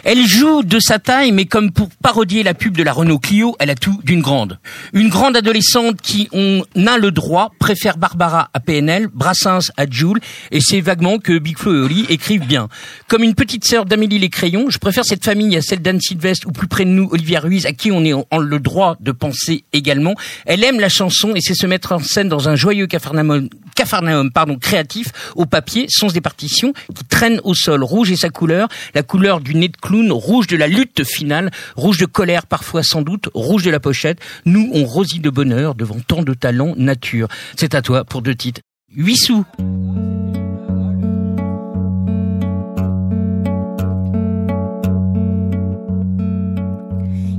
Elle 0.04 0.26
joue 0.26 0.63
de 0.63 0.80
sa 0.80 1.00
taille, 1.00 1.32
mais 1.32 1.46
comme 1.46 1.72
pour 1.72 1.89
parodier 2.02 2.44
la 2.44 2.54
pub 2.54 2.78
de 2.78 2.84
la 2.84 2.94
Renault 2.94 3.20
Clio, 3.20 3.56
elle 3.60 3.70
a 3.70 3.76
tout 3.76 4.00
d'une 4.04 4.22
grande. 4.22 4.60
Une 4.94 5.10
grande 5.10 5.36
adolescente 5.36 6.00
qui, 6.02 6.30
on 6.32 6.63
a 6.86 6.98
le 6.98 7.12
droit, 7.12 7.52
préfère 7.60 7.98
Barbara 7.98 8.50
à 8.54 8.60
PNL, 8.60 9.08
Brassens 9.08 9.72
à 9.78 9.89
Jules, 9.89 10.20
et 10.52 10.62
c'est 10.62 10.82
vaguement 10.82 11.18
que 11.18 11.39
Big 11.39 11.58
Flo 11.58 11.74
et 11.74 11.86
Oli 11.86 12.06
écrivent 12.10 12.46
bien. 12.46 12.68
Comme 13.08 13.24
une 13.24 13.34
petite 13.34 13.65
sœur 13.65 13.86
d'Amélie 13.86 14.20
Les 14.20 14.30
Crayons, 14.30 14.70
je 14.70 14.78
préfère 14.78 15.06
cette 15.06 15.24
famille 15.24 15.56
à 15.58 15.62
celle 15.62 15.82
d'Anne 15.82 16.00
Sylvestre, 16.00 16.48
ou 16.48 16.52
plus 16.52 16.68
près 16.68 16.86
de 16.86 16.89
nous, 16.89 17.10
Olivia 17.12 17.39
Ruiz, 17.39 17.65
à 17.65 17.72
qui 17.72 17.91
on 17.91 18.04
est 18.04 18.13
en 18.13 18.38
le 18.38 18.60
droit 18.60 18.98
de 19.00 19.12
penser 19.12 19.63
également. 19.74 20.15
Elle 20.46 20.63
aime 20.63 20.80
la 20.80 20.89
chanson 20.89 21.34
et 21.36 21.41
sait 21.41 21.56
se 21.56 21.65
mettre 21.65 21.91
en 21.91 22.00
scène 22.00 22.30
dans 22.30 22.50
un 22.50 22.56
joyeux 22.56 22.88
cafarnaum, 22.88 24.32
pardon, 24.32 24.58
créatif, 24.58 25.08
au 25.36 25.46
papier, 25.46 25.88
sens 25.89 26.13
des 26.13 26.22
partitions, 26.22 26.74
qui 26.94 27.04
traînent 27.06 27.41
au 27.44 27.54
sol. 27.54 27.84
Rouge 27.84 28.12
est 28.12 28.18
sa 28.18 28.30
couleur, 28.30 28.68
la 28.94 29.04
couleur 29.04 29.39
du 29.46 29.56
nez 29.56 29.70
de 29.70 29.78
clown, 29.78 30.12
rouge 30.12 30.48
de 30.48 30.58
la 30.58 30.68
lutte 30.68 31.04
finale, 31.04 31.52
rouge 31.76 32.00
de 32.00 32.06
colère 32.06 32.48
parfois 32.48 32.84
sans 32.84 33.04
doute, 33.04 33.30
rouge 33.34 33.64
de 33.64 33.70
la 33.70 33.80
pochette. 33.80 34.20
Nous, 34.46 34.70
on 34.74 34.86
rosit 34.86 35.22
de 35.22 35.30
bonheur 35.30 35.76
devant 35.76 36.00
tant 36.06 36.24
de 36.24 36.34
talent 36.34 36.74
nature. 36.78 37.28
C'est 37.56 37.76
à 37.76 37.82
toi 37.82 38.04
pour 38.04 38.22
deux 38.22 38.36
titres. 38.36 38.62
8 38.96 39.16
sous. 39.16 39.46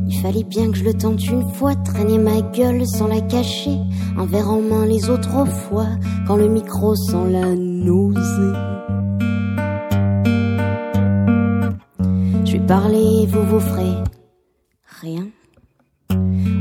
Il 0.08 0.22
fallait 0.22 0.44
bien 0.44 0.70
que 0.70 0.78
je 0.78 0.84
le 0.84 0.94
tente 0.94 1.24
une 1.26 1.52
fois, 1.54 1.74
traîner 1.74 2.18
ma 2.18 2.40
gueule 2.40 2.86
sans 2.86 3.08
la 3.08 3.20
cacher, 3.20 3.78
un 4.16 4.26
verre 4.26 4.50
en 4.50 4.60
main 4.60 4.86
les 4.86 5.08
autres 5.10 5.44
fois, 5.46 5.88
quand 6.26 6.36
le 6.36 6.48
micro 6.48 6.94
sent 6.94 7.30
la 7.30 7.54
nausée. 7.54 9.35
Vais 12.56 12.66
parler, 12.66 13.26
vous 13.28 13.42
vous 13.42 13.60
ferez 13.60 13.94
rien. 15.00 15.28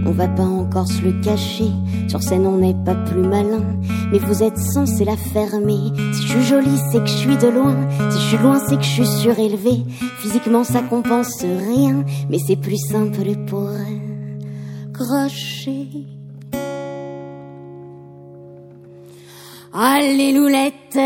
On 0.06 0.12
va 0.12 0.28
pas 0.28 0.44
encore 0.44 0.88
se 0.88 1.02
le 1.02 1.22
cacher, 1.22 1.72
sur 2.08 2.22
scène 2.22 2.46
on 2.46 2.58
n'est 2.58 2.76
pas 2.86 2.96
plus 2.96 3.22
malin, 3.22 3.64
mais 4.12 4.20
vous 4.20 4.44
êtes 4.44 4.58
censé 4.58 5.06
la 5.06 5.16
fermer. 5.16 5.92
Si 6.14 6.22
je 6.24 6.28
suis 6.28 6.44
jolie, 6.44 6.80
c'est 6.92 7.00
que 7.00 7.08
je 7.08 7.16
suis 7.16 7.38
de 7.38 7.48
loin, 7.48 7.76
si 8.12 8.20
je 8.20 8.28
suis 8.28 8.38
loin, 8.38 8.60
c'est 8.68 8.78
que 8.78 8.84
je 8.84 8.90
suis 8.90 9.08
surélevée. 9.08 9.84
Physiquement 10.20 10.64
ça 10.64 10.82
compense 10.82 11.42
rien, 11.42 12.04
mais 12.30 12.40
c'est 12.46 12.56
plus 12.58 12.78
simple 12.78 13.46
pour 13.48 13.72
cracher. 14.94 15.88
Allez 19.74 20.32
loulette, 20.34 21.00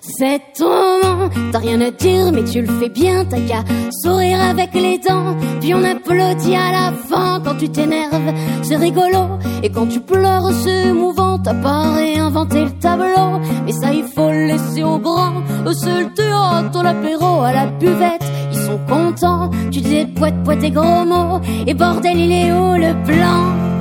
c'est 0.00 0.40
ton 0.56 1.02
moment. 1.02 1.30
T'as 1.52 1.58
rien 1.58 1.80
à 1.80 1.90
dire, 1.90 2.32
mais 2.32 2.44
tu 2.44 2.60
le 2.60 2.68
fais 2.78 2.88
bien. 2.88 3.24
T'as 3.24 3.40
qu'à 3.40 3.64
sourire 4.02 4.40
avec 4.40 4.74
les 4.74 4.98
dents. 4.98 5.36
Puis 5.60 5.74
on 5.74 5.82
applaudit 5.82 6.54
à 6.54 6.72
la 6.72 6.92
fin 7.08 7.40
quand 7.44 7.56
tu 7.56 7.68
t'énerves. 7.68 8.32
C'est 8.62 8.76
rigolo. 8.76 9.38
Et 9.62 9.70
quand 9.70 9.86
tu 9.86 10.00
pleures, 10.00 10.50
c'est 10.62 10.88
émouvant. 10.88 11.38
T'as 11.38 11.54
pas 11.54 11.92
réinventé 11.92 12.64
le 12.64 12.70
tableau. 12.72 13.40
Mais 13.64 13.72
ça, 13.72 13.92
il 13.92 14.04
faut 14.04 14.30
le 14.30 14.46
laisser 14.46 14.82
aux 14.82 14.98
grands. 14.98 15.42
Eux, 15.66 15.74
c'est 15.74 16.02
le 16.02 16.12
théâtre, 16.12 16.82
l'apéro 16.82 17.42
à 17.42 17.52
la 17.52 17.66
buvette. 17.66 18.24
Ils 18.52 18.58
sont 18.58 18.80
contents. 18.88 19.50
Tu 19.70 19.80
disais 19.80 20.06
poète, 20.06 20.42
poète 20.44 20.62
et 20.62 20.70
gros 20.70 21.04
mots. 21.04 21.40
Et 21.66 21.74
bordel, 21.74 22.18
il 22.18 22.32
est 22.32 22.52
où 22.52 22.74
le 22.74 22.92
plan? 23.04 23.73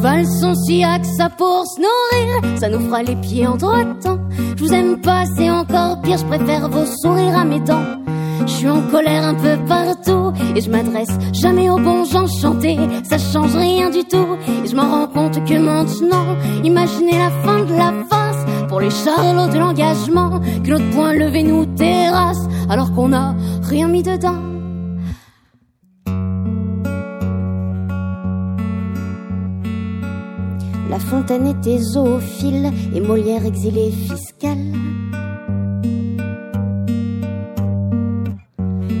Valson 0.00 0.54
siac, 0.54 1.04
ça 1.04 1.28
pour 1.30 1.64
se 1.66 1.80
nourrir, 1.80 2.58
ça 2.60 2.68
nous 2.68 2.80
fera 2.80 3.02
les 3.02 3.16
pieds 3.16 3.46
entre 3.46 3.98
temps. 4.00 4.18
Je 4.56 4.64
vous 4.64 4.72
aime 4.72 5.00
pas, 5.00 5.24
c'est 5.36 5.50
encore 5.50 6.00
pire, 6.02 6.18
je 6.18 6.24
préfère 6.24 6.68
vos 6.68 6.86
sourires 7.02 7.36
à 7.36 7.44
mes 7.44 7.60
dents. 7.60 7.84
Je 8.46 8.52
suis 8.52 8.68
en 8.68 8.82
colère 8.82 9.24
un 9.24 9.34
peu 9.34 9.56
partout 9.66 10.32
et 10.54 10.60
je 10.60 10.70
m'adresse 10.70 11.10
jamais 11.32 11.68
aux 11.68 11.78
bons 11.78 12.04
gens 12.04 12.26
chanter, 12.26 12.76
ça 13.02 13.18
change 13.18 13.56
rien 13.56 13.90
du 13.90 14.04
tout. 14.04 14.36
Et 14.64 14.68
je 14.68 14.76
m'en 14.76 14.88
rends 14.88 15.08
compte 15.08 15.44
que 15.44 15.58
maintenant, 15.58 16.36
imaginez 16.62 17.18
la 17.18 17.30
fin 17.42 17.64
de 17.64 17.74
la 17.74 17.92
face 18.08 18.44
pour 18.68 18.80
les 18.80 18.90
charlots 18.90 19.52
de 19.52 19.58
l'engagement, 19.58 20.40
que 20.62 20.70
notre 20.70 20.90
point 20.90 21.12
levé 21.12 21.42
nous 21.42 21.66
terrasse 21.66 22.46
alors 22.68 22.92
qu'on 22.92 23.12
a 23.12 23.34
rien 23.62 23.88
mis 23.88 24.02
dedans. 24.02 24.55
La 30.96 31.02
Fontaine 31.02 31.46
était 31.46 31.76
zoophile 31.76 32.72
et 32.94 33.02
Molière 33.02 33.44
exilé 33.44 33.90
fiscal. 33.90 34.56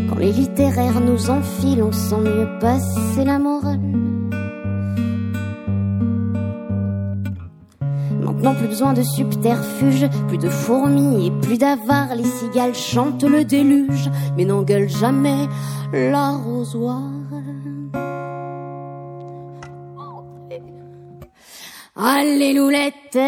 Quand 0.06 0.18
les 0.18 0.30
littéraires 0.30 1.00
nous 1.00 1.30
enfilent, 1.30 1.82
on 1.82 1.92
sent 1.92 2.20
mieux 2.20 2.48
passer 2.60 3.24
la 3.24 3.38
morale. 3.38 3.80
Maintenant 8.20 8.54
plus 8.54 8.68
besoin 8.68 8.92
de 8.92 9.02
subterfuge, 9.02 10.06
plus 10.28 10.36
de 10.36 10.50
fourmis 10.50 11.28
et 11.28 11.30
plus 11.30 11.56
d'avares. 11.56 12.14
Les 12.14 12.24
cigales 12.24 12.74
chantent 12.74 13.24
le 13.24 13.42
déluge, 13.42 14.10
mais 14.36 14.44
n'engueulent 14.44 14.90
jamais 14.90 15.48
l'arrosoir. 15.94 17.15
Allez 21.98 22.52
loulette, 22.52 23.18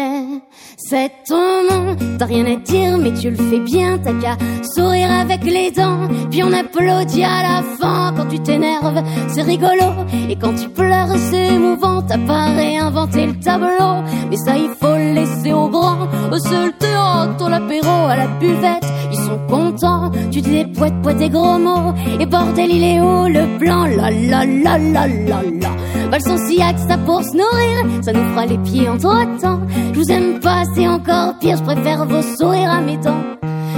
c'est 0.77 1.11
ton 1.27 1.63
nom. 1.63 1.95
T'as 2.19 2.25
rien 2.25 2.45
à 2.45 2.55
dire, 2.57 2.99
mais 2.99 3.11
tu 3.13 3.31
le 3.31 3.35
fais 3.35 3.59
bien. 3.59 3.97
T'as 3.97 4.13
qu'à 4.13 4.37
sourire 4.75 5.09
avec 5.11 5.43
les 5.43 5.71
dents. 5.71 6.07
Puis 6.29 6.43
on 6.43 6.53
applaudit 6.53 7.23
à 7.23 7.41
la 7.41 7.63
fin 7.79 8.13
quand 8.15 8.27
tu 8.27 8.37
t'énerves. 8.39 9.03
C'est 9.29 9.41
rigolo. 9.41 10.05
Et 10.29 10.35
quand 10.35 10.53
tu 10.53 10.69
pleures, 10.69 11.17
c'est 11.17 11.55
émouvant. 11.55 12.03
T'as 12.03 12.19
pas 12.19 12.45
réinventé 12.45 13.25
le 13.25 13.39
tableau. 13.39 14.03
Mais 14.29 14.37
ça, 14.37 14.55
il 14.55 14.69
faut 14.79 14.95
le 14.95 15.13
laisser 15.13 15.51
aux 15.51 15.69
grands. 15.69 16.07
Au 16.31 16.37
seul 16.37 16.71
théâtre, 16.77 17.49
l'apéro 17.49 18.05
à 18.07 18.17
la 18.17 18.27
buvette. 18.39 18.85
Ils 19.11 19.17
sont 19.17 19.39
contents. 19.49 20.11
Tu 20.29 20.41
dis 20.41 20.51
des 20.51 20.65
poètes, 20.65 21.01
poètes 21.01 21.21
et 21.21 21.29
gros 21.29 21.57
mots. 21.57 21.95
Et 22.19 22.25
bordel, 22.27 22.69
il 22.69 22.83
est 22.83 23.01
où 23.01 23.25
le 23.25 23.57
plan? 23.57 23.85
La 23.85 24.11
la 24.11 24.45
la 24.45 24.77
la 24.77 25.07
la 25.07 25.41
la. 25.41 25.69
Valson 26.09 26.37
siac, 26.37 26.77
ça 26.79 26.97
pour 26.97 27.23
se 27.23 27.37
nourrir. 27.37 28.03
Ça 28.03 28.11
nous 28.13 28.23
fera 28.31 28.45
les 28.45 28.57
pieds 28.57 28.89
entre 28.89 29.39
temps. 29.41 29.59
Je 29.93 29.99
vous 29.99 30.11
aime 30.11 30.39
pas, 30.39 30.63
c'est 30.73 30.87
encore 30.87 31.37
pire. 31.39 31.57
Je 31.57 31.63
préfère 31.63 32.05
vos 32.05 32.21
sourires 32.21 32.71
à 32.71 32.81
mes 32.81 32.97
dents. 32.97 33.23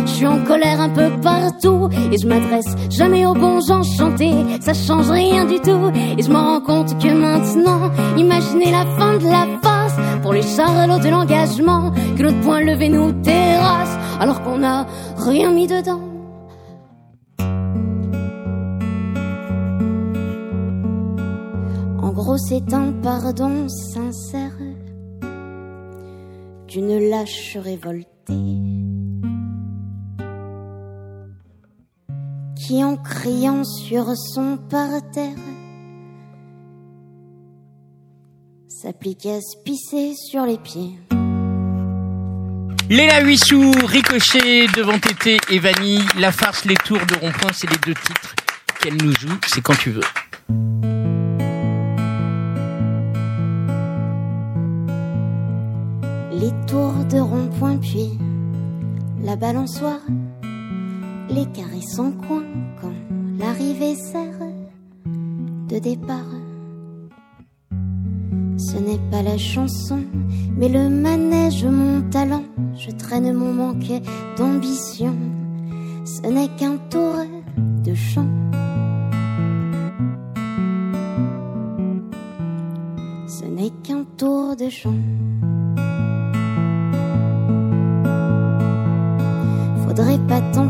Je 0.06 0.12
suis 0.12 0.28
en 0.28 0.40
colère 0.44 0.80
un 0.80 0.90
peu 0.90 1.10
partout 1.22 1.90
et 2.12 2.18
je 2.18 2.28
m'adresse 2.28 2.76
jamais 2.90 3.26
aux 3.26 3.34
bons 3.34 3.60
gens 3.68 3.84
chanter. 3.84 4.32
Ça 4.62 4.74
change 4.74 5.10
rien 5.10 5.46
du 5.46 5.60
tout 5.60 5.92
et 6.18 6.22
je 6.22 6.32
m'en 6.32 6.44
rends 6.44 6.62
compte 6.62 6.98
que 7.00 7.14
maintenant, 7.14 7.92
imaginez 8.18 8.72
la 8.72 8.86
fin 8.98 9.18
de 9.18 9.26
la 9.26 9.48
face 9.62 9.96
pour 10.22 10.34
les 10.34 10.44
charlots 10.44 11.04
de 11.04 11.10
l'engagement 11.10 11.92
que 12.18 12.24
notre 12.24 12.40
point 12.42 12.62
levé 12.62 12.90
nous 12.90 13.12
terrasse 13.22 13.98
alors 14.20 14.42
qu'on 14.44 14.64
a 14.64 14.86
rien 15.18 15.52
mis 15.52 15.68
dedans. 15.68 16.11
C'est 22.38 22.74
un 22.74 22.94
pardon 22.94 23.68
sincère 23.68 24.58
d'une 26.68 27.10
lâche 27.10 27.58
révoltée 27.58 28.08
qui, 32.56 32.84
en 32.84 32.96
criant 32.96 33.64
sur 33.66 34.06
son 34.16 34.58
parterre, 34.58 35.36
s'applique 38.70 39.26
à 39.26 39.42
se 39.42 39.58
pisser 39.64 40.14
sur 40.16 40.46
les 40.46 40.58
pieds. 40.58 40.98
Léla 42.90 43.22
Huissou, 43.24 43.72
Ricochet 43.86 44.68
devant 44.68 44.98
Tété 45.00 45.38
et 45.50 45.60
Vanille, 45.60 46.04
La 46.18 46.32
farce, 46.32 46.64
les 46.66 46.76
tours 46.76 47.06
de 47.06 47.16
rond-point, 47.16 47.52
c'est 47.54 47.70
les 47.70 47.78
deux 47.86 47.94
titres 47.94 48.36
qu'elle 48.82 48.96
nous 48.96 49.14
joue, 49.14 49.38
c'est 49.48 49.62
quand 49.62 49.78
tu 49.78 49.92
veux. 49.92 51.11
Les 56.42 56.52
tours 56.66 57.06
de 57.12 57.20
rond-point 57.20 57.78
puis 57.78 58.18
la 59.24 59.36
balançoire, 59.36 60.02
les 61.30 61.46
carrés 61.54 61.86
sans 61.96 62.12
coin 62.12 62.44
quand 62.82 62.94
l'arrivée 63.38 63.94
sert 63.96 64.40
de 65.70 65.78
départ. 65.78 66.34
Ce 68.58 68.78
n'est 68.78 69.00
pas 69.12 69.22
la 69.22 69.38
chanson, 69.38 70.00
mais 70.58 70.68
le 70.68 70.90
manège, 70.90 71.64
mon 71.66 72.02
talent. 72.10 72.44
Je 72.76 72.90
traîne 72.90 73.32
mon 73.34 73.54
manque 73.54 74.02
d'ambition. 74.38 75.16
Ce 76.06 76.28
n'est 76.28 76.50
qu'un 76.58 76.78
tour 76.90 77.16
de 77.84 77.94
chant. 77.94 78.28
Ce 83.28 83.46
n'est 83.46 83.72
qu'un 83.84 84.04
tour 84.18 84.56
de 84.56 84.70
champ. 84.70 84.96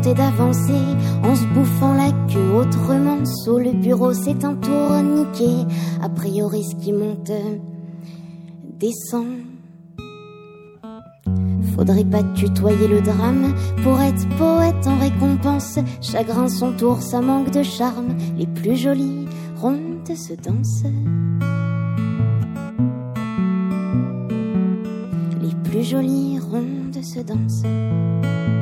Tenter 0.02 0.14
d'avancer 0.14 0.80
en 1.22 1.34
se 1.34 1.44
bouffant 1.54 1.94
la 1.94 2.10
queue 2.32 2.54
autrement. 2.54 3.24
Sous 3.24 3.58
le 3.58 3.72
bureau, 3.72 4.12
c'est 4.12 4.44
un 4.44 4.54
tourniquet. 4.54 5.66
A 6.02 6.08
priori, 6.08 6.64
ce 6.64 6.74
qui 6.76 6.92
monte 6.92 7.30
descend. 8.78 9.26
Faudrait 11.76 12.04
pas 12.04 12.22
tutoyer 12.34 12.88
le 12.88 13.00
drame 13.00 13.54
pour 13.82 14.00
être 14.00 14.28
poète 14.36 14.86
en 14.86 14.98
récompense. 14.98 15.78
Chagrin 16.00 16.48
son 16.48 16.72
tour, 16.72 17.00
ça 17.00 17.20
manque 17.20 17.50
de 17.50 17.62
charme. 17.62 18.16
Les 18.36 18.46
plus 18.46 18.76
jolies 18.76 19.26
rondes 19.56 20.08
se 20.08 20.34
dansent. 20.34 20.84
Les 25.40 25.54
plus 25.70 25.84
jolies 25.84 26.38
rondes 26.40 27.02
se 27.02 27.20
dansent. 27.20 28.61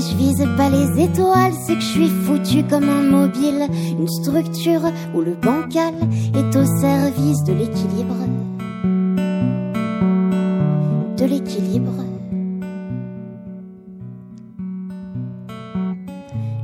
Si 0.00 0.12
je 0.12 0.16
vise 0.16 0.48
pas 0.56 0.70
les 0.70 1.04
étoiles, 1.04 1.52
c'est 1.66 1.74
que 1.74 1.80
je 1.80 1.86
suis 1.86 2.08
foutu 2.08 2.64
comme 2.64 2.88
un 2.88 3.02
mobile, 3.02 3.66
une 3.98 4.08
structure 4.08 4.80
où 5.14 5.20
le 5.20 5.34
bancal 5.34 5.92
est 6.34 6.56
au 6.56 6.64
service 6.80 7.44
de 7.44 7.52
l'équilibre. 7.52 8.16
De 11.18 11.24
l'équilibre. 11.26 11.92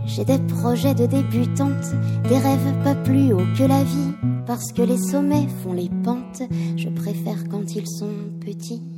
J'ai 0.07 0.25
des 0.25 0.39
projets 0.39 0.95
de 0.95 1.05
débutante, 1.05 1.93
des 2.31 2.39
rêves 2.39 2.75
pas 2.85 2.95
plus 2.95 3.35
hauts 3.35 3.53
que 3.59 3.65
la 3.65 3.85
vie, 3.85 4.15
parce 4.47 4.73
que 4.73 4.81
les 4.81 4.99
sommets 4.99 5.49
font 5.63 5.75
les 5.75 5.91
pentes, 6.05 6.43
je 6.79 6.89
préfère 6.89 7.47
quand 7.51 7.77
ils 7.77 7.87
sont 7.87 8.15
petits. 8.41 8.96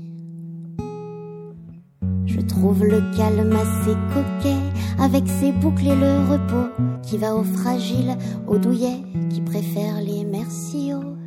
Trouve 2.49 2.85
le 2.85 3.01
calme 3.17 3.53
assez 3.53 3.97
coquet, 4.13 4.59
avec 4.99 5.29
ses 5.29 5.53
boucles 5.53 5.87
et 5.87 5.97
le 5.97 6.31
repos, 6.31 6.69
qui 7.03 7.19
va 7.19 7.35
aux 7.35 7.45
fragiles, 7.45 8.17
aux 8.47 8.59
douillets, 8.59 9.03
qui 9.31 9.41
préfèrent 9.41 10.01
les 10.01 10.25
merci 10.25 10.93
aux 10.95 11.19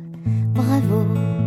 bravo. 0.54 1.41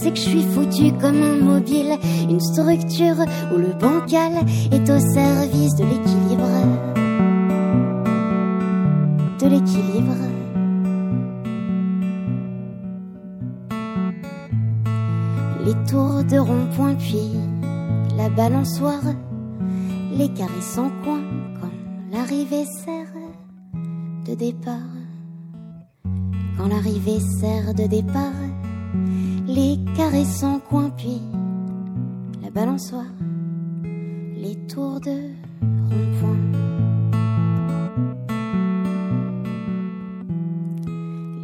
C'est 0.00 0.10
que 0.10 0.16
je 0.16 0.28
suis 0.28 0.42
foutu 0.42 0.92
comme 1.00 1.22
un 1.22 1.36
mobile, 1.36 1.96
une 2.28 2.40
structure 2.40 3.16
où 3.52 3.58
le 3.58 3.72
bancal 3.78 4.32
est 4.72 4.90
au 4.90 4.98
service 4.98 5.74
de 5.76 5.84
l'équilibre. 5.84 6.48
De 9.40 9.46
l'équilibre. 9.46 10.16
Les 15.64 15.74
tours 15.90 16.24
de 16.24 16.38
rond-point 16.38 16.94
puis 16.94 17.32
la 18.16 18.28
balançoire, 18.28 19.02
les 20.12 20.28
caresses 20.28 20.78
en 20.78 20.90
coin 21.02 21.20
quand 21.60 21.70
l'arrivée 22.12 22.66
sert 22.84 23.12
de 24.26 24.34
départ. 24.34 24.74
Quand 26.56 26.68
l'arrivée 26.68 27.20
sert 27.40 27.74
de 27.74 27.86
départ, 27.86 28.43
les 29.54 29.78
caresses 29.96 30.42
en 30.42 30.58
coin 30.58 30.90
puis 30.90 31.20
la 32.42 32.50
balançoire, 32.50 33.06
les 34.36 34.56
tours 34.66 35.00
de 35.00 35.30
rond-point. 35.90 36.38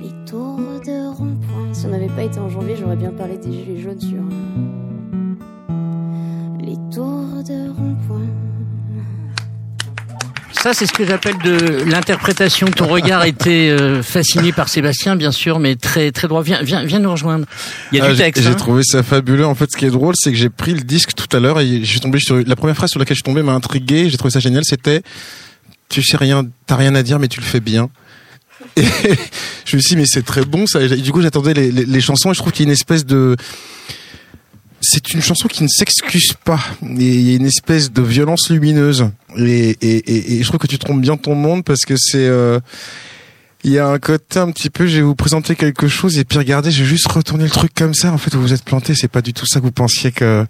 Les 0.00 0.24
tours 0.26 0.58
de 0.84 1.08
rond-point. 1.16 1.72
Si 1.72 1.86
on 1.86 1.90
n'avait 1.90 2.08
pas 2.08 2.24
été 2.24 2.40
en 2.40 2.48
janvier, 2.48 2.74
j'aurais 2.74 2.96
bien 2.96 3.12
parlé 3.12 3.38
des 3.38 3.52
gilets 3.52 3.78
jaunes 3.78 4.00
sur. 4.00 4.29
Ça, 10.62 10.74
c'est 10.74 10.84
ce 10.84 10.92
que 10.92 11.06
j'appelle 11.06 11.38
de 11.38 11.84
l'interprétation. 11.90 12.66
Ton 12.66 12.86
regard 12.86 13.24
était 13.24 13.70
euh, 13.70 14.02
fasciné 14.02 14.52
par 14.52 14.68
Sébastien, 14.68 15.16
bien 15.16 15.32
sûr, 15.32 15.58
mais 15.58 15.74
très 15.76 16.12
très 16.12 16.28
droit. 16.28 16.42
Viens, 16.42 16.62
viens, 16.62 16.84
viens 16.84 16.98
nous 16.98 17.10
rejoindre. 17.10 17.46
Il 17.92 17.98
y 17.98 18.00
a 18.00 18.04
Ah, 18.04 18.10
du 18.10 18.16
j'ai- 18.16 18.24
texte. 18.24 18.42
J'ai 18.42 18.50
hein. 18.50 18.54
trouvé 18.54 18.82
ça 18.84 19.02
fabuleux. 19.02 19.46
En 19.46 19.54
fait, 19.54 19.70
ce 19.72 19.76
qui 19.78 19.86
est 19.86 19.90
drôle, 19.90 20.12
c'est 20.18 20.30
que 20.30 20.36
j'ai 20.36 20.50
pris 20.50 20.74
le 20.74 20.80
disque 20.82 21.12
tout 21.14 21.34
à 21.34 21.40
l'heure 21.40 21.60
et 21.60 21.80
je 21.80 21.84
suis 21.86 22.00
tombé 22.00 22.18
sur 22.20 22.36
la 22.44 22.56
première 22.56 22.76
phrase 22.76 22.90
sur 22.90 22.98
laquelle 23.00 23.14
je 23.16 23.20
suis 23.20 23.24
tombé 23.24 23.42
m'a 23.42 23.52
intrigué. 23.52 24.10
J'ai 24.10 24.18
trouvé 24.18 24.30
ça 24.32 24.40
génial. 24.40 24.62
C'était 24.66 25.02
tu 25.88 26.02
sais 26.02 26.18
rien, 26.18 26.46
t'as 26.66 26.76
rien 26.76 26.94
à 26.94 27.02
dire, 27.02 27.18
mais 27.18 27.28
tu 27.28 27.40
le 27.40 27.46
fais 27.46 27.60
bien. 27.60 27.88
Et 28.76 28.82
je 29.64 29.76
me 29.76 29.80
suis 29.80 29.90
dit 29.90 29.96
mais 29.96 30.04
c'est 30.06 30.24
très 30.24 30.44
bon 30.44 30.66
ça. 30.66 30.82
Et 30.82 30.88
du 30.96 31.10
coup, 31.10 31.22
j'attendais 31.22 31.54
les, 31.54 31.72
les, 31.72 31.86
les 31.86 32.00
chansons 32.02 32.32
et 32.32 32.34
je 32.34 32.38
trouve 32.40 32.52
qu'il 32.52 32.66
y 32.66 32.68
a 32.68 32.68
une 32.68 32.74
espèce 32.74 33.06
de 33.06 33.34
c'est 34.80 35.12
une 35.12 35.20
chanson 35.20 35.48
qui 35.48 35.62
ne 35.62 35.68
s'excuse 35.68 36.32
pas. 36.44 36.60
Il 36.82 37.02
y 37.02 37.32
a 37.32 37.36
une 37.36 37.46
espèce 37.46 37.92
de 37.92 38.02
violence 38.02 38.50
lumineuse. 38.50 39.10
Et, 39.36 39.70
et, 39.70 39.96
et, 39.96 40.34
et 40.34 40.42
je 40.42 40.48
trouve 40.48 40.60
que 40.60 40.66
tu 40.66 40.78
trompes 40.78 41.00
bien 41.00 41.16
ton 41.16 41.34
monde 41.34 41.64
parce 41.64 41.84
que 41.84 41.94
c'est 41.96 42.26
euh, 42.26 42.58
il 43.62 43.72
y 43.72 43.78
a 43.78 43.86
un 43.86 43.98
côté 43.98 44.38
un 44.38 44.50
petit 44.50 44.70
peu, 44.70 44.86
je 44.86 44.96
vais 44.96 45.02
vous 45.02 45.14
présenter 45.14 45.54
quelque 45.54 45.86
chose 45.86 46.18
et 46.18 46.24
puis 46.24 46.38
regardez, 46.38 46.70
j'ai 46.70 46.84
juste 46.84 47.06
retourné 47.08 47.44
le 47.44 47.50
truc 47.50 47.72
comme 47.74 47.94
ça. 47.94 48.10
En 48.12 48.18
fait, 48.18 48.34
vous 48.34 48.40
vous 48.40 48.52
êtes 48.54 48.64
planté. 48.64 48.94
C'est 48.94 49.08
pas 49.08 49.22
du 49.22 49.34
tout 49.34 49.46
ça 49.46 49.60
que 49.60 49.64
vous 49.66 49.72
pensiez 49.72 50.12
que 50.12 50.46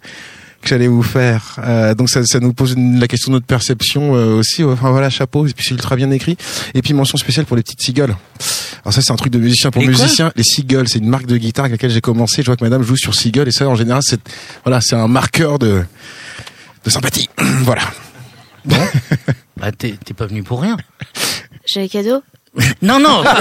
que 0.61 0.69
j'allais 0.69 0.87
vous 0.87 1.03
faire. 1.03 1.55
Euh, 1.63 1.93
donc 1.95 2.09
ça, 2.09 2.23
ça 2.25 2.39
nous 2.39 2.53
pose 2.53 2.73
une- 2.73 2.99
la 2.99 3.07
question 3.07 3.31
de 3.31 3.35
notre 3.37 3.45
perception 3.45 4.15
euh, 4.15 4.35
aussi. 4.37 4.63
Enfin 4.63 4.91
voilà, 4.91 5.09
chapeau. 5.09 5.45
Et 5.47 5.53
puis 5.53 5.65
c'est 5.67 5.73
ultra 5.73 5.95
bien 5.95 6.09
écrit. 6.11 6.37
Et 6.73 6.81
puis 6.81 6.93
mention 6.93 7.17
spéciale 7.17 7.45
pour 7.45 7.55
les 7.57 7.63
petites 7.63 7.81
cigales. 7.81 8.15
Alors 8.83 8.93
ça 8.93 9.01
c'est 9.01 9.11
un 9.11 9.15
truc 9.15 9.31
de 9.33 9.39
musicien 9.39 9.71
pour 9.71 9.81
Les 9.81 9.87
musicien. 9.89 10.31
Les 10.35 10.43
cigales, 10.43 10.87
c'est 10.87 10.99
une 10.99 11.09
marque 11.09 11.25
de 11.25 11.37
guitare 11.37 11.65
avec 11.65 11.73
laquelle 11.73 11.91
j'ai 11.91 12.01
commencé. 12.01 12.41
Je 12.41 12.47
vois 12.47 12.55
que 12.55 12.63
Madame 12.63 12.83
joue 12.83 12.95
sur 12.97 13.13
cigale 13.15 13.47
et 13.47 13.51
ça 13.51 13.67
en 13.67 13.75
général 13.75 14.01
c'est 14.05 14.19
voilà, 14.63 14.79
c'est 14.81 14.95
un 14.95 15.07
marqueur 15.07 15.59
de 15.59 15.83
de 16.85 16.89
sympathie. 16.89 17.29
voilà. 17.63 17.83
Bah, 18.65 19.71
t'es 19.77 19.95
t'es 20.03 20.13
pas 20.13 20.25
venu 20.27 20.43
pour 20.43 20.61
rien. 20.61 20.77
J'ai 21.65 21.81
un 21.83 21.87
cadeau 21.87 22.21
Non, 22.81 22.99
non. 22.99 23.23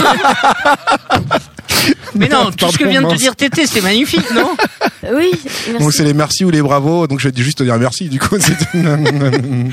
mais 2.14 2.28
non, 2.28 2.50
tout 2.50 2.70
ce 2.70 2.78
que 2.78 2.84
vient 2.88 3.02
de 3.02 3.08
te 3.08 3.16
dire 3.16 3.36
Tété, 3.36 3.66
c'était 3.66 3.80
magnifique, 3.80 4.30
non 4.34 4.56
Oui, 5.14 5.30
Donc 5.78 5.92
c'est 5.92 6.04
les 6.04 6.12
merci 6.14 6.44
ou 6.44 6.50
les 6.50 6.60
bravos. 6.62 7.06
Donc 7.06 7.20
je 7.20 7.28
vais 7.28 7.42
juste 7.42 7.58
te 7.58 7.62
dire 7.62 7.78
merci. 7.78 8.08
Du 8.08 8.18
coup, 8.18 8.36
c'est 8.40 8.56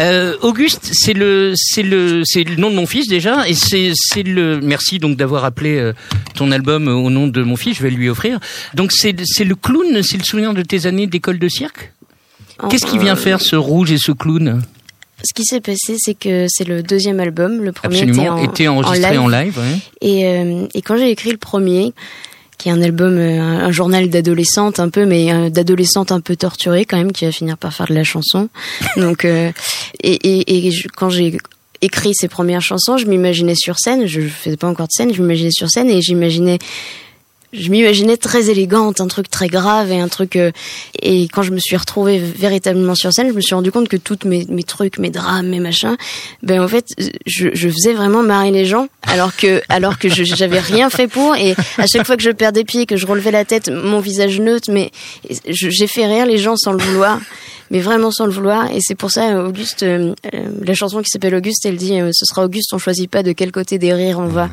Euh, 0.00 0.36
Auguste, 0.42 0.90
c'est 0.92 1.12
le, 1.12 1.54
c'est 1.56 1.82
le, 1.82 2.22
c'est 2.24 2.44
le 2.44 2.54
nom 2.56 2.70
de 2.70 2.76
mon 2.76 2.86
fils 2.86 3.08
déjà, 3.08 3.48
et 3.48 3.54
c'est, 3.54 3.90
c'est 3.94 4.22
le. 4.22 4.60
Merci 4.62 4.98
donc 5.00 5.16
d'avoir 5.16 5.44
appelé 5.44 5.76
euh, 5.76 5.92
ton 6.34 6.52
album 6.52 6.86
au 6.86 7.10
nom 7.10 7.26
de 7.26 7.42
mon 7.42 7.56
fils. 7.56 7.78
Je 7.78 7.82
vais 7.82 7.90
lui 7.90 8.08
offrir. 8.08 8.38
Donc 8.74 8.92
c'est, 8.92 9.16
c'est 9.24 9.44
le 9.44 9.56
clown, 9.56 10.02
c'est 10.02 10.16
le 10.16 10.22
souvenir 10.24 10.54
de 10.54 10.62
tes 10.62 10.86
années 10.86 11.06
d'école 11.08 11.38
de 11.38 11.48
cirque? 11.48 11.92
Qu'est-ce 12.70 12.86
qui 12.86 12.98
vient 12.98 13.14
Euh, 13.14 13.16
faire 13.16 13.40
ce 13.40 13.56
rouge 13.56 13.90
et 13.92 13.98
ce 13.98 14.12
clown? 14.12 14.62
Ce 15.24 15.34
qui 15.34 15.44
s'est 15.44 15.60
passé, 15.60 15.96
c'est 15.98 16.14
que 16.14 16.46
c'est 16.48 16.64
le 16.64 16.82
deuxième 16.82 17.18
album. 17.20 17.62
Le 17.64 17.72
premier 17.72 18.02
Absolument, 18.02 18.38
était, 18.38 18.68
en, 18.68 18.76
enregistré 18.78 19.18
en 19.18 19.24
en 19.24 19.28
live. 19.28 19.46
live. 19.46 19.58
ouais. 19.58 19.78
Et, 20.00 20.26
euh, 20.26 20.66
et 20.74 20.82
quand 20.82 20.96
j'ai 20.96 21.10
écrit 21.10 21.30
le 21.32 21.36
premier, 21.38 21.92
qui 22.56 22.68
est 22.68 22.72
un 22.72 22.82
album, 22.82 23.16
euh, 23.18 23.40
un, 23.40 23.70
journal 23.72 24.08
d'adolescente 24.10 24.78
un 24.80 24.88
peu, 24.90 25.06
mais 25.06 25.32
euh, 25.32 25.50
d'adolescente 25.50 26.12
un 26.12 26.20
peu 26.20 26.36
torturée 26.36 26.84
quand 26.84 26.96
même, 26.98 27.12
qui 27.12 27.24
va 27.24 27.32
finir 27.32 27.56
par 27.58 27.74
faire 27.74 27.86
de 27.86 27.94
la 27.94 28.04
chanson. 28.04 28.48
Donc, 28.96 29.24
euh, 29.24 29.50
et, 30.02 30.12
et, 30.14 30.66
et 30.66 30.70
je- 30.70 30.88
quand 30.88 31.10
j'ai 31.10 31.36
écrit 31.80 32.12
ces 32.14 32.28
premières 32.28 32.62
chansons, 32.62 32.96
je 32.96 33.06
m'imaginais 33.06 33.54
sur 33.56 33.78
scène. 33.78 34.06
Je 34.06 34.20
faisais 34.22 34.56
pas 34.56 34.68
encore 34.68 34.86
de 34.86 34.92
scène, 34.92 35.12
je 35.14 35.20
m'imaginais 35.22 35.50
sur 35.52 35.68
scène 35.70 35.88
et 35.90 36.00
j'imaginais 36.00 36.58
je 37.52 37.70
m'imaginais 37.70 38.16
très 38.16 38.50
élégante, 38.50 39.00
un 39.00 39.08
truc 39.08 39.30
très 39.30 39.48
grave 39.48 39.90
et 39.90 39.98
un 39.98 40.08
truc. 40.08 40.36
euh, 40.36 40.50
et 41.00 41.28
quand 41.28 41.42
je 41.42 41.52
me 41.52 41.58
suis 41.58 41.76
retrouvée 41.76 42.18
véritablement 42.18 42.94
sur 42.94 43.12
scène, 43.12 43.28
je 43.28 43.34
me 43.34 43.40
suis 43.40 43.54
rendu 43.54 43.72
compte 43.72 43.88
que 43.88 43.96
toutes 43.96 44.24
mes, 44.24 44.46
mes 44.48 44.64
trucs, 44.64 44.98
mes 44.98 45.10
drames, 45.10 45.48
mes 45.48 45.60
machins, 45.60 45.96
ben 46.42 46.62
en 46.62 46.68
fait, 46.68 46.86
je, 47.26 47.48
je 47.52 47.68
faisais 47.68 47.92
vraiment 47.94 48.22
marrer 48.22 48.50
les 48.50 48.64
gens, 48.64 48.88
alors 49.02 49.34
que 49.34 49.62
alors 49.68 49.98
que 49.98 50.08
j'avais 50.08 50.60
rien 50.60 50.90
fait 50.90 51.08
pour. 51.08 51.36
Et 51.36 51.54
à 51.78 51.86
chaque 51.86 52.06
fois 52.06 52.16
que 52.16 52.22
je 52.22 52.30
perdais 52.30 52.64
pied, 52.64 52.86
que 52.86 52.96
je 52.96 53.06
relevais 53.06 53.30
la 53.30 53.44
tête, 53.44 53.68
mon 53.68 54.00
visage 54.00 54.38
neutre, 54.40 54.70
mais 54.72 54.90
j'ai 55.46 55.86
fait 55.86 56.06
rire 56.06 56.26
les 56.26 56.38
gens 56.38 56.56
sans 56.56 56.72
le 56.72 56.82
vouloir. 56.82 57.20
Mais 57.70 57.80
vraiment 57.80 58.10
sans 58.10 58.24
le 58.24 58.32
vouloir, 58.32 58.70
et 58.70 58.78
c'est 58.80 58.94
pour 58.94 59.10
ça, 59.10 59.44
Auguste, 59.44 59.82
euh, 59.82 60.14
euh, 60.32 60.48
la 60.62 60.72
chanson 60.72 61.02
qui 61.02 61.10
s'appelle 61.10 61.34
Auguste, 61.34 61.66
elle 61.66 61.76
dit 61.76 62.00
euh, 62.00 62.08
Ce 62.12 62.24
sera 62.24 62.42
Auguste, 62.46 62.72
on 62.72 62.78
choisit 62.78 63.10
pas 63.10 63.22
de 63.22 63.32
quel 63.32 63.52
côté 63.52 63.78
des 63.78 63.92
rires 63.92 64.18
on 64.18 64.26
va. 64.26 64.48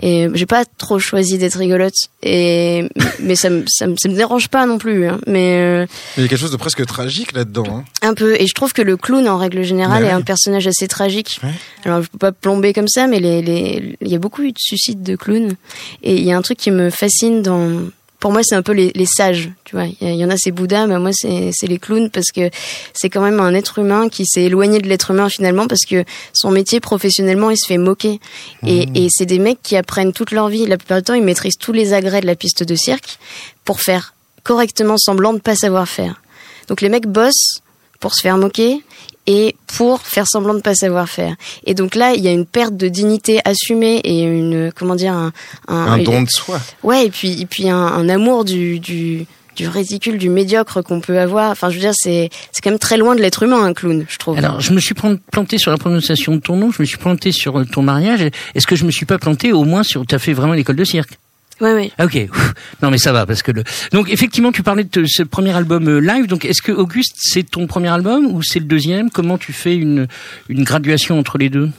Et 0.00 0.28
j'ai 0.34 0.46
pas 0.46 0.64
trop 0.64 0.98
choisi 0.98 1.38
d'être 1.38 1.58
rigolote, 1.58 1.94
et 2.22 2.88
mais 3.20 3.36
ça 3.36 3.50
me 3.50 3.64
ça 3.66 3.86
me, 3.86 3.96
ça 3.96 4.08
me 4.08 4.14
dérange 4.14 4.48
pas 4.48 4.66
non 4.66 4.78
plus. 4.78 5.08
Hein. 5.08 5.18
Mais 5.26 5.58
euh, 5.60 5.86
il 6.16 6.22
y 6.22 6.26
a 6.26 6.28
quelque 6.28 6.38
chose 6.38 6.50
de 6.50 6.56
presque 6.56 6.84
tragique 6.86 7.32
là-dedans. 7.32 7.64
Hein. 7.68 7.84
un 8.02 8.14
peu. 8.14 8.34
Et 8.40 8.46
je 8.46 8.54
trouve 8.54 8.72
que 8.72 8.82
le 8.82 8.96
clown, 8.96 9.28
en 9.28 9.38
règle 9.38 9.62
générale, 9.62 10.04
est 10.04 10.10
un 10.10 10.22
personnage 10.22 10.66
assez 10.66 10.88
tragique. 10.88 11.40
Ouais. 11.42 11.50
Alors 11.84 12.02
je 12.02 12.08
peux 12.08 12.18
pas 12.18 12.32
plomber 12.32 12.72
comme 12.72 12.88
ça, 12.88 13.06
mais 13.06 13.20
les 13.20 13.42
les 13.42 13.96
il 14.00 14.08
y 14.08 14.14
a 14.14 14.18
beaucoup 14.18 14.42
eu 14.42 14.52
de 14.52 14.58
suicides 14.58 15.02
de 15.02 15.16
clowns, 15.16 15.54
et 16.02 16.16
il 16.16 16.24
y 16.24 16.32
a 16.32 16.36
un 16.36 16.42
truc 16.42 16.58
qui 16.58 16.70
me 16.70 16.90
fascine 16.90 17.42
dans 17.42 17.82
pour 18.26 18.32
moi, 18.32 18.42
c'est 18.42 18.56
un 18.56 18.62
peu 18.62 18.72
les, 18.72 18.90
les 18.96 19.06
sages, 19.06 19.50
tu 19.62 19.76
vois. 19.76 19.84
Il 20.00 20.16
y, 20.16 20.24
en 20.24 20.30
a 20.30 20.36
c'est 20.36 20.50
Bouddha, 20.50 20.88
mais 20.88 20.98
moi 20.98 21.12
c'est 21.12 21.50
c'est 21.52 21.68
les 21.68 21.78
clowns 21.78 22.10
parce 22.10 22.32
que 22.34 22.50
c'est 22.92 23.08
quand 23.08 23.20
même 23.20 23.38
un 23.38 23.54
être 23.54 23.78
humain 23.78 24.08
qui 24.08 24.26
s'est 24.26 24.42
éloigné 24.42 24.80
de 24.80 24.88
l'être 24.88 25.12
humain 25.12 25.28
finalement 25.28 25.68
parce 25.68 25.84
que 25.88 26.04
son 26.32 26.50
métier 26.50 26.80
professionnellement 26.80 27.50
il 27.50 27.56
se 27.56 27.68
fait 27.68 27.78
moquer 27.78 28.18
et, 28.66 28.88
et 28.96 29.06
c'est 29.10 29.26
des 29.26 29.38
mecs 29.38 29.62
qui 29.62 29.76
apprennent 29.76 30.12
toute 30.12 30.32
leur 30.32 30.48
vie. 30.48 30.66
La 30.66 30.76
plupart 30.76 30.98
du 30.98 31.04
temps, 31.04 31.14
ils 31.14 31.22
maîtrisent 31.22 31.56
tous 31.56 31.72
les 31.72 31.92
agrès 31.92 32.20
de 32.20 32.26
la 32.26 32.34
piste 32.34 32.64
de 32.64 32.74
cirque 32.74 33.20
pour 33.64 33.80
faire 33.80 34.12
correctement 34.42 34.96
semblant 34.98 35.32
de 35.32 35.38
pas 35.38 35.54
savoir 35.54 35.88
faire. 35.88 36.20
Donc 36.66 36.80
les 36.80 36.88
mecs 36.88 37.06
bossent 37.06 37.60
pour 38.00 38.12
se 38.12 38.22
faire 38.22 38.38
moquer 38.38 38.82
et 39.26 39.56
pour 39.76 40.00
faire 40.02 40.26
semblant 40.26 40.54
de 40.54 40.60
pas 40.60 40.74
savoir 40.74 41.08
faire. 41.08 41.34
Et 41.64 41.74
donc 41.74 41.94
là, 41.94 42.14
il 42.14 42.22
y 42.22 42.28
a 42.28 42.32
une 42.32 42.46
perte 42.46 42.76
de 42.76 42.88
dignité 42.88 43.40
assumée 43.44 44.00
et 44.04 44.22
une 44.22 44.72
comment 44.74 44.94
dire 44.94 45.12
un 45.14 45.32
Un 45.68 45.98
don 45.98 46.22
de 46.22 46.28
soi. 46.30 46.60
Ouais, 46.82 47.06
et 47.06 47.10
puis 47.10 47.40
et 47.42 47.46
puis 47.46 47.68
un, 47.68 47.76
un 47.76 48.08
amour 48.08 48.44
du 48.44 48.78
du 48.80 49.26
du 49.56 49.66
ridicule, 49.68 50.18
du 50.18 50.28
médiocre 50.28 50.82
qu'on 50.82 51.00
peut 51.00 51.18
avoir. 51.18 51.50
Enfin, 51.50 51.70
je 51.70 51.76
veux 51.76 51.80
dire, 51.80 51.94
c'est 51.94 52.28
c'est 52.52 52.60
quand 52.62 52.68
même 52.70 52.78
très 52.78 52.98
loin 52.98 53.14
de 53.16 53.22
l'être 53.22 53.42
humain, 53.42 53.64
un 53.64 53.72
clown, 53.72 54.04
je 54.06 54.16
trouve. 54.18 54.36
Alors, 54.36 54.60
je 54.60 54.72
me 54.74 54.80
suis 54.80 54.94
plan- 54.94 55.16
planté 55.32 55.56
sur 55.56 55.70
la 55.70 55.78
prononciation 55.78 56.34
de 56.36 56.40
ton 56.40 56.56
nom, 56.56 56.70
je 56.70 56.82
me 56.82 56.86
suis 56.86 56.98
planté 56.98 57.32
sur 57.32 57.58
euh, 57.58 57.64
ton 57.64 57.80
mariage. 57.80 58.20
Est-ce 58.54 58.66
que 58.66 58.76
je 58.76 58.84
me 58.84 58.90
suis 58.90 59.06
pas 59.06 59.16
planté 59.18 59.54
au 59.54 59.64
moins 59.64 59.82
sur... 59.82 60.04
Tu 60.04 60.14
as 60.14 60.18
fait 60.18 60.34
vraiment 60.34 60.52
l'école 60.52 60.76
de 60.76 60.84
cirque? 60.84 61.18
Ouais, 61.60 61.72
ouais. 61.72 61.90
Ah, 61.98 62.04
ok. 62.04 62.18
Non 62.82 62.90
mais 62.90 62.98
ça 62.98 63.12
va 63.12 63.24
parce 63.24 63.42
que 63.42 63.52
le. 63.52 63.64
Donc 63.92 64.10
effectivement 64.10 64.52
tu 64.52 64.62
parlais 64.62 64.84
de 64.84 65.04
ce 65.06 65.22
premier 65.22 65.54
album 65.56 65.88
euh, 65.88 65.98
live. 66.00 66.26
Donc 66.26 66.44
est-ce 66.44 66.60
que 66.60 66.72
Auguste 66.72 67.14
c'est 67.18 67.48
ton 67.50 67.66
premier 67.66 67.88
album 67.88 68.26
ou 68.26 68.42
c'est 68.42 68.58
le 68.58 68.66
deuxième? 68.66 69.10
Comment 69.10 69.38
tu 69.38 69.52
fais 69.52 69.74
une 69.76 70.06
une 70.48 70.64
graduation 70.64 71.18
entre 71.18 71.38
les 71.38 71.48
deux? 71.48 71.70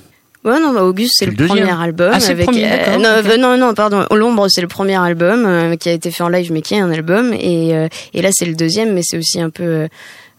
Ouais, 0.44 0.60
non, 0.62 0.74
bah, 0.74 0.84
Auguste, 0.86 1.14
c'est 1.18 1.26
le, 1.26 1.34
le 1.34 1.46
premier 1.46 1.70
album. 1.70 2.12
Ah, 2.14 2.20
le 2.20 2.26
avec, 2.26 2.46
premier, 2.46 2.62
d'accord, 2.70 3.00
non, 3.00 3.20
ok. 3.20 3.26
euh, 3.26 3.38
non, 3.38 3.58
non, 3.58 3.74
pardon. 3.74 4.06
L'ombre, 4.12 4.48
c'est 4.50 4.62
le 4.62 4.68
premier 4.70 4.96
album 4.96 5.46
euh, 5.46 5.76
qui 5.76 5.90
a 5.90 5.92
été 5.92 6.10
fait 6.10 6.24
en 6.24 6.30
live, 6.30 6.52
mais 6.54 6.62
qui 6.62 6.74
est 6.76 6.80
un 6.80 6.90
album. 6.92 7.34
Et, 7.34 7.76
euh, 7.76 7.88
et 8.14 8.22
là, 8.22 8.30
c'est 8.32 8.46
le 8.46 8.56
deuxième, 8.56 8.94
mais 8.94 9.02
c'est 9.04 9.18
aussi 9.18 9.42
un 9.42 9.50
peu. 9.50 9.88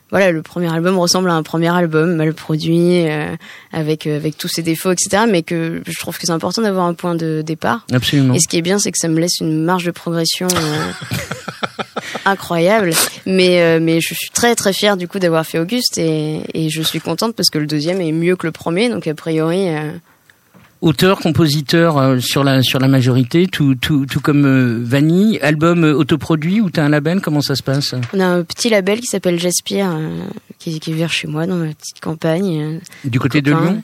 Euh, 0.09 0.19
voilà, 0.19 0.33
le 0.33 0.43
premier 0.43 0.73
album 0.73 0.99
ressemble 0.99 1.31
à 1.31 1.35
un 1.35 1.43
premier 1.43 1.69
album, 1.69 2.17
mal 2.17 2.33
produit, 2.35 3.07
euh, 3.07 3.37
avec 3.73 4.07
euh, 4.07 4.17
avec 4.17 4.37
tous 4.39 4.49
ses 4.49 4.63
défauts, 4.63 4.91
etc. 4.91 5.25
Mais 5.29 5.43
que 5.43 5.83
je 5.87 5.99
trouve 5.99 6.19
que 6.19 6.27
c'est 6.27 6.33
important 6.33 6.63
d'avoir 6.63 6.87
un 6.87 6.95
point 6.95 7.15
de 7.15 7.43
départ. 7.43 7.87
Absolument. 7.93 8.35
Et 8.35 8.41
ce 8.41 8.49
qui 8.49 8.57
est 8.57 8.63
bien, 8.63 8.79
c'est 8.79 8.91
que 8.91 8.99
ça 8.99 9.09
me 9.09 9.21
laisse 9.21 9.39
une 9.41 9.65
marge 9.65 9.85
de 9.85 9.91
progression 9.91 10.49
euh, 10.49 10.93
incroyable. 12.25 12.93
Mais 13.27 13.61
euh, 13.61 13.81
mais 13.81 14.01
je 14.01 14.15
suis 14.15 14.31
très 14.31 14.55
très 14.55 14.73
fière 14.73 14.97
du 14.97 15.09
coup 15.09 15.19
d'avoir 15.19 15.45
fait 15.45 15.59
Auguste 15.59 15.99
et 15.99 16.41
et 16.55 16.71
je 16.71 16.83
suis 16.83 17.01
contente 17.01 17.35
parce 17.35 17.51
que 17.51 17.59
le 17.59 17.67
deuxième 17.67 18.01
est 18.01 18.13
mieux 18.13 18.37
que 18.37 18.47
le 18.47 18.53
premier, 18.53 18.89
donc 18.89 19.07
a 19.07 19.15
priori. 19.15 19.69
Auteur, 20.81 21.19
compositeur 21.19 21.99
euh, 21.99 22.21
sur 22.21 22.45
la 22.45 22.63
sur 22.63 22.79
la 22.79 22.87
majorité, 22.87 23.49
tout 23.49 23.75
tout 23.75 24.07
tout 24.07 24.21
comme 24.21 24.45
euh, 24.45 24.79
Vanille. 24.81 25.41
Album 25.43 25.85
euh, 25.85 25.93
autoproduit 25.93 26.61
ou 26.61 26.71
t'as 26.71 26.85
un 26.85 26.89
label? 26.89 27.21
Comment 27.21 27.41
ça 27.41 27.57
se 27.57 27.65
passe? 27.65 27.97
On 28.15 28.21
a 28.21 28.27
un 28.27 28.45
petit 28.45 28.71
label 28.71 29.01
qui 29.01 29.07
s'appelle 29.07 29.41
Jaspire, 29.41 29.91
euh, 29.91 30.21
qui, 30.61 30.79
qui 30.79 30.93
vers 30.93 31.11
chez 31.11 31.27
moi, 31.27 31.47
dans 31.49 31.57
ma 31.57 31.67
petite 31.75 32.01
campagne. 32.01 32.81
Du 33.05 33.19
côté 33.19 33.43
de. 33.43 33.51
Lyon? 33.51 33.83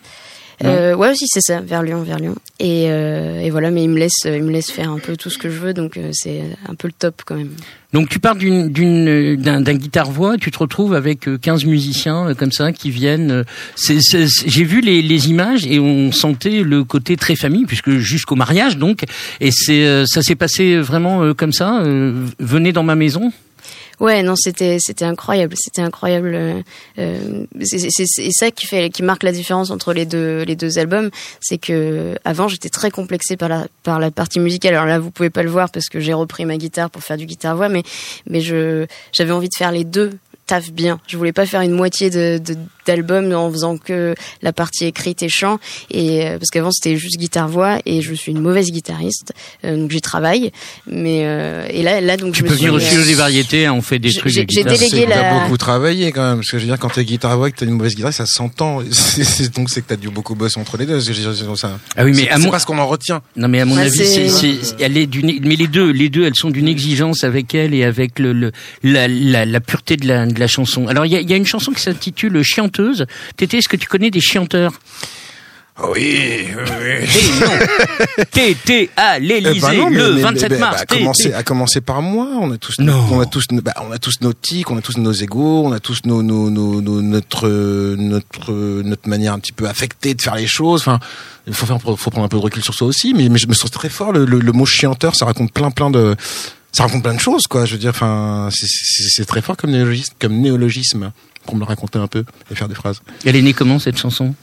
Euh, 0.64 0.94
Ouais, 0.94 1.10
aussi 1.10 1.24
c'est 1.28 1.40
ça, 1.40 1.60
vers 1.60 1.82
Lyon, 1.82 2.02
vers 2.02 2.18
Lyon. 2.18 2.34
Et, 2.60 2.86
euh, 2.88 3.40
et 3.40 3.50
voilà, 3.50 3.70
mais 3.70 3.82
il 3.84 3.90
me 3.90 3.98
laisse, 3.98 4.18
il 4.24 4.42
me 4.44 4.50
laisse 4.52 4.70
faire 4.70 4.90
un 4.90 4.98
peu 4.98 5.16
tout 5.16 5.30
ce 5.30 5.38
que 5.38 5.50
je 5.50 5.58
veux, 5.58 5.74
donc 5.74 5.96
euh, 5.96 6.10
c'est 6.12 6.42
un 6.68 6.74
peu 6.74 6.86
le 6.88 6.92
top 6.96 7.22
quand 7.26 7.34
même. 7.34 7.50
Donc 7.92 8.08
tu 8.08 8.18
pars 8.18 8.34
d'une 8.36 8.68
d'une 8.70 9.08
euh, 9.08 9.36
d'un 9.36 9.60
d'un 9.60 9.74
guitare 9.74 10.10
voix, 10.10 10.36
tu 10.36 10.50
te 10.50 10.58
retrouves 10.58 10.94
avec 10.94 11.28
euh, 11.28 11.38
15 11.38 11.64
musiciens 11.64 12.28
euh, 12.30 12.34
comme 12.34 12.52
ça 12.52 12.72
qui 12.72 12.90
viennent. 12.90 13.30
euh, 13.30 13.44
c'est- 13.76 14.00
c'est- 14.00 14.26
c'est- 14.28 14.48
J'ai 14.48 14.64
vu 14.64 14.80
les, 14.80 15.02
les 15.02 15.28
images 15.30 15.66
et 15.66 15.78
on 15.80 16.10
sentait 16.12 16.62
le 16.62 16.84
côté 16.84 17.16
très 17.16 17.36
famille 17.36 17.64
puisque 17.66 17.90
jusqu'au 17.98 18.34
mariage 18.36 18.76
donc. 18.78 19.04
Et 19.40 19.50
c'est 19.52 19.84
euh, 19.86 20.04
ça 20.06 20.22
s'est 20.22 20.34
passé 20.36 20.76
vraiment 20.78 21.22
euh, 21.22 21.34
comme 21.34 21.52
ça. 21.52 21.80
euh, 21.82 22.26
venez 22.38 22.72
dans 22.72 22.82
ma 22.84 22.94
maison? 22.94 23.32
Ouais, 24.00 24.22
non, 24.22 24.34
c'était 24.36 24.78
c'était 24.80 25.04
incroyable, 25.04 25.54
c'était 25.56 25.82
incroyable. 25.82 26.34
euh, 26.34 26.62
euh, 26.98 27.46
c'est 27.62 28.32
ça 28.32 28.50
qui 28.50 28.66
fait 28.66 28.90
qui 28.90 29.02
marque 29.02 29.22
la 29.22 29.32
différence 29.32 29.70
entre 29.70 29.92
les 29.92 30.06
deux 30.06 30.42
les 30.42 30.56
deux 30.56 30.78
albums, 30.78 31.10
c'est 31.40 31.58
que 31.58 32.16
avant 32.24 32.48
j'étais 32.48 32.68
très 32.68 32.90
complexée 32.90 33.36
par 33.36 33.48
la 33.48 33.66
par 33.82 33.98
la 33.98 34.10
partie 34.10 34.40
musicale. 34.40 34.74
Alors 34.74 34.86
là, 34.86 34.98
vous 34.98 35.10
pouvez 35.10 35.30
pas 35.30 35.42
le 35.42 35.50
voir 35.50 35.70
parce 35.70 35.88
que 35.88 36.00
j'ai 36.00 36.12
repris 36.12 36.44
ma 36.44 36.56
guitare 36.56 36.90
pour 36.90 37.02
faire 37.02 37.16
du 37.16 37.26
guitare 37.26 37.56
voix, 37.56 37.68
mais 37.68 37.82
mais 38.28 38.40
je 38.40 38.86
j'avais 39.12 39.32
envie 39.32 39.48
de 39.48 39.56
faire 39.56 39.72
les 39.72 39.84
deux 39.84 40.12
taf 40.46 40.70
bien. 40.72 41.00
Je 41.06 41.16
voulais 41.16 41.32
pas 41.32 41.46
faire 41.46 41.60
une 41.62 41.72
moitié 41.72 42.10
de 42.10 42.38
de- 42.44 42.56
d'album 42.86 43.32
en 43.32 43.50
faisant 43.50 43.78
que 43.78 44.14
la 44.42 44.52
partie 44.52 44.84
écrite 44.84 45.22
et 45.22 45.28
chant 45.30 45.58
et 45.90 46.26
euh, 46.26 46.32
parce 46.38 46.50
qu'avant 46.50 46.70
c'était 46.70 46.96
juste 46.96 47.16
guitare 47.18 47.48
voix 47.48 47.78
et 47.86 48.02
je 48.02 48.12
suis 48.12 48.30
une 48.30 48.40
mauvaise 48.42 48.70
guitariste 48.70 49.32
euh, 49.64 49.74
donc 49.78 49.90
j'y 49.90 50.02
travaille 50.02 50.52
mais 50.86 51.22
euh, 51.24 51.66
et 51.70 51.82
là 51.82 52.02
là 52.02 52.18
donc 52.18 52.34
Tu 52.34 52.40
je 52.40 52.44
me 52.44 52.48
peux 52.50 52.56
suis, 52.56 52.66
venir 52.66 52.74
aussi 52.74 52.94
euh, 52.94 53.02
aux 53.02 53.06
des 53.06 53.14
variétés, 53.14 53.64
hein, 53.64 53.72
on 53.72 53.80
fait 53.80 53.98
des 53.98 54.10
j'ai- 54.10 54.18
trucs. 54.20 54.32
j'ai- 54.32 54.44
j'ai 54.50 54.64
délégué 54.64 55.06
la- 55.06 55.16
t'as 55.16 55.40
beaucoup 55.44 55.56
travaillé 55.56 56.12
quand 56.12 56.26
même, 56.28 56.36
parce 56.40 56.50
que 56.50 56.58
je 56.58 56.62
veux 56.64 56.68
dire, 56.68 56.78
quand 56.78 56.90
t'es 56.90 57.04
guitare 57.04 57.38
voix 57.38 57.48
et 57.48 57.52
que 57.52 57.56
t'as 57.56 57.64
une 57.66 57.72
mauvaise 57.72 57.94
guitare, 57.94 58.12
ça 58.12 58.26
s'entend. 58.26 58.80
C'est- 58.90 59.24
c'est- 59.24 59.54
Donc 59.54 59.70
c'est 59.70 59.80
que 59.80 59.88
t'as 59.88 59.96
dû 59.96 60.10
beaucoup 60.10 60.34
bosser 60.34 60.60
entre 60.60 60.76
les 60.76 60.84
deux. 60.86 60.94
parce 60.94 61.06
que 61.08 61.12
dire, 61.12 61.56
ça- 61.56 61.78
Ah 61.96 62.04
oui, 62.04 62.10
mais 62.14 62.24
c'est- 62.24 62.28
à 62.30 62.36
c'est 62.36 62.42
mon- 62.42 62.50
pas 62.50 62.58
ce 62.58 62.66
qu'on 62.66 62.78
en 62.78 62.86
retient. 62.86 63.22
Non 63.36 63.48
mais 63.48 63.60
à 63.60 63.64
mon 63.64 63.76
Ouais, 63.76 63.82
avis, 63.82 63.96
c'est- 63.96 64.28
c'est, 64.28 64.28
c'est- 64.62 64.76
elle 64.80 64.96
est 64.98 65.06
d'une, 65.06 65.38
mais 65.42 65.56
les 65.56 65.68
deux, 65.68 65.90
les 65.90 66.10
deux, 66.10 66.24
elles 66.26 66.36
sont 66.36 66.50
d'une 66.50 66.68
exigence 66.68 67.24
avec 67.24 67.54
elle 67.54 67.72
et 67.72 67.84
avec 67.84 68.18
le, 68.18 68.32
le 68.34 68.52
la, 68.82 69.08
la, 69.08 69.46
la 69.46 69.60
pureté 69.60 69.96
de 69.96 70.06
la, 70.06 70.26
de 70.34 70.40
la 70.40 70.46
chanson. 70.48 70.86
Alors 70.88 71.06
il 71.06 71.12
y 71.12 71.16
a, 71.16 71.20
il 71.20 71.30
y 71.30 71.32
a 71.32 71.36
une 71.36 71.46
chanson 71.46 71.72
qui 71.72 71.80
s'intitule 71.80 72.42
Chianteuse. 72.42 73.06
Tété, 73.36 73.58
est-ce 73.58 73.68
que 73.68 73.76
tu 73.76 73.88
connais 73.88 74.10
des 74.10 74.20
chanteurs 74.20 74.72
Oui, 75.92 76.46
oui, 76.56 76.72
oui. 77.02 78.24
Tété 78.30 78.90
à 78.96 79.18
Eh 79.18 79.40
ben 79.40 79.72
non, 79.74 79.90
mais- 79.90 79.96
le 79.96 80.12
mais- 80.14 80.20
27 80.22 80.50
mais- 80.52 80.58
mars. 80.58 80.76
bah, 80.76 80.82
à, 80.82 80.86
commencer, 80.86 81.32
à 81.32 81.42
commencer 81.42 81.80
par 81.80 82.00
moi, 82.00 82.28
on 82.40 82.52
a 82.52 82.58
tous, 82.58 82.76
Non. 82.78 83.04
on 83.10 83.20
a 83.20 83.26
tous, 83.26 83.46
bah, 83.50 83.72
on 83.88 83.90
a 83.90 83.98
tous 83.98 84.20
nos 84.20 84.32
tics, 84.32 84.70
on 84.70 84.76
a 84.78 84.80
tous 84.82 84.98
nos 84.98 85.10
égos, 85.12 85.64
on 85.66 85.72
a 85.72 85.80
tous 85.80 86.02
nos, 86.04 86.22
nos, 86.22 86.48
nos, 86.48 86.80
nos- 86.80 87.02
notre, 87.02 87.48
notre, 87.96 88.52
notre 88.82 89.08
manière 89.08 89.32
un 89.32 89.40
petit 89.40 89.52
peu 89.52 89.66
affectée 89.66 90.14
de 90.14 90.22
faire 90.22 90.36
les 90.36 90.46
choses. 90.46 90.82
Enfin, 90.82 91.00
il 91.48 91.54
faut 91.54 91.66
faire, 91.66 91.80
faut 91.80 91.96
prendre 92.10 92.24
un 92.24 92.28
peu 92.28 92.36
de 92.36 92.42
recul 92.42 92.62
sur 92.62 92.72
soi 92.74 92.86
aussi. 92.86 93.12
Mais, 93.12 93.28
mais 93.28 93.38
je 93.38 93.48
me 93.48 93.54
sens 93.54 93.70
très 93.72 93.88
fort. 93.88 94.12
Le, 94.12 94.24
le, 94.26 94.38
le 94.38 94.52
mot 94.52 94.66
chianteur, 94.66 95.16
ça 95.16 95.24
raconte 95.24 95.52
plein, 95.52 95.72
plein 95.72 95.90
de, 95.90 96.14
ça 96.74 96.82
raconte 96.84 97.02
plein 97.02 97.14
de 97.14 97.20
choses, 97.20 97.44
quoi. 97.48 97.64
Je 97.64 97.72
veux 97.72 97.78
dire, 97.78 97.90
enfin, 97.90 98.48
c'est- 98.52 99.24
très 99.24 99.40
fort 99.40 99.56
comme 99.56 99.70
néologisme, 99.70 100.12
comme 100.18 100.34
néologisme 100.40 101.12
pour 101.46 101.54
me 101.54 101.60
le 101.60 101.66
raconter 101.66 101.98
un 101.98 102.06
peu 102.08 102.24
et 102.50 102.54
faire 102.54 102.68
des 102.68 102.74
phrases. 102.74 103.00
Elle 103.24 103.36
est 103.36 103.42
née 103.42 103.52
comment 103.54 103.78
cette 103.78 103.96
chanson? 103.96 104.34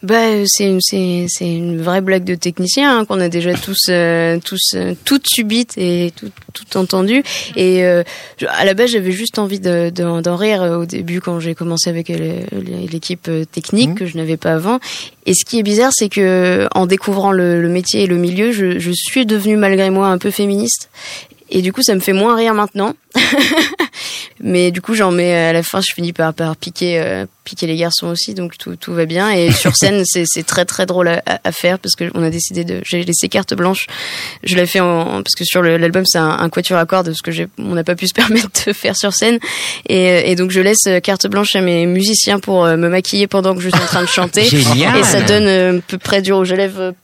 Bah, 0.00 0.14
c'est 0.46 0.66
une, 0.68 0.80
c'est, 0.80 1.26
c'est 1.28 1.52
une 1.52 1.82
vraie 1.82 2.00
blague 2.00 2.22
de 2.22 2.36
technicien 2.36 3.00
hein, 3.00 3.04
qu'on 3.04 3.18
a 3.18 3.28
déjà 3.28 3.52
tous, 3.54 3.86
euh, 3.88 4.38
tous, 4.44 4.74
euh, 4.76 4.94
toutes 5.04 5.26
subites 5.26 5.76
et 5.76 6.12
tout, 6.14 6.30
tout 6.52 6.76
entendu. 6.76 7.24
Et 7.56 7.82
euh, 7.84 8.04
à 8.48 8.64
la 8.64 8.74
base, 8.74 8.90
j'avais 8.92 9.10
juste 9.10 9.40
envie 9.40 9.58
de, 9.58 9.90
de- 9.90 10.20
d'en 10.20 10.36
rire 10.36 10.62
au 10.62 10.86
début 10.86 11.20
quand 11.20 11.40
j'ai 11.40 11.56
commencé 11.56 11.90
avec 11.90 12.12
l'équipe 12.12 13.28
technique 13.50 13.96
que 13.96 14.06
je 14.06 14.16
n'avais 14.16 14.36
pas 14.36 14.52
avant. 14.52 14.78
Et 15.26 15.34
ce 15.34 15.44
qui 15.44 15.58
est 15.58 15.62
bizarre, 15.64 15.90
c'est 15.92 16.08
que 16.08 16.68
en 16.76 16.86
découvrant 16.86 17.32
le, 17.32 17.60
le 17.60 17.68
métier 17.68 18.04
et 18.04 18.06
le 18.06 18.16
milieu, 18.18 18.52
je, 18.52 18.78
je 18.78 18.92
suis 18.94 19.26
devenue 19.26 19.56
malgré 19.56 19.90
moi 19.90 20.06
un 20.08 20.18
peu 20.18 20.30
féministe. 20.30 20.90
Et 21.50 21.62
du 21.62 21.72
coup, 21.72 21.82
ça 21.82 21.94
me 21.94 22.00
fait 22.00 22.12
moins 22.12 22.36
rire 22.36 22.54
maintenant. 22.54 22.94
Mais 24.40 24.70
du 24.70 24.80
coup, 24.80 24.94
j'en 24.94 25.10
mets 25.10 25.34
à 25.34 25.52
la 25.52 25.62
fin, 25.62 25.80
je 25.80 25.92
finis 25.92 26.12
par, 26.12 26.32
par 26.32 26.56
piquer, 26.56 27.00
euh, 27.00 27.26
piquer 27.44 27.66
les 27.66 27.76
garçons 27.76 28.06
aussi, 28.06 28.34
donc 28.34 28.56
tout, 28.56 28.76
tout 28.76 28.94
va 28.94 29.04
bien. 29.04 29.30
Et 29.30 29.50
sur 29.50 29.74
scène, 29.80 30.04
c'est, 30.06 30.24
c'est 30.26 30.44
très 30.44 30.64
très 30.64 30.86
drôle 30.86 31.08
à, 31.08 31.22
à 31.42 31.52
faire 31.52 31.78
parce 31.78 31.96
que 31.96 32.10
on 32.14 32.22
a 32.22 32.30
décidé 32.30 32.64
de, 32.64 32.80
j'ai 32.84 33.02
laissé 33.02 33.28
carte 33.28 33.54
blanche. 33.54 33.86
Je 34.44 34.54
l'ai 34.54 34.66
fait 34.66 34.80
en, 34.80 35.22
parce 35.22 35.34
que 35.36 35.44
sur 35.44 35.62
l'album 35.62 36.04
c'est 36.06 36.18
un, 36.18 36.28
un 36.28 36.48
quatuor 36.50 36.78
à 36.78 36.86
cordes, 36.86 37.06
parce 37.06 37.22
que 37.22 37.32
j'ai, 37.32 37.48
on 37.58 37.74
n'a 37.74 37.84
pas 37.84 37.96
pu 37.96 38.06
se 38.06 38.14
permettre 38.14 38.50
de 38.66 38.72
faire 38.72 38.96
sur 38.96 39.12
scène. 39.12 39.38
Et, 39.88 40.30
et 40.30 40.36
donc 40.36 40.50
je 40.50 40.60
laisse 40.60 40.88
carte 41.02 41.26
blanche 41.26 41.56
à 41.56 41.60
mes 41.60 41.86
musiciens 41.86 42.38
pour 42.38 42.64
euh, 42.64 42.76
me 42.76 42.88
maquiller 42.88 43.26
pendant 43.26 43.54
que 43.54 43.60
je 43.60 43.70
suis 43.70 43.82
en 43.82 43.86
train 43.86 44.02
de 44.02 44.08
chanter. 44.08 44.44
Génial. 44.44 44.98
Et 44.98 45.02
ça 45.02 45.20
donne 45.22 45.46
euh, 45.46 45.78
à 45.78 45.80
peu 45.80 45.98
près 45.98 46.22
du 46.22 46.32
rouge 46.32 46.52
à 46.52 46.56
lèvres. 46.56 46.94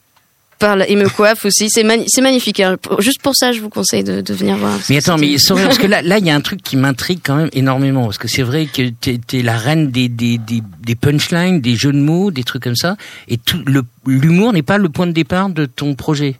Par 0.65 0.75
là, 0.75 0.89
et 0.89 0.95
me 0.95 1.07
coiffe 1.07 1.45
aussi, 1.45 1.69
c'est 1.69 1.83
mani- 1.83 2.07
magnifique. 2.21 2.59
hein. 2.59 2.77
Juste 2.99 3.21
pour 3.21 3.35
ça, 3.35 3.51
je 3.51 3.59
vous 3.61 3.69
conseille 3.69 4.03
de, 4.03 4.21
de 4.21 4.33
venir 4.33 4.57
voir. 4.57 4.73
Mais 4.89 4.97
attends, 4.97 5.17
mais 5.17 5.37
sorry, 5.37 5.63
parce 5.63 5.77
que 5.77 5.85
là, 5.85 6.01
là, 6.01 6.17
il 6.17 6.25
y 6.25 6.31
a 6.31 6.35
un 6.35 6.41
truc 6.41 6.63
qui 6.63 6.75
m'intrigue 6.75 7.19
quand 7.23 7.35
même 7.35 7.49
énormément, 7.53 8.05
parce 8.05 8.17
que 8.17 8.27
c'est 8.27 8.41
vrai 8.41 8.65
que 8.65 8.89
t'es, 8.89 9.19
t'es 9.19 9.43
la 9.43 9.57
reine 9.57 9.91
des, 9.91 10.09
des, 10.09 10.37
des, 10.39 10.61
des 10.81 10.95
punchlines, 10.95 11.61
des 11.61 11.75
jeux 11.75 11.91
de 11.93 11.99
mots, 11.99 12.31
des 12.31 12.43
trucs 12.43 12.63
comme 12.63 12.75
ça, 12.75 12.97
et 13.27 13.37
tout 13.37 13.63
l'humour 14.07 14.53
n'est 14.53 14.63
pas 14.63 14.77
le 14.79 14.89
point 14.89 15.05
de 15.05 15.11
départ 15.11 15.49
de 15.49 15.65
ton 15.67 15.93
projet. 15.93 16.35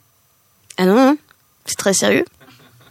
Ah 0.76 0.86
non, 0.86 0.94
non, 0.96 1.16
c'est 1.64 1.76
très 1.76 1.94
sérieux. 1.94 2.24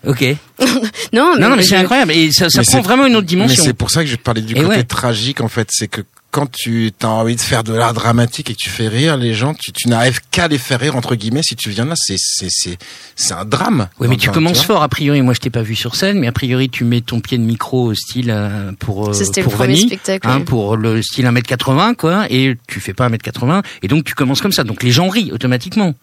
Ok. 0.08 0.24
Non, 1.14 1.34
mais, 1.36 1.42
non, 1.42 1.50
non, 1.50 1.56
mais 1.58 1.64
c'est 1.64 1.76
incroyable, 1.76 2.12
et 2.14 2.32
ça, 2.32 2.48
prend 2.54 2.64
c'est- 2.64 2.80
vraiment 2.82 3.06
une 3.06 3.16
autre 3.16 3.28
dimension. 3.28 3.62
Mais 3.64 3.68
c'est 3.70 3.74
pour 3.74 3.90
ça 3.92 4.02
que 4.04 4.10
je 4.10 4.16
parlais 4.16 4.42
du 4.42 4.54
Et 4.54 4.62
côté 4.62 4.68
ouais. 4.70 4.84
tragique 4.84 5.42
en 5.42 5.48
fait, 5.48 5.68
c'est 5.72 5.88
que 5.88 6.02
quand 6.36 6.52
tu 6.52 6.92
as 7.02 7.08
envie 7.08 7.38
de 7.38 7.42
faire 7.42 7.64
de 7.64 7.74
l'art 7.74 7.94
dramatique 7.94 8.50
et 8.50 8.56
que 8.56 8.60
tu 8.60 8.70
fais 8.70 8.90
rire 8.90 9.16
les 9.16 9.34
gens, 9.34 9.54
tu, 9.54 9.72
tu 9.72 9.88
n'arrives 9.88 10.20
qu'à 10.32 10.50
les 10.50 10.58
faire 10.58 10.82
rire 10.82 10.98
entre 10.98 11.16
guillemets. 11.16 11.44
Si 11.44 11.56
tu 11.56 11.70
viens 11.70 11.86
là, 11.86 11.94
c'est 11.96 12.18
c'est 12.18 12.50
c'est 12.50 12.78
c'est 13.16 13.34
un 13.34 13.46
drame. 13.46 13.88
Oui, 14.02 14.10
mais 14.10 14.18
tu 14.18 14.30
commences 14.32 14.62
fort 14.62 14.84
a 14.84 14.90
priori. 14.90 15.22
Moi, 15.22 15.34
je 15.34 15.40
t'ai 15.40 15.50
pas 15.50 15.62
vu 15.62 15.76
sur 15.76 15.96
scène, 15.96 16.20
mais 16.20 16.28
a 16.28 16.34
priori, 16.34 16.70
tu 16.70 16.84
mets 16.84 17.00
ton 17.00 17.22
pied 17.22 17.38
de 17.38 17.44
micro 17.44 17.86
au 17.86 17.94
style 17.94 18.32
euh, 18.32 18.74
pour 18.78 19.08
euh, 19.08 19.14
le 19.18 19.44
pour 19.44 19.54
premier 19.54 19.76
Vanille, 19.76 19.88
spectacle, 19.88 20.28
hein, 20.28 20.42
pour 20.42 20.76
le 20.76 21.02
style 21.02 21.26
1m80 21.26 21.96
quoi, 21.96 22.26
et 22.30 22.58
tu 22.68 22.82
fais 22.82 22.94
pas 22.94 23.08
1m80 23.08 23.64
et 23.82 23.88
donc 23.88 24.04
tu 24.04 24.14
commences 24.14 24.42
comme 24.42 24.52
ça. 24.52 24.66
Donc 24.66 24.84
les 24.84 24.92
gens 24.92 25.08
rient 25.08 25.32
automatiquement. 25.32 25.94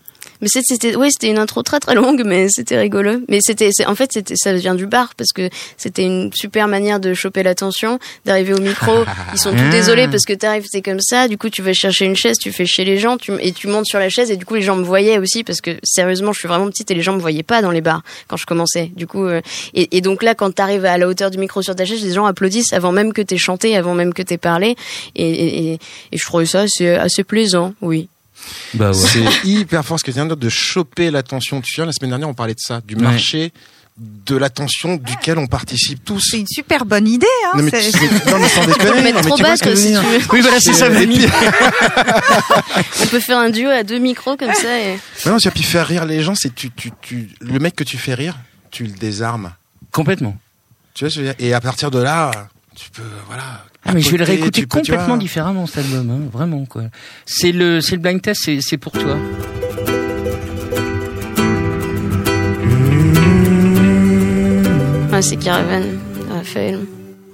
Mais 0.42 0.48
c'était, 0.48 0.96
oui, 0.96 1.08
c'était 1.10 1.30
une 1.30 1.38
intro 1.38 1.62
très 1.62 1.80
très 1.80 1.94
longue, 1.94 2.22
mais 2.26 2.48
c'était 2.50 2.78
rigolo. 2.78 3.20
Mais 3.28 3.38
c'était, 3.40 3.70
en 3.86 3.94
fait, 3.94 4.10
c'était, 4.12 4.34
ça 4.36 4.52
vient 4.52 4.74
du 4.74 4.86
bar 4.86 5.14
parce 5.16 5.30
que 5.32 5.48
c'était 5.76 6.02
une 6.04 6.30
super 6.34 6.68
manière 6.68 7.00
de 7.00 7.14
choper 7.14 7.42
l'attention, 7.42 7.98
d'arriver 8.24 8.52
au 8.52 8.60
micro. 8.60 8.92
Ils 9.32 9.38
sont 9.38 9.52
tous 9.52 9.58
Ah. 9.62 9.70
désolés 9.70 10.08
parce 10.08 10.24
que 10.24 10.32
t'arrives, 10.32 10.66
t'es 10.70 10.82
comme 10.82 11.00
ça. 11.00 11.28
Du 11.28 11.38
coup, 11.38 11.48
tu 11.48 11.62
vas 11.62 11.72
chercher 11.72 12.04
une 12.06 12.16
chaise, 12.16 12.36
tu 12.38 12.52
fais 12.52 12.66
chez 12.66 12.84
les 12.84 12.98
gens, 12.98 13.16
tu, 13.16 13.32
et 13.40 13.52
tu 13.52 13.68
montes 13.68 13.86
sur 13.86 13.98
la 14.00 14.08
chaise 14.08 14.30
et 14.30 14.36
du 14.36 14.44
coup, 14.44 14.54
les 14.56 14.62
gens 14.62 14.76
me 14.76 14.82
voyaient 14.84 15.18
aussi 15.18 15.44
parce 15.44 15.60
que 15.60 15.70
sérieusement, 15.84 16.32
je 16.32 16.40
suis 16.40 16.48
vraiment 16.48 16.66
petite 16.66 16.90
et 16.90 16.94
les 16.94 17.02
gens 17.02 17.14
me 17.14 17.20
voyaient 17.20 17.42
pas 17.44 17.62
dans 17.62 17.70
les 17.70 17.80
bars 17.80 18.02
quand 18.28 18.36
je 18.36 18.44
commençais. 18.46 18.90
Du 18.96 19.06
coup, 19.06 19.24
euh, 19.26 19.40
et, 19.74 19.96
et 19.96 20.00
donc 20.00 20.22
là, 20.22 20.34
quand 20.34 20.50
t'arrives 20.52 20.84
à 20.84 20.98
la 20.98 21.06
hauteur 21.06 21.30
du 21.30 21.38
micro 21.38 21.62
sur 21.62 21.76
ta 21.76 21.84
chaise, 21.84 22.02
les 22.04 22.12
gens 22.12 22.26
applaudissent 22.26 22.72
avant 22.72 22.90
même 22.92 23.12
que 23.12 23.22
t'aies 23.22 23.38
chanté, 23.38 23.76
avant 23.76 23.94
même 23.94 24.12
que 24.12 24.22
t'aies 24.22 24.38
parlé. 24.38 24.76
Et, 25.14 25.30
et, 25.30 25.72
et, 25.72 25.78
et 26.10 26.18
je 26.18 26.24
trouvais 26.24 26.46
ça 26.46 26.62
assez, 26.62 26.88
assez 26.88 27.22
plaisant, 27.22 27.74
oui. 27.80 28.08
Bah 28.74 28.90
ouais. 28.90 28.94
C'est 28.94 29.24
hyper 29.48 29.84
fort 29.84 29.98
ce 29.98 30.04
que 30.04 30.10
tu 30.10 30.14
viens 30.16 30.24
de 30.24 30.30
dire, 30.30 30.36
de 30.36 30.48
choper 30.48 31.10
l'attention. 31.10 31.60
Tu 31.60 31.74
viens 31.76 31.86
la 31.86 31.92
semaine 31.92 32.10
dernière, 32.10 32.28
on 32.28 32.34
parlait 32.34 32.54
de 32.54 32.60
ça, 32.60 32.80
du 32.86 32.94
Ouais. 32.96 33.02
marché 33.02 33.52
de 33.98 34.36
l'attention 34.36 34.96
duquel 34.96 35.36
on 35.38 35.46
participe 35.46 36.02
tous. 36.02 36.20
C'est 36.30 36.38
une 36.40 36.46
super 36.48 36.86
bonne 36.86 37.06
idée. 37.06 37.26
Hein, 37.46 37.58
Non 37.58 37.62
mais, 37.64 37.70
c'est- 37.70 37.90
tu- 37.92 38.30
non, 38.30 38.38
mais 38.38 38.48
sans 38.48 38.62
On 38.62 38.64
peut 38.64 38.72
déconner, 38.72 39.02
mettre 39.02 39.16
mais 39.22 39.28
trop 39.28 39.36
bas, 39.38 39.54
si 39.56 39.64
dire. 39.74 40.00
tu 40.00 40.06
veux. 40.06 40.20
Oui, 40.32 40.40
voilà, 40.40 40.56
c'est 40.60 40.72
ça, 40.72 40.88
puis- 40.88 41.26
On 43.02 43.06
peut 43.06 43.20
faire 43.20 43.38
un 43.38 43.50
duo 43.50 43.68
à 43.68 43.82
deux 43.82 43.98
micros 43.98 44.36
comme 44.36 44.52
ça. 44.54 44.80
Et... 44.80 44.98
Mais 45.24 45.30
non, 45.30 45.36
tu 45.36 45.44
vois, 45.48 45.52
puis 45.52 45.62
faire 45.62 45.86
rire 45.86 46.04
les 46.06 46.22
gens, 46.22 46.34
c'est 46.34 46.54
tu, 46.54 46.70
tu, 46.70 46.90
tu, 47.02 47.28
le 47.40 47.58
mec 47.58 47.76
que 47.76 47.84
tu 47.84 47.98
fais 47.98 48.14
rire, 48.14 48.36
tu 48.70 48.84
le 48.84 48.92
désarmes. 48.92 49.52
Complètement. 49.90 50.36
Tu 50.94 51.04
vois, 51.04 51.10
ce 51.10 51.16
que 51.16 51.20
je 51.22 51.26
veux 51.28 51.34
dire? 51.34 51.46
Et 51.46 51.52
à 51.54 51.60
partir 51.60 51.90
de 51.90 51.98
là, 51.98 52.30
tu 52.74 52.90
peux, 52.90 53.02
voilà. 53.26 53.64
Ah, 53.84 53.92
mais 53.92 54.00
je 54.00 54.10
vais 54.10 54.18
le 54.18 54.24
réécouter 54.24 54.62
peux, 54.62 54.68
complètement 54.68 55.16
différemment 55.16 55.66
cet 55.66 55.84
album, 55.84 56.10
hein, 56.10 56.20
vraiment 56.32 56.64
quoi. 56.66 56.84
C'est 57.26 57.50
le, 57.50 57.80
c'est 57.80 57.96
le 57.96 58.02
blind 58.02 58.22
test, 58.22 58.42
c'est, 58.44 58.58
c'est 58.60 58.78
pour 58.78 58.92
toi. 58.92 59.18
Ah, 65.12 65.20
c'est 65.20 65.36
Caravan, 65.36 65.82
Raphaël. 66.30 66.80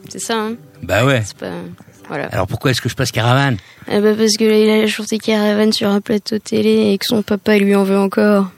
C'est 0.09 0.18
ça, 0.20 0.34
hein 0.36 0.55
Bah 0.82 1.05
ouais. 1.05 1.22
C'est 1.24 1.36
pas. 1.36 1.53
Voilà. 2.09 2.26
Alors 2.32 2.46
pourquoi 2.46 2.70
est-ce 2.70 2.80
que 2.80 2.88
je 2.88 2.94
passe 2.94 3.12
caravane 3.12 3.59
Ah 3.86 4.01
bah 4.01 4.14
parce 4.16 4.36
que 4.38 4.44
là, 4.44 4.57
il 4.57 4.70
a 4.70 4.86
chanté 4.86 5.18
Caravan 5.18 5.70
sur 5.72 5.90
un 5.90 6.01
plateau 6.01 6.38
télé 6.38 6.92
et 6.92 6.99
que 6.99 7.05
son 7.05 7.22
papa 7.22 7.59
lui 7.59 7.74
en 7.74 7.84
veut 7.84 7.99
encore. 7.99 8.51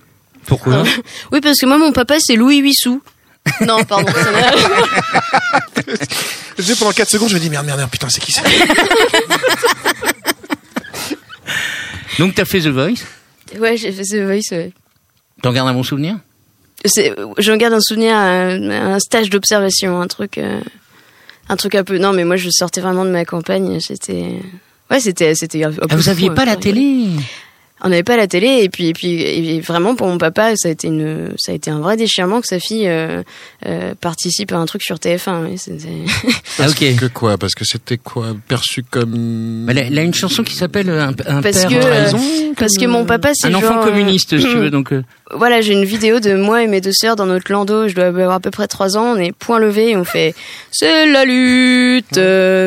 Pourquoi? 0.46 0.84
Ah. 0.86 1.00
Oui, 1.32 1.40
parce 1.40 1.58
que 1.58 1.66
moi, 1.66 1.76
mon 1.76 1.92
papa, 1.92 2.16
c'est 2.20 2.36
Louis 2.36 2.58
Huissou. 2.58 3.02
Non, 3.66 3.82
pardon. 3.84 4.12
Je 6.58 6.74
pendant 6.74 6.92
4 6.92 7.08
secondes, 7.08 7.28
je 7.28 7.34
me 7.34 7.40
dis 7.40 7.50
merde, 7.50 7.66
merde, 7.66 7.78
merde, 7.78 7.90
putain, 7.90 8.08
c'est 8.10 8.20
qui 8.20 8.32
ça 8.32 8.42
Donc 12.18 12.34
t'as 12.34 12.44
fait 12.44 12.60
The 12.60 12.66
Voice. 12.68 13.04
ouais, 13.58 13.76
j'ai 13.76 13.92
fait 13.92 14.04
ce 14.04 14.24
voice, 14.24 14.50
ouais. 14.52 14.72
T'en 15.42 15.52
gardes 15.52 15.68
un 15.68 15.74
bon 15.74 15.82
souvenir 15.82 16.18
j'en 17.38 17.56
garde 17.56 17.74
un 17.74 17.80
souvenir 17.80 18.14
à 18.14 18.22
un, 18.22 18.70
un 18.94 18.98
stage 18.98 19.30
d'observation, 19.30 20.00
un 20.00 20.06
truc, 20.06 20.38
euh, 20.38 20.60
un 21.48 21.56
truc 21.56 21.74
un 21.74 21.84
peu. 21.84 21.98
Non, 21.98 22.12
mais 22.12 22.24
moi, 22.24 22.36
je 22.36 22.48
sortais 22.50 22.80
vraiment 22.80 23.04
de 23.04 23.10
ma 23.10 23.24
campagne. 23.24 23.80
C'était, 23.80 24.40
ouais, 24.90 25.00
c'était, 25.00 25.34
c'était. 25.34 25.64
Ah, 25.64 25.70
vous 25.90 26.08
aviez 26.08 26.30
un 26.30 26.34
pas 26.34 26.44
la 26.44 26.56
télé 26.56 27.08
On 27.82 27.88
n'avait 27.88 28.02
pas 28.02 28.16
la 28.16 28.26
télé 28.26 28.60
et 28.62 28.68
puis 28.68 28.88
et 28.88 28.92
puis 28.92 29.22
et 29.22 29.60
vraiment 29.60 29.94
pour 29.94 30.06
mon 30.06 30.18
papa 30.18 30.52
ça 30.56 30.68
a 30.68 30.70
été 30.70 30.88
une 30.88 31.32
ça 31.38 31.52
a 31.52 31.54
été 31.54 31.70
un 31.70 31.80
vrai 31.80 31.96
déchirement 31.96 32.40
que 32.40 32.46
sa 32.46 32.58
fille 32.58 32.86
euh, 32.88 33.22
euh, 33.66 33.94
participe 34.00 34.52
à 34.52 34.56
un 34.56 34.66
truc 34.66 34.82
sur 34.82 34.96
TF1. 34.96 35.44
oui, 35.46 35.56
Ah 36.58 36.68
ok. 36.68 36.96
Que 36.96 37.06
quoi? 37.06 37.38
Parce 37.38 37.54
que 37.54 37.64
c'était 37.64 37.98
quoi? 37.98 38.34
Perçu 38.48 38.82
comme. 38.82 39.64
Mais 39.66 39.74
elle 39.76 39.98
a 39.98 40.02
une 40.02 40.14
chanson 40.14 40.42
qui 40.42 40.54
s'appelle 40.54 40.90
euh, 40.90 41.06
un, 41.06 41.14
un 41.26 41.42
parce 41.42 41.60
père 41.64 41.68
que 41.68 41.74
euh, 41.74 42.52
parce 42.56 42.76
que 42.78 42.86
mon 42.86 43.04
papa 43.04 43.30
c'est 43.34 43.46
Un 43.48 43.54
enfant 43.54 43.74
genre, 43.74 43.82
euh, 43.82 43.90
communiste, 43.90 44.36
si 44.38 44.44
tu 44.44 44.56
veux. 44.56 44.70
Donc 44.70 44.92
euh, 44.92 45.02
Voilà, 45.32 45.60
j'ai 45.60 45.74
une 45.74 45.84
vidéo 45.84 46.18
de 46.18 46.34
moi 46.34 46.64
et 46.64 46.66
mes 46.66 46.80
deux 46.80 46.92
sœurs 46.92 47.14
dans 47.14 47.26
notre 47.26 47.52
landau. 47.52 47.86
Je 47.86 47.94
dois 47.94 48.06
avoir 48.06 48.32
à 48.32 48.40
peu 48.40 48.50
près 48.50 48.66
trois 48.66 48.96
ans. 48.96 49.14
On 49.14 49.16
est 49.16 49.30
point 49.32 49.60
levé 49.60 49.90
et 49.90 49.96
on 49.96 50.04
fait 50.04 50.34
c'est 50.72 51.06
la 51.06 51.24
lutte 51.24 52.20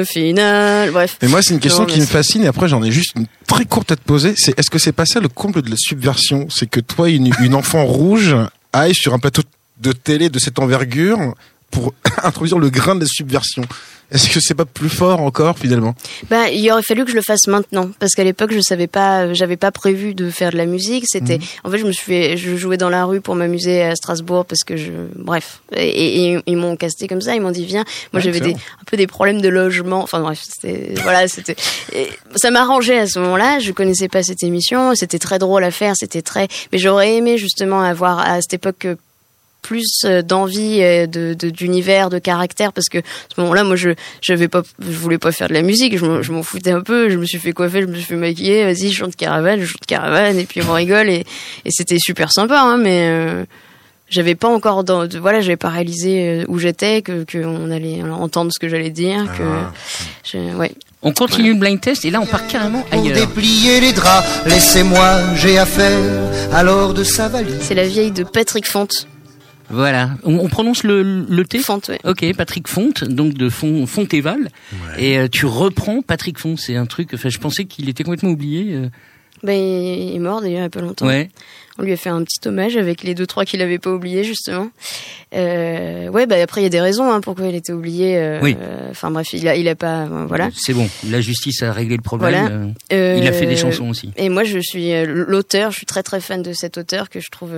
finale. 0.10 0.92
Bref. 0.92 1.18
Mais 1.22 1.28
moi, 1.28 1.42
c'est 1.42 1.54
une 1.54 1.60
question 1.60 1.86
qui 1.86 2.00
me 2.00 2.06
fascine. 2.06 2.44
Et 2.44 2.48
après, 2.48 2.68
j'en 2.70 2.82
ai 2.82 2.92
juste 2.92 3.12
une 3.18 3.26
très 3.48 3.66
courte 3.66 3.92
à 3.92 3.96
te 3.98 4.02
poser. 4.04 4.34
C'est 4.38 4.58
est-ce 4.58 4.70
que 4.70 4.80
c'est 4.80 4.94
pas 4.94 5.03
ça 5.06 5.20
le 5.20 5.28
comble 5.28 5.62
de 5.62 5.70
la 5.70 5.78
subversion 5.78 6.48
C'est 6.50 6.70
que 6.70 6.80
toi, 6.80 7.10
une 7.10 7.56
enfant 7.56 7.86
rouge 7.86 8.36
aille 8.72 8.96
sur 8.96 9.14
un 9.14 9.20
plateau 9.20 9.44
de 9.80 9.92
télé 9.92 10.30
de 10.30 10.40
cette 10.40 10.60
envergure 10.60 11.36
pour 11.74 11.94
introduire 12.24 12.60
le 12.60 12.70
grain 12.70 12.96
de 12.96 13.02
la 13.02 13.08
subversion. 13.08 13.64
Est-ce 14.12 14.30
que 14.30 14.40
c'est 14.40 14.54
pas 14.54 14.66
plus 14.66 14.90
fort 14.90 15.22
encore 15.22 15.58
finalement? 15.58 15.96
Bah, 16.30 16.50
il 16.52 16.70
aurait 16.72 16.84
fallu 16.84 17.04
que 17.04 17.10
je 17.10 17.16
le 17.16 17.24
fasse 17.26 17.48
maintenant 17.48 17.90
parce 18.00 18.14
qu'à 18.14 18.24
l'époque 18.24 18.52
je 18.54 18.60
savais 18.62 18.86
pas, 18.86 19.34
j'avais 19.34 19.58
pas 19.58 19.72
prévu 19.72 20.14
de 20.14 20.30
faire 20.30 20.52
de 20.52 20.58
la 20.58 20.68
musique. 20.68 21.06
C'était, 21.08 21.38
Mhm. 21.40 21.44
en 21.64 21.72
fait, 21.72 21.78
je 21.80 21.86
me 21.86 21.92
suis 21.92 22.06
fait, 22.06 22.38
je 22.38 22.56
jouais 22.56 22.78
dans 22.78 22.90
la 22.92 23.06
rue 23.06 23.22
pour 23.22 23.34
m'amuser 23.34 23.82
à 23.82 23.96
Strasbourg 23.96 24.46
parce 24.46 24.64
que 24.64 24.78
je, 24.78 24.92
bref, 25.16 25.62
et, 25.76 26.34
et 26.34 26.40
ils 26.46 26.58
m'ont 26.58 26.76
casté 26.76 27.08
comme 27.08 27.22
ça. 27.22 27.34
Ils 27.34 27.42
m'ont 27.42 27.50
dit 27.50 27.66
viens. 27.66 27.86
Moi, 28.12 28.20
Ouais, 28.20 28.22
j'avais 28.22 28.40
des, 28.40 28.52
un 28.54 28.84
peu 28.86 28.98
des 28.98 29.08
problèmes 29.08 29.42
de 29.42 29.50
logement. 29.50 30.04
Enfin 30.04 30.20
bref, 30.20 30.42
c'était, 30.44 30.94
voilà, 31.02 31.28
c'était, 31.28 31.56
ça 32.36 32.52
m'arrangeait 32.52 33.00
à 33.00 33.08
ce 33.08 33.18
moment-là. 33.18 33.58
Je 33.60 33.72
connaissais 33.72 34.10
pas 34.10 34.22
cette 34.22 34.44
émission. 34.44 34.94
C'était 34.94 35.18
très 35.20 35.40
drôle 35.40 35.64
à 35.64 35.72
faire. 35.72 35.96
C'était 35.96 36.22
très, 36.22 36.50
mais 36.72 36.78
j'aurais 36.78 37.16
aimé 37.16 37.40
justement 37.40 37.82
avoir 37.82 38.20
à 38.20 38.42
cette 38.42 38.54
époque 38.54 38.86
euh, 38.86 38.96
plus 39.64 40.02
euh, 40.06 40.22
d'envie 40.22 40.82
euh, 40.84 41.08
de 41.08 41.34
de- 41.34 41.50
d'univers 41.50 42.10
de, 42.12 42.20
caractère 42.20 42.72
parce 42.74 42.90
que 42.90 43.00
à 43.00 43.02
ce 43.36 43.42
moment-là 43.42 43.64
moi 43.64 43.76
je 43.76 43.90
j'avais 44.22 44.48
pas 44.48 44.62
je 44.80 44.92
voulais 44.98 45.18
pas 45.18 45.32
faire 45.32 45.48
de 45.48 45.54
la 45.54 45.62
musique 45.64 45.98
je 45.98 46.06
m'en- 46.06 46.22
je 46.22 46.32
m'en 46.32 46.44
foutais 46.44 46.72
un 46.72 46.82
peu 46.82 47.10
je 47.10 47.18
me 47.18 47.26
suis 47.26 47.40
fait 47.40 47.54
coiffer 47.54 47.82
je 47.82 47.88
me 47.88 47.96
suis 47.96 48.04
fait 48.04 48.16
maquiller 48.16 48.66
vas-y 48.66 48.90
je 48.92 48.98
chante 48.98 49.16
caravane 49.16 49.60
je 49.62 49.66
chante 49.66 49.86
caravane 49.88 50.38
et 50.38 50.46
puis 50.46 50.62
on 50.62 50.74
rigole 50.74 51.10
et 51.10 51.26
et 51.66 51.70
c'était 51.72 51.98
super 52.00 52.32
sympa 52.32 52.60
hein 52.60 52.78
mais 52.78 53.08
euh, 53.10 53.46
j'avais 54.10 54.36
pas 54.36 54.50
encore 54.50 54.84
dans 54.84 55.08
de- 55.08 55.18
voilà 55.18 55.42
j'avais 55.42 55.56
pas 55.58 55.70
réalisé 55.70 56.28
euh, 56.42 56.46
où 56.48 56.60
j'étais 56.60 57.02
que 57.02 57.24
que 57.24 57.40
on 57.44 57.72
allait 57.72 58.04
entendre 58.04 58.52
ce 58.54 58.60
que 58.60 58.68
j'allais 58.70 58.92
dire 58.92 59.26
que 59.38 59.44
je, 60.30 60.38
ouais 60.56 60.72
on 61.06 61.12
continue 61.12 61.54
le 61.54 61.60
blind 61.60 61.82
test 61.82 62.06
et 62.06 62.12
là 62.12 62.22
on 62.22 62.26
part 62.26 62.48
carrément 62.48 62.82
Pour 62.84 62.94
ailleurs. 62.98 63.18
déplier 63.18 63.82
les 63.82 63.92
draps, 63.92 64.26
laissez-moi, 64.46 65.20
j'ai 65.36 65.58
affaire 65.58 66.00
alors 66.54 66.94
de 66.94 67.04
sa 67.04 67.28
valise. 67.28 67.58
c'est 67.60 67.76
la 67.76 67.84
vieille 67.86 68.12
de 68.12 68.24
Patrick 68.24 68.66
Fonte 68.66 69.08
Voilà. 69.74 70.12
On, 70.24 70.38
on 70.40 70.48
prononce 70.48 70.84
le, 70.84 71.02
le 71.28 71.46
T 71.46 71.60
Fonte 71.60 71.90
ouais 71.90 72.00
Ok, 72.06 72.26
Patrick 72.38 72.68
Fonte, 72.68 73.04
donc 73.04 73.34
de 73.34 73.50
Font, 73.50 73.86
Fontéval. 73.88 74.50
Et 74.98 75.18
euh, 75.18 75.28
tu 75.32 75.46
reprends 75.46 76.02
Patrick 76.02 76.38
Fonte, 76.40 76.60
c'est 76.60 76.76
un 76.76 76.86
truc. 76.86 77.10
Enfin, 77.14 77.30
je 77.30 77.40
pensais 77.40 77.66
qu'il 77.66 77.90
était 77.90 78.04
complètement 78.04 78.30
oublié. 78.32 78.74
euh. 78.76 78.90
ben 79.44 79.54
il 79.60 80.16
est 80.16 80.20
mort 80.20 80.42
d'ailleurs 80.42 80.60
il 80.60 80.64
y 80.64 80.66
a 80.66 80.70
pas 80.70 80.82
longtemps 80.82 81.08
Ouais. 81.08 81.30
On 81.80 81.82
lui 81.84 81.92
a 81.92 81.98
fait 81.98 82.10
un 82.10 82.24
petit 82.24 82.48
hommage 82.48 82.78
avec 82.78 83.02
les 83.02 83.16
deux 83.16 83.26
trois 83.26 83.46
qu'il 83.46 83.60
avait 83.64 83.80
pas 83.80 83.90
oubliés 83.90 84.24
justement. 84.24 84.70
Euh, 85.34 86.08
ouais, 86.10 86.28
bah 86.28 86.36
après 86.42 86.62
il 86.62 86.66
y 86.66 86.68
a 86.68 86.70
des 86.70 86.80
raisons 86.82 87.12
hein, 87.12 87.20
pourquoi 87.20 87.48
il 87.48 87.56
était 87.56 87.74
oublié. 87.74 88.16
euh, 88.18 88.40
Oui. 88.44 88.56
euh, 88.62 88.92
Enfin 88.92 89.10
bref, 89.10 89.34
il 89.34 89.48
a 89.48 89.56
il 89.56 89.68
a 89.68 89.74
pas 89.76 90.04
euh, 90.04 90.26
voilà. 90.28 90.50
C'est 90.56 90.74
bon. 90.74 90.88
La 91.10 91.20
justice 91.20 91.64
a 91.64 91.74
réglé 91.74 91.96
le 91.96 92.04
problème. 92.04 92.74
Voilà. 92.92 93.18
Il 93.18 93.28
a 93.28 93.32
fait 93.34 93.48
des 93.48 93.58
chansons 93.58 93.90
aussi. 93.90 94.12
Et 94.18 94.30
moi 94.30 94.44
je 94.44 94.60
suis 94.60 94.92
l'auteur, 95.06 95.72
je 95.72 95.78
suis 95.78 95.86
très 95.88 96.04
très 96.04 96.22
fan 96.22 96.44
de 96.44 96.54
cet 96.54 96.78
auteur 96.78 97.10
que 97.10 97.20
je 97.20 97.30
trouve. 97.32 97.54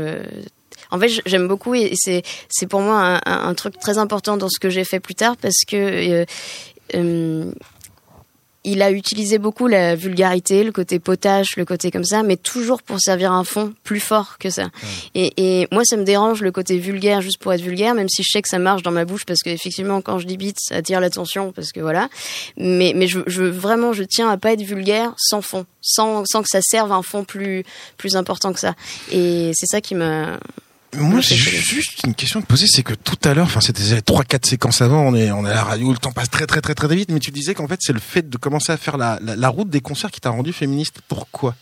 En 0.92 1.00
fait, 1.00 1.10
j'aime 1.26 1.48
beaucoup 1.48 1.76
et 1.76 1.94
c'est 1.96 2.24
c'est 2.50 2.68
pour 2.68 2.82
moi 2.82 3.20
un, 3.26 3.54
truc 3.54 3.80
très 3.80 3.98
important 3.98 4.38
dans 4.38 4.50
ce 4.50 4.60
que 4.60 4.70
j'ai 4.70 4.84
fait 4.84 5.00
plus 5.00 5.16
tard 5.16 5.38
parce 5.38 5.64
que 5.68 5.76
euh, 5.76 6.26
euh, 6.96 7.52
il 8.66 8.82
a 8.82 8.92
utilisé 8.92 9.38
beaucoup 9.38 9.68
la 9.68 9.96
vulgarité, 9.96 10.64
le 10.64 10.72
côté 10.72 11.00
potache, 11.00 11.56
le 11.56 11.66
côté 11.66 11.92
comme 11.92 12.04
ça, 12.04 12.24
mais 12.24 12.36
toujours 12.36 12.82
pour 12.82 13.00
servir 13.00 13.32
un 13.32 13.44
fond 13.44 13.74
plus 13.84 14.00
fort 14.00 14.38
que 14.40 14.50
ça. 14.50 14.70
Et, 15.14 15.34
et 15.38 15.68
moi, 15.72 15.84
ça 15.86 15.98
me 15.98 16.04
dérange 16.04 16.42
le 16.42 16.52
côté 16.52 16.80
vulgaire 16.80 17.22
juste 17.22 17.38
pour 17.38 17.54
être 17.54 17.62
vulgaire, 17.62 17.94
même 17.94 18.10
si 18.10 18.24
je 18.24 18.30
sais 18.32 18.42
que 18.42 18.50
ça 18.50 18.58
marche 18.58 18.82
dans 18.82 18.92
ma 18.92 19.06
bouche 19.06 19.24
parce 19.26 19.42
que 19.44 19.52
effectivement, 19.52 20.02
quand 20.02 20.18
je 20.18 20.26
dis 20.26 20.36
bite, 20.36 20.58
ça 20.60 20.78
attire 20.78 21.00
l'attention 21.00 21.52
parce 21.52 21.72
que 21.72 21.80
voilà. 21.80 22.10
Mais, 22.58 22.94
mais 22.96 23.08
je, 23.08 23.20
je 23.28 23.44
vraiment, 23.44 23.94
je 23.94 24.04
tiens 24.04 24.30
à 24.30 24.38
pas 24.38 24.54
être 24.54 24.64
vulgaire 24.64 25.14
sans 25.18 25.42
fond, 25.42 25.66
sans, 25.82 26.24
sans 26.26 26.42
que 26.42 26.50
ça 26.50 26.62
serve 26.62 26.92
un 26.92 27.04
fond 27.04 27.24
plus, 27.24 27.64
plus 27.98 28.16
important 28.16 28.52
que 28.52 28.60
ça. 28.60 28.74
Et 29.12 29.52
c'est 29.54 29.68
ça 29.68 29.80
qui 29.80 29.94
m'a. 29.94 30.40
Moi, 30.98 31.22
j'ai 31.22 31.36
ju- 31.36 31.58
juste 31.58 32.02
une 32.06 32.14
question 32.16 32.40
à 32.40 32.44
te 32.44 32.48
poser, 32.48 32.66
c'est 32.68 32.84
que 32.84 32.94
tout 32.94 33.18
à 33.24 33.34
l'heure, 33.34 33.46
enfin, 33.46 33.62
c'était 33.62 34.02
trois, 34.02 34.24
quatre 34.24 34.46
séquences 34.46 34.82
avant, 34.82 35.02
on 35.02 35.16
est, 35.16 35.32
on 35.32 35.46
est 35.46 35.50
à 35.52 35.56
la 35.56 35.64
radio, 35.64 35.92
le 35.92 35.98
temps 35.98 36.12
passe 36.12 36.30
très, 36.30 36.46
très, 36.46 36.62
très, 36.62 36.76
très 36.76 36.94
vite, 36.96 37.10
mais 37.12 37.20
tu 37.20 37.32
disais 37.32 37.54
qu'en 37.54 37.68
fait, 37.68 37.80
c'est 37.82 37.94
le 37.94 38.00
fait 38.00 38.30
de 38.30 38.38
commencer 38.38 38.72
à 38.72 38.78
faire 38.78 38.98
la, 38.98 39.20
la, 39.22 39.36
la 39.36 39.50
route 39.50 39.70
des 39.70 39.82
concerts 39.82 40.12
qui 40.12 40.22
t'a 40.22 40.30
rendu 40.30 40.54
féministe. 40.54 40.98
Pourquoi? 41.08 41.56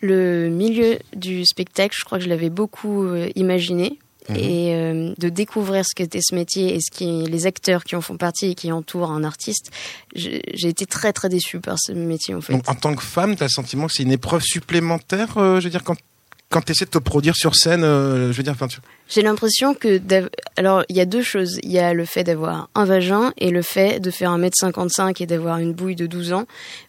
Le 0.00 0.48
milieu 0.48 0.98
du 1.16 1.46
spectacle, 1.46 1.96
je 1.98 2.04
crois 2.04 2.18
que 2.18 2.24
je 2.24 2.28
l'avais 2.28 2.50
beaucoup 2.50 3.04
euh, 3.04 3.28
imaginé. 3.36 3.98
Mhm. 4.30 4.36
Et 4.36 4.74
euh, 4.74 5.14
de 5.18 5.28
découvrir 5.28 5.84
ce 5.84 5.94
qu'était 5.94 6.20
ce 6.22 6.34
métier 6.34 6.74
et 6.74 6.80
ce 6.80 6.90
qui 6.90 7.24
les 7.30 7.44
acteurs 7.44 7.84
qui 7.84 7.94
en 7.94 8.00
font 8.00 8.16
partie 8.16 8.46
et 8.46 8.54
qui 8.54 8.72
entourent 8.72 9.10
un 9.10 9.22
artiste, 9.22 9.70
j'ai 10.14 10.40
j'ai 10.54 10.68
été 10.68 10.86
très 10.86 11.12
très 11.12 11.28
déçue 11.28 11.60
par 11.60 11.76
ce 11.78 11.92
métier 11.92 12.34
en 12.34 12.40
fait. 12.40 12.54
Donc, 12.54 12.66
en 12.66 12.74
tant 12.74 12.94
que 12.94 13.02
femme, 13.02 13.36
t'as 13.36 13.44
le 13.44 13.50
sentiment 13.50 13.86
que 13.86 13.92
c'est 13.92 14.02
une 14.02 14.12
épreuve 14.12 14.42
supplémentaire, 14.42 15.36
euh, 15.36 15.60
je 15.60 15.64
veux 15.64 15.70
dire, 15.70 15.84
quand, 15.84 15.98
quand 16.54 16.60
t'essaies 16.64 16.84
de 16.84 16.90
te 16.90 16.98
produire 16.98 17.34
sur 17.34 17.56
scène, 17.56 17.82
euh, 17.82 18.30
je 18.30 18.36
veux 18.36 18.44
dire, 18.44 18.54
tu- 18.68 18.78
J'ai 19.08 19.22
l'impression 19.22 19.74
que 19.74 20.00
alors 20.56 20.84
il 20.88 20.96
y 20.96 21.00
a 21.00 21.04
deux 21.04 21.22
choses, 21.22 21.58
il 21.64 21.72
y 21.72 21.80
a 21.80 21.92
le 21.92 22.04
fait 22.04 22.22
d'avoir 22.22 22.68
un 22.76 22.84
vagin 22.84 23.32
et 23.38 23.50
le 23.50 23.60
fait 23.62 23.98
de 23.98 24.10
faire 24.12 24.30
1m55 24.30 25.20
et 25.20 25.26
d'avoir 25.26 25.58
une 25.58 25.72
bouille 25.72 25.96
de 25.96 26.06
12 26.06 26.32
ans 26.32 26.44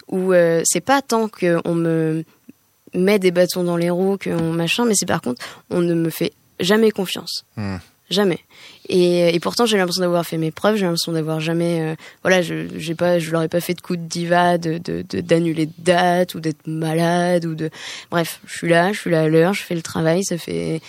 où 0.08 0.34
euh, 0.34 0.62
c'est 0.66 0.82
pas 0.82 1.02
tant 1.02 1.28
que 1.28 1.58
on 1.66 1.74
me 1.74 2.24
met 2.94 3.18
des 3.18 3.32
bâtons 3.32 3.64
dans 3.64 3.76
les 3.76 3.90
roues, 3.90 4.18
qu'on 4.24 4.54
machin, 4.54 4.86
mais 4.86 4.94
c'est 4.96 5.08
par 5.08 5.22
contre, 5.22 5.44
on 5.72 5.82
ne 5.82 5.96
me 5.96 6.12
fait 6.12 6.32
jamais 6.60 6.92
confiance. 6.92 7.44
Hmm. 7.58 7.78
Jamais. 8.10 8.40
Et, 8.88 9.34
et 9.34 9.40
pourtant, 9.40 9.66
j'ai 9.66 9.78
l'impression 9.78 10.02
d'avoir 10.02 10.26
fait 10.26 10.38
mes 10.38 10.52
preuves. 10.52 10.76
J'ai 10.76 10.84
l'impression 10.84 11.12
d'avoir 11.12 11.40
jamais, 11.40 11.82
euh, 11.82 11.96
voilà, 12.22 12.44
je, 12.44 12.68
j'ai 12.78 12.94
pas, 12.94 13.18
je 13.18 13.32
leur 13.32 13.42
ai 13.42 13.48
pas 13.48 13.60
fait 13.62 13.74
de 13.74 13.82
coup 13.82 13.96
de 13.96 14.02
diva, 14.04 14.60
de, 14.60 14.78
de, 14.78 15.04
de- 15.10 15.22
d'annuler 15.22 15.66
de 15.66 15.74
date 15.80 16.36
ou 16.36 16.40
d'être 16.40 16.68
malade 16.68 17.46
ou 17.46 17.56
de, 17.56 17.72
bref, 18.12 18.40
je 18.46 18.58
suis 18.58 18.70
là, 18.70 18.94
je 18.94 19.00
suis 19.00 19.10
là 19.10 19.24
à 19.24 19.28
l'heure, 19.28 19.54
je 19.56 19.64
fais 19.64 19.74
le 19.74 19.82
travail. 19.82 20.24
Ça 20.24 20.38
fait, 20.38 20.82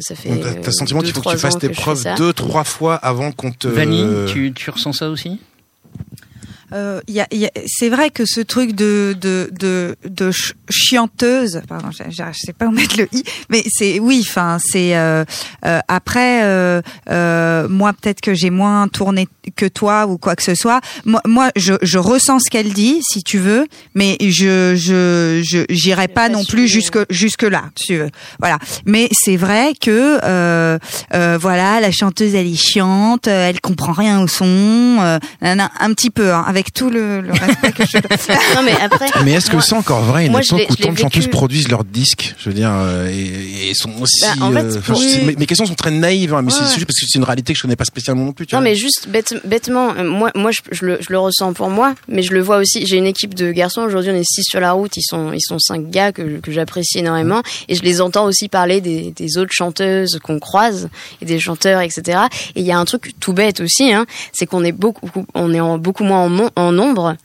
ça 0.00 0.16
fait. 0.16 0.30
T'as 0.40 0.48
euh, 0.48 0.62
le 0.66 0.72
sentiment 0.72 1.00
deux, 1.00 1.06
qu'il 1.06 1.14
faut 1.14 1.20
que 1.22 1.30
tu 1.30 1.38
fasses 1.38 1.58
tes 1.58 1.68
preuves 1.68 2.04
deux, 2.16 2.32
trois 2.32 2.64
fois 2.64 2.96
avant 2.96 3.30
qu'on 3.30 3.52
te. 3.52 3.68
Vanille, 3.68 4.32
tu, 4.32 4.52
tu 4.52 4.70
ressens 4.70 4.94
ça 4.94 5.08
aussi? 5.10 5.38
Euh, 6.74 7.00
c'est 7.66 7.88
vrai 7.88 8.10
que 8.10 8.24
ce 8.24 8.40
truc 8.40 8.72
de 8.72 9.14
de 9.20 9.48
de, 9.52 9.96
de 10.08 10.32
ch- 10.32 10.54
chianteuse, 10.70 11.62
pardon, 11.68 11.90
je, 11.92 12.02
je, 12.10 12.22
je 12.32 12.38
sais 12.38 12.52
pas 12.52 12.66
où 12.66 12.72
mettre 12.72 12.98
le 12.98 13.08
i, 13.12 13.22
mais 13.48 13.62
c'est 13.68 14.00
oui, 14.00 14.24
enfin 14.26 14.58
c'est 14.60 14.96
euh, 14.96 15.24
euh, 15.64 15.80
après 15.86 16.42
moi 17.68 17.92
peut-être 17.92 18.20
que 18.20 18.34
j'ai 18.34 18.50
moins 18.50 18.88
tourné 18.88 19.28
que 19.56 19.66
toi 19.66 20.06
ou 20.06 20.18
quoi 20.18 20.34
que 20.36 20.42
ce 20.42 20.54
soit. 20.54 20.80
Moi, 21.04 21.50
je, 21.54 21.98
ressens 21.98 22.40
ce 22.40 22.50
qu'elle 22.50 22.72
dit, 22.72 23.00
si 23.02 23.22
tu 23.22 23.38
veux, 23.38 23.66
mais 23.94 24.16
je 24.20 24.74
je 24.74 25.42
je 25.44 25.64
j'irai 25.68 26.08
pas 26.08 26.28
non 26.28 26.44
plus 26.44 26.66
jusque 26.66 26.98
jusque 27.10 27.42
là, 27.42 27.64
tu 27.76 27.96
veux. 27.98 28.10
Voilà. 28.40 28.58
Mais 28.86 29.08
c'est 29.12 29.36
vrai 29.36 29.74
que 29.80 30.18
voilà, 31.38 31.80
la 31.80 31.92
chanteuse 31.92 32.34
elle 32.34 32.46
est 32.46 32.60
chiante, 32.60 33.28
elle 33.28 33.60
comprend 33.60 33.92
rien 33.92 34.22
au 34.22 34.26
son, 34.26 35.20
un 35.40 35.94
petit 35.94 36.10
peu, 36.10 36.32
hein, 36.32 36.44
avec 36.46 36.63
tout 36.72 36.90
le, 36.90 37.20
le 37.20 37.32
respect 37.32 37.72
que 37.72 37.84
je. 37.86 37.98
non 38.56 38.62
mais 38.64 38.74
après. 38.80 39.06
Mais 39.24 39.32
est-ce 39.32 39.50
que 39.50 39.60
c'est 39.60 39.74
encore 39.74 40.02
vrai? 40.02 40.26
une 40.26 40.32
moi, 40.32 40.40
je 40.42 40.54
époque 40.54 40.70
où 40.70 40.76
tant 40.76 40.92
de 40.92 40.98
chanteuses 40.98 41.26
produisent 41.28 41.68
leurs 41.68 41.84
disques 41.84 42.34
Je 42.38 42.48
veux 42.48 42.54
dire, 42.54 42.70
euh, 42.72 43.08
et, 43.08 43.70
et 43.70 43.74
sont 43.74 43.90
aussi. 44.00 44.22
Bah, 44.38 44.46
en 44.46 44.52
fait, 44.52 44.64
euh, 44.64 45.24
mes, 45.26 45.36
mes 45.36 45.46
questions 45.46 45.66
sont 45.66 45.74
très 45.74 45.90
naïves, 45.90 46.34
hein, 46.34 46.42
mais 46.42 46.50
c'est 46.50 46.60
Ouais. 46.60 46.66
c'est 46.68 46.74
juste 46.76 46.86
parce 46.86 47.00
que 47.00 47.06
c'est 47.08 47.18
une 47.18 47.24
réalité 47.24 47.52
que 47.52 47.56
je 47.58 47.62
connais 47.62 47.76
pas 47.76 47.84
spécialement 47.84 48.24
non 48.24 48.32
plus. 48.32 48.46
Tu 48.46 48.54
Non 48.54 48.60
vois. 48.60 48.68
mais 48.70 48.74
juste 48.76 49.08
bête, 49.08 49.34
bêtement, 49.44 49.94
euh, 49.96 50.04
moi, 50.04 50.30
moi 50.34 50.50
je, 50.52 50.60
je 50.72 50.84
le, 50.86 50.98
je 51.00 51.08
le 51.10 51.18
ressens 51.18 51.52
pour 51.52 51.68
moi, 51.68 51.94
mais 52.08 52.22
je 52.22 52.32
le 52.32 52.40
vois 52.40 52.58
aussi. 52.58 52.86
J'ai 52.86 52.96
une 52.96 53.06
équipe 53.06 53.34
de 53.34 53.52
garçons 53.52 53.82
aujourd'hui, 53.82 54.10
on 54.12 54.16
est 54.16 54.24
six 54.24 54.42
sur 54.44 54.60
la 54.60 54.72
route. 54.72 54.96
Ils 54.96 55.02
sont, 55.02 55.32
ils 55.32 55.40
sont 55.42 55.58
cinq 55.58 55.90
gars 55.90 56.12
que, 56.12 56.38
que 56.40 56.52
j'apprécie 56.52 56.98
énormément, 56.98 57.42
et 57.68 57.74
je 57.74 57.82
les 57.82 58.00
entends 58.00 58.24
aussi 58.24 58.48
parler 58.48 58.80
des, 58.80 59.12
des 59.16 59.36
autres 59.38 59.52
chanteuses 59.52 60.18
qu'on 60.22 60.38
croise 60.38 60.88
et 61.20 61.24
des 61.26 61.38
chanteurs, 61.38 61.80
etc. 61.80 62.18
Et 62.54 62.60
il 62.60 62.66
y 62.66 62.72
a 62.72 62.78
un 62.78 62.84
truc 62.84 63.12
tout 63.20 63.32
bête 63.32 63.60
aussi, 63.60 63.92
hein, 63.92 64.06
c'est 64.32 64.46
qu'on 64.46 64.64
est 64.64 64.72
beaucoup, 64.72 65.10
on 65.34 65.52
est 65.52 65.60
en, 65.60 65.78
beaucoup 65.78 66.04
moins 66.04 66.20
en, 66.20 66.28
mon- 66.28 66.50
en 66.56 66.72
nombre. 66.76 67.18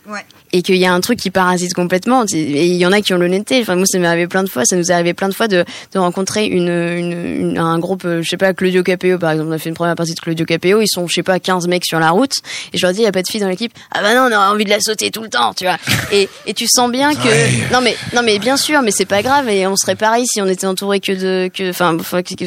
Et 0.51 0.61
qu'il 0.63 0.77
y 0.77 0.85
a 0.85 0.93
un 0.93 0.99
truc 0.99 1.19
qui 1.19 1.29
parasite 1.29 1.73
complètement. 1.73 2.25
Et 2.33 2.65
il 2.67 2.75
y 2.75 2.85
en 2.85 2.91
a 2.91 3.01
qui 3.01 3.13
ont 3.13 3.17
l'honnêteté. 3.17 3.59
Enfin, 3.61 3.75
moi, 3.75 3.85
ça 3.85 3.99
m'est 3.99 4.07
arrivé 4.07 4.27
plein 4.27 4.43
de 4.43 4.49
fois. 4.49 4.65
Ça 4.65 4.75
nous 4.75 4.89
est 4.89 4.93
arrivé 4.93 5.13
plein 5.13 5.29
de 5.29 5.33
fois 5.35 5.47
de, 5.47 5.63
de 5.93 5.99
rencontrer 5.99 6.45
une, 6.47 6.69
une, 6.69 7.11
une- 7.51 7.57
un 7.59 7.77
groupe, 7.79 8.03
euh, 8.05 8.21
je 8.23 8.29
sais 8.29 8.37
pas, 8.37 8.53
Claudio 8.53 8.81
Capéo, 8.83 9.17
par 9.19 9.31
exemple. 9.31 9.49
On 9.49 9.53
a 9.53 9.57
fait 9.59 9.69
une 9.69 9.75
première 9.75 9.95
partie 9.95 10.13
de 10.15 10.19
Claudio 10.19 10.45
Capéo. 10.45 10.81
Ils 10.81 10.87
sont, 10.87 11.07
je 11.07 11.13
sais 11.13 11.23
pas, 11.23 11.39
15 11.39 11.67
mecs 11.67 11.85
sur 11.85 11.99
la 11.99 12.09
route. 12.11 12.33
Et 12.73 12.77
je 12.77 12.85
leur 12.85 12.93
dis, 12.93 13.01
il 13.01 13.03
y 13.03 13.07
a 13.07 13.11
pas 13.11 13.21
de 13.21 13.27
filles 13.27 13.41
dans 13.41 13.47
l'équipe? 13.47 13.71
Ah 13.91 14.01
bah 14.01 14.15
non, 14.15 14.27
on 14.29 14.31
a 14.39 14.51
envie 14.51 14.65
de 14.65 14.69
la 14.71 14.79
sauter 14.79 15.11
tout 15.11 15.21
le 15.21 15.29
temps, 15.29 15.53
tu 15.53 15.65
vois. 15.65 15.77
Et, 16.11 16.27
et 16.47 16.53
tu 16.55 16.65
sens 16.67 16.91
bien 16.91 17.13
que, 17.13 17.71
non 17.73 17.81
mais, 17.83 17.95
non 18.15 18.23
mais 18.23 18.39
bien 18.39 18.57
sûr, 18.57 18.81
mais 18.81 18.89
c'est 18.89 19.05
pas 19.05 19.21
grave. 19.21 19.47
Et 19.49 19.67
on 19.67 19.75
serait 19.75 19.95
pareil 19.95 20.25
si 20.25 20.41
on 20.41 20.47
était 20.47 20.65
entouré 20.65 20.99
que 20.99 21.11
de, 21.11 21.49
que, 21.53 21.69
enfin, 21.69 21.95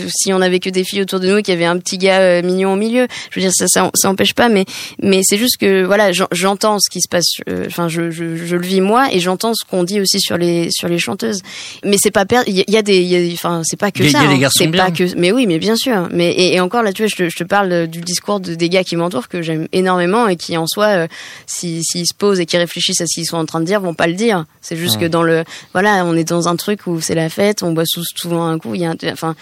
si 0.08 0.32
on 0.32 0.40
avait 0.40 0.58
que 0.58 0.68
des 0.70 0.82
filles 0.82 1.02
autour 1.02 1.20
de 1.20 1.28
nous 1.28 1.36
et 1.38 1.42
qu'il 1.44 1.54
y 1.54 1.56
avait 1.56 1.66
un 1.66 1.78
petit 1.78 1.98
gars 1.98 2.20
euh, 2.20 2.42
mignon 2.42 2.72
au 2.72 2.76
milieu. 2.76 3.06
Je 3.30 3.38
veux 3.38 3.42
dire, 3.46 3.52
ça, 3.54 3.66
ça, 3.68 3.88
ça 3.94 4.08
empêche 4.08 4.34
pas, 4.34 4.48
mais, 4.48 4.64
mais 5.00 5.20
c'est 5.22 5.36
juste 5.38 5.58
que, 5.60 5.84
voilà, 5.84 6.10
j'en- 6.10 6.26
j'entends 6.32 6.78
ce 6.80 6.90
qui 6.90 7.00
se 7.00 7.08
passe, 7.08 7.36
euh, 7.48 7.66
enfin, 7.68 7.88
je, 7.92 8.10
je, 8.10 8.36
je 8.36 8.56
le 8.56 8.66
vis 8.66 8.80
moi 8.80 9.08
et 9.12 9.20
j'entends 9.20 9.52
ce 9.54 9.64
qu'on 9.68 9.84
dit 9.84 10.00
aussi 10.00 10.18
sur 10.20 10.36
les, 10.36 10.68
sur 10.70 10.88
les 10.88 10.98
chanteuses. 10.98 11.40
Mais 11.84 11.96
c'est 12.00 12.10
pas, 12.10 12.24
il 12.46 12.54
y, 12.56 12.60
a- 12.60 12.64
il 12.66 12.74
y 12.74 12.76
a 12.76 12.82
des, 12.82 13.00
il 13.00 13.06
y 13.08 13.30
a- 13.30 13.34
enfin, 13.34 13.62
c'est 13.64 13.76
pas 13.78 13.90
que 13.90 14.02
y 14.02 14.06
a- 14.06 14.10
ça. 14.10 14.18
il 14.18 14.24
y 14.24 14.26
a 14.26 14.28
des 14.30 14.34
hein. 14.36 14.38
garçons 14.38 14.66
bien. 14.68 14.84
pas 14.86 14.90
que, 14.90 15.14
mais 15.16 15.30
oui, 15.32 15.46
mais 15.46 15.58
bien 15.58 15.76
sûr. 15.76 16.08
Mais, 16.12 16.30
et, 16.32 16.54
et 16.54 16.60
encore 16.60 16.82
là, 16.82 16.92
tu 16.92 17.02
vois, 17.02 17.08
je 17.08 17.16
te, 17.16 17.28
je 17.28 17.36
te 17.36 17.44
parle 17.44 17.86
du 17.86 18.00
discours 18.00 18.40
de, 18.40 18.54
des 18.54 18.68
gars 18.68 18.84
qui 18.84 18.96
m'entourent 18.96 19.28
que 19.28 19.42
j'aime 19.42 19.68
énormément 19.72 20.28
et 20.28 20.36
qui 20.36 20.56
en 20.56 20.66
soi, 20.66 20.86
euh, 20.86 21.06
si- 21.46 21.82
s'ils 21.84 22.06
se 22.06 22.14
posent 22.14 22.40
et 22.40 22.46
qui 22.46 22.56
réfléchissent 22.56 23.00
à 23.00 23.06
ce 23.06 23.14
qu'ils 23.14 23.26
sont 23.26 23.36
en 23.36 23.44
train 23.46 23.60
de 23.60 23.66
dire, 23.66 23.80
vont 23.80 23.94
pas 23.94 24.06
le 24.06 24.14
dire. 24.14 24.44
C'est 24.60 24.76
juste 24.76 24.98
que 24.98 25.06
dans 25.06 25.22
le, 25.22 25.44
voilà, 25.72 26.04
on 26.06 26.16
est 26.16 26.24
dans 26.24 26.48
un 26.48 26.56
truc 26.56 26.86
où 26.86 27.00
c'est 27.00 27.14
la 27.14 27.28
fête, 27.28 27.62
on 27.62 27.72
boit 27.72 27.84
sous- 27.86 28.02
souvent 28.16 28.46
un 28.46 28.58
coup, 28.58 28.74
il 28.74 28.80
y 28.80 28.84
a 28.84 28.90
un, 28.90 28.96
enfin, 29.12 29.34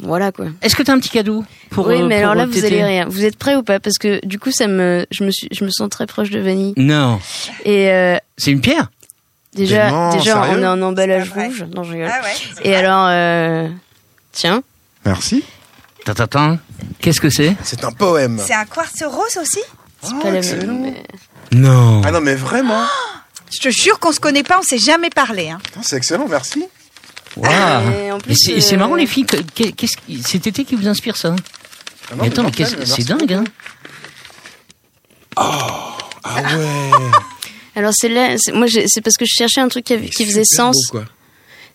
voilà 0.00 0.32
quoi. 0.32 0.46
Est-ce 0.62 0.74
que 0.76 0.82
t'as 0.82 0.92
un 0.92 0.98
petit 0.98 1.08
cadeau 1.10 1.44
pour 1.70 1.86
Oui, 1.86 1.94
euh, 2.00 2.06
mais 2.06 2.16
pour 2.22 2.30
alors 2.30 2.34
là, 2.34 2.46
vous 2.46 2.64
allez 2.64 2.82
rire. 2.84 3.06
Vous 3.08 3.24
êtes 3.24 3.36
prêts 3.36 3.54
ou 3.56 3.62
pas? 3.62 3.78
Parce 3.80 3.96
que 3.98 4.24
du 4.26 4.38
coup, 4.38 4.50
ça 4.50 4.66
me, 4.66 5.06
je 5.10 5.24
me 5.24 5.30
suis, 5.30 5.48
je 5.52 5.64
me 5.64 5.70
sens 5.70 5.88
très 5.88 6.06
proche 6.06 6.30
de 6.30 6.40
Vanille. 6.40 6.74
Non. 6.76 7.20
Et 7.64 7.90
euh, 7.90 8.16
C'est 8.36 8.50
une 8.50 8.60
pierre? 8.60 8.90
déjà, 9.54 9.88
non, 9.90 10.10
déjà, 10.10 10.42
sérieux 10.42 10.58
on 10.58 10.62
est 10.62 10.66
en 10.66 10.82
emballage 10.82 11.30
rouge. 11.30 11.64
Non, 11.74 11.84
je 11.84 11.92
rigole. 11.92 12.10
Ah 12.12 12.26
Et 12.64 12.74
alors, 12.74 13.06
euh, 13.08 13.68
tiens. 14.32 14.62
Merci. 15.06 15.44
Qu'est-ce 17.00 17.20
que 17.20 17.30
c'est? 17.30 17.54
C'est 17.62 17.84
un 17.84 17.92
poème. 17.92 18.40
C'est 18.44 18.52
un 18.54 18.64
quartz 18.64 19.02
rose 19.04 19.38
aussi? 19.40 19.60
C'est 20.02 20.18
pas 20.20 20.30
la 20.30 20.40
même. 20.40 20.80
mais- 20.82 21.02
Non. 21.52 22.02
Ah 22.04 22.10
non, 22.10 22.20
mais 22.20 22.34
vraiment. 22.34 22.84
Je 23.52 23.60
te 23.60 23.70
jure 23.70 23.98
qu'on 24.00 24.12
se 24.12 24.20
connaît 24.20 24.42
pas, 24.42 24.58
on 24.58 24.62
s'est 24.62 24.78
jamais 24.78 25.08
parlé. 25.10 25.50
Hein. 25.50 25.58
C'est 25.82 25.96
excellent, 25.96 26.26
merci. 26.28 26.64
Et 27.36 28.32
Et 28.32 28.34
c'est 28.34 28.60
c'est 28.60 28.74
euh, 28.76 28.78
marrant 28.78 28.94
les 28.94 29.06
filles. 29.06 29.26
que- 29.26 29.36
que- 29.36 29.70
Qu'est-ce 29.70 29.96
qui- 29.96 30.22
c'est 30.24 30.38
Tété 30.38 30.64
qui 30.64 30.76
vous 30.76 30.86
inspire 30.86 31.16
ça 31.16 31.34
Ah 32.10 32.14
non, 32.16 32.22
Mais 32.22 32.28
attends, 32.28 32.50
c'est 32.84 33.04
dingue, 33.06 33.32
hein 33.32 33.44
Ah 35.36 35.96
ouais. 36.56 36.90
Alors 37.76 37.92
c'est 37.94 38.08
là, 38.08 38.36
c'est- 38.38 38.52
moi 38.52 38.66
c'est 38.68 39.00
parce 39.00 39.16
que 39.16 39.24
je 39.24 39.32
cherchais 39.36 39.60
un 39.60 39.68
truc 39.68 39.84
qui, 39.84 40.24
faisait 40.24 40.44
sens. 40.44 40.76
beau, 40.92 40.98
quoi. 40.98 41.04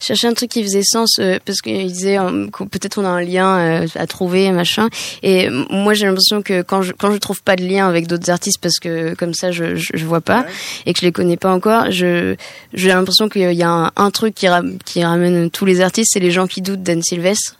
Cherchais 0.01 0.27
un 0.27 0.33
truc 0.33 0.49
qui 0.49 0.63
faisait 0.63 0.81
sens 0.83 1.17
euh, 1.19 1.39
parce 1.45 1.59
qu'il 1.61 1.85
disait 1.91 2.17
euh, 2.17 2.47
que 2.49 2.63
peut-être 2.63 2.97
on 2.99 3.05
a 3.05 3.09
un 3.09 3.21
lien 3.21 3.57
euh, 3.59 3.87
à 3.95 4.07
trouver 4.07 4.49
machin. 4.51 4.87
Et 5.23 5.49
euh, 5.49 5.65
moi 5.69 5.93
j'ai 5.93 6.05
l'impression 6.05 6.41
que 6.41 6.61
quand 6.61 6.81
je 6.81 6.93
quand 6.93 7.11
je 7.11 7.17
trouve 7.17 7.41
pas 7.43 7.55
de 7.57 7.65
lien 7.65 7.87
avec 7.87 8.07
d'autres 8.07 8.29
artistes 8.29 8.59
parce 8.61 8.79
que 8.79 9.13
comme 9.15 9.33
ça 9.33 9.51
je 9.51 9.75
je, 9.75 9.89
je 9.93 10.05
vois 10.05 10.21
pas 10.21 10.45
et 10.85 10.93
que 10.93 10.99
je 11.01 11.05
les 11.05 11.11
connais 11.11 11.35
pas 11.37 11.51
encore, 11.53 11.91
je 11.91 12.35
j'ai 12.73 12.87
l'impression 12.89 13.27
qu'il 13.27 13.51
y 13.51 13.63
a 13.63 13.69
un, 13.69 13.91
un 13.97 14.09
truc 14.11 14.35
qui 14.35 14.47
ra- 14.47 14.61
qui 14.85 15.03
ramène 15.03 15.51
tous 15.51 15.65
les 15.65 15.81
artistes, 15.81 16.11
c'est 16.13 16.19
les 16.21 16.31
gens 16.31 16.47
qui 16.47 16.61
doutent 16.61 16.81
d'Anne 16.83 17.03
Sylvestre. 17.03 17.55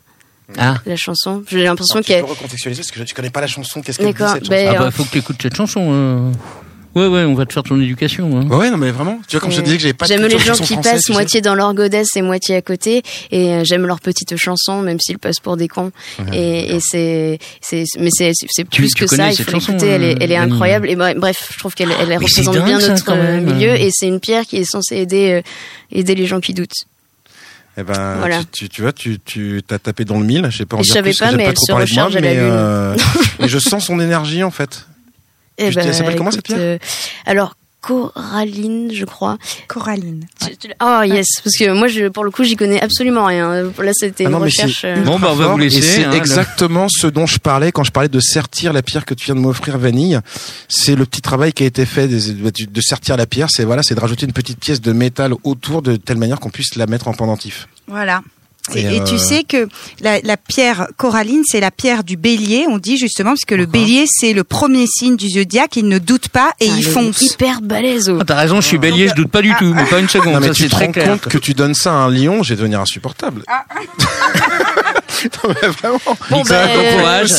Ah. 0.58 0.76
La 0.88 0.96
chanson. 0.96 1.44
J'ai 1.48 1.62
l'impression 1.64 1.96
Alors, 1.96 2.06
tu 2.06 2.12
qu'elle 2.14 2.24
peux 2.24 2.30
recontextualiser 2.32 2.82
parce 2.82 2.92
que 2.92 3.00
je- 3.00 3.04
tu 3.04 3.14
connais 3.14 3.30
pas 3.30 3.42
la 3.42 3.48
chanson. 3.48 3.82
Qu'est-ce 3.84 3.98
qu'elle 4.00 4.08
dit 4.08 4.14
D'accord, 4.14 4.34
cette 4.34 4.50
ben, 4.50 4.66
chanson 4.68 4.78
Ah 4.80 4.84
bah 4.86 4.92
faut 4.92 5.04
que 5.04 5.10
tu 5.12 5.18
écoutes 5.20 5.42
cette 5.42 5.56
chanson. 5.56 5.90
euh. 5.92 6.32
Ouais 6.96 7.06
ouais, 7.06 7.24
on 7.24 7.36
va 7.36 7.46
te 7.46 7.54
faire 7.54 7.62
ton 7.62 7.80
éducation. 7.80 8.36
hein. 8.40 8.48
Ouais, 8.48 8.72
non, 8.72 8.78
mais 8.78 8.90
vraiment. 8.90 9.20
Tu 9.28 9.36
vois, 9.36 9.42
comme 9.42 9.52
je 9.52 9.58
te 9.58 9.62
disais 9.64 9.78
que 9.78 9.82
j'avais 9.84 9.94
pas 9.94 10.06
de 10.06 10.12
J'aime 10.12 10.24
les 10.26 10.40
gens 10.40 10.54
qui 10.56 10.76
passent 10.78 11.04
sais. 11.04 11.14
moitié 11.14 11.40
dans 11.40 11.54
leur 11.54 11.74
godesse 11.76 12.08
et 12.16 12.24
moitié 12.24 12.56
à 12.56 12.62
côté, 12.64 13.04
et 13.32 13.54
euh, 13.54 13.64
j'aime 13.64 13.86
leurs 13.86 14.00
petites 14.00 14.36
chansons, 14.38 14.82
même 14.82 15.00
s'ils 15.00 15.20
passent 15.20 15.40
pour 15.40 15.56
des 15.56 15.68
cons. 15.68 15.92
Et, 16.34 16.76
et 16.76 16.80
c'est, 16.82 17.38
c'est, 17.62 17.84
mais 18.00 18.10
c'est, 18.12 18.32
c'est 18.34 18.64
plus 18.66 18.90
tu 18.90 19.06
que 19.06 19.08
ça. 19.08 19.30
Il 19.32 19.38
faut 19.44 19.52
l'écouter. 19.52 19.86
Elle 19.88 20.04
est, 20.04 20.18
elle 20.20 20.32
est 20.32 20.38
euh, 20.40 20.42
incroyable. 20.42 20.90
Et 20.90 20.96
bref, 20.96 21.52
je 21.54 21.60
trouve 21.60 21.76
qu'elle, 21.76 21.92
elle 21.92 22.08
Mais 22.10 22.16
c'est 22.28 22.42
représente 22.42 22.56
dingue, 22.56 22.66
bien 22.66 22.80
ça, 22.80 22.90
notre 22.90 23.12
euh, 23.14 23.40
milieu, 23.42 23.76
et 23.76 23.90
c'est 23.94 24.08
une 24.08 24.20
pierre 24.20 24.46
qui 24.48 24.58
est 24.58 24.66
censée 24.66 24.96
aider, 24.98 25.32
euh, 25.32 25.42
aider 25.92 26.16
les 26.16 26.26
gens 26.26 26.40
qui 26.40 26.56
doutent. 26.56 26.74
Eh 27.78 27.84
ben, 27.84 28.16
Voilà. 28.18 28.40
tu, 28.40 28.46
tu, 28.64 28.70
tu 28.70 28.82
vois, 28.82 28.92
tu, 28.94 29.20
tu 29.24 29.62
t'as 29.66 29.78
tapé 29.80 30.06
dans 30.06 30.20
le 30.20 30.26
mille. 30.26 30.48
Je 30.50 30.58
sais 30.58 30.66
pas 30.66 30.76
en 30.78 30.80
je 30.80 30.86
dire 30.86 30.94
savais 30.96 31.12
plus, 31.12 31.20
pas, 31.20 31.32
mais 31.32 31.44
j'aime 31.44 31.48
elle 31.50 31.54
trop 31.54 31.66
se 31.68 31.72
moi, 31.72 31.82
recharge 31.82 32.14
la 32.16 32.22
lune. 32.22 32.40
euh, 32.42 32.96
mais 33.40 33.48
je 33.48 33.60
sens 33.60 33.86
son 33.86 34.00
énergie 34.00 34.44
en 34.44 34.52
fait. 34.52 34.88
Eh 35.60 35.66
elle 35.78 35.94
s'appelle 35.94 36.16
comment, 36.16 36.32
cette 36.32 36.44
pierre 36.46 36.58
euh, 36.60 36.78
Alors. 37.26 37.56
Coraline, 37.82 38.92
je 38.94 39.06
crois. 39.06 39.38
Coraline. 39.70 40.26
Tu- 40.60 40.70
Oh 40.82 41.02
yes, 41.06 41.28
parce 41.42 41.56
que 41.58 41.72
moi, 41.72 41.88
je, 41.88 42.10
pour 42.10 42.26
le 42.26 42.30
coup, 42.32 42.44
j'y 42.44 42.58
connais 42.58 42.82
absolument 42.82 43.24
rien. 43.26 43.64
Là, 43.82 43.92
c'était 43.94 44.26
Ah 44.26 44.28
une 44.28 44.34
non, 44.34 44.40
mais 44.40 44.46
recherche. 44.46 44.80
c'est 44.82 44.98
euh, 44.98 45.04
Bon, 45.04 45.18
bah, 45.18 45.30
on 45.32 45.36
va 45.36 45.48
vous 45.48 45.58
laisser, 45.58 45.78
Et 45.78 45.82
c'est 45.82 46.04
hein, 46.04 46.10
le- 46.12 46.18
exactement 46.18 46.88
ce 46.90 47.08
dont 47.08 47.26
je 47.26 47.40
parlais 47.40 47.72
quand 47.72 47.86
je 47.86 47.92
parlais 47.92 48.10
de 48.10 48.20
sertir 48.20 48.74
la 48.74 48.82
pierre 48.82 49.06
que 49.06 49.14
tu 49.14 49.26
viens 49.26 49.36
de 49.36 49.40
m'offrir, 49.40 49.78
Vanille. 49.78 50.20
C'est 50.68 50.96
le 50.96 51.06
petit 51.06 51.22
travail 51.22 51.54
qui 51.54 51.64
a 51.64 51.68
été 51.68 51.86
fait 51.86 52.10
des- 52.10 52.34
de 52.34 52.82
sertir 52.82 53.16
la 53.16 53.26
pierre. 53.26 53.48
C'est 53.50 53.64
voilà, 53.64 53.82
c'est 53.82 53.96
de 53.96 54.00
rajouter 54.02 54.26
une 54.26 54.34
petite 54.34 54.60
pièce 54.60 54.82
de 54.82 54.92
métal 54.92 55.32
autour 55.46 55.82
de 55.82 55.96
telle 55.96 56.18
manière 56.18 56.42
qu'on 56.42 56.50
puisse 56.50 56.76
la 56.76 56.86
mettre 56.86 57.08
en 57.08 57.14
pendentif. 57.14 57.70
Voilà. 57.88 58.22
Et, 58.76 58.82
Et, 58.82 58.96
et 58.98 59.04
tu 59.04 59.16
euh, 59.16 59.18
sais 59.18 59.44
que 59.44 59.68
la, 60.02 60.20
la 60.22 60.38
pierre 60.38 60.88
coralline, 60.98 61.44
c'est 61.46 61.60
la 61.60 61.72
pierre 61.72 62.04
du 62.04 62.18
bélier, 62.18 62.66
on 62.70 62.78
dit 62.78 62.98
justement, 62.98 63.32
parce 63.32 63.46
que 63.46 63.56
le 63.56 63.66
bélier, 63.66 64.06
c'est 64.08 64.34
le 64.34 64.44
premier 64.44 64.86
signe 64.88 65.16
du 65.16 65.30
zodiaque, 65.30 65.76
il 65.78 65.88
ne 65.88 65.98
doute 66.00 66.30
pas 66.30 66.52
et 66.60 66.66
putain, 66.66 66.78
il 66.78 66.84
fonce. 66.86 67.22
Hyper 67.22 67.62
balèze. 67.62 68.10
oh. 68.10 68.18
Ah, 68.22 68.24
T'as 68.26 68.36
raison, 68.36 68.62
je 68.62 68.68
suis 68.68 68.78
bélier, 68.78 69.08
je 69.08 69.14
doute 69.16 69.30
pas 69.32 69.42
du 69.42 69.54
tout, 69.56 69.74
mais 69.74 69.86
pas 69.86 70.00
une 70.00 70.10
seconde. 70.10 70.34
Non, 70.34 70.40
mais 70.40 70.48
ça 70.48 70.54
tu 70.54 70.64
c'est 70.64 70.70
te 70.70 70.76
très 70.76 70.86
rends 70.88 70.92
clair. 70.92 71.08
compte 71.10 71.22
que 71.28 71.38
tu 71.38 71.54
donnes 71.54 71.74
ça 71.74 71.92
à 71.92 71.96
un 71.96 72.10
lion, 72.12 72.44
je 72.44 72.50
vais 72.50 72.56
devenir 72.58 72.80
insupportable. 72.82 73.44
non, 75.44 75.54
mais 75.62 75.68
vraiment. 75.70 76.00
Bon, 76.30 76.44
C'est 76.46 76.54
ben, 76.54 76.70
bon 76.78 76.98
courage. 76.98 77.30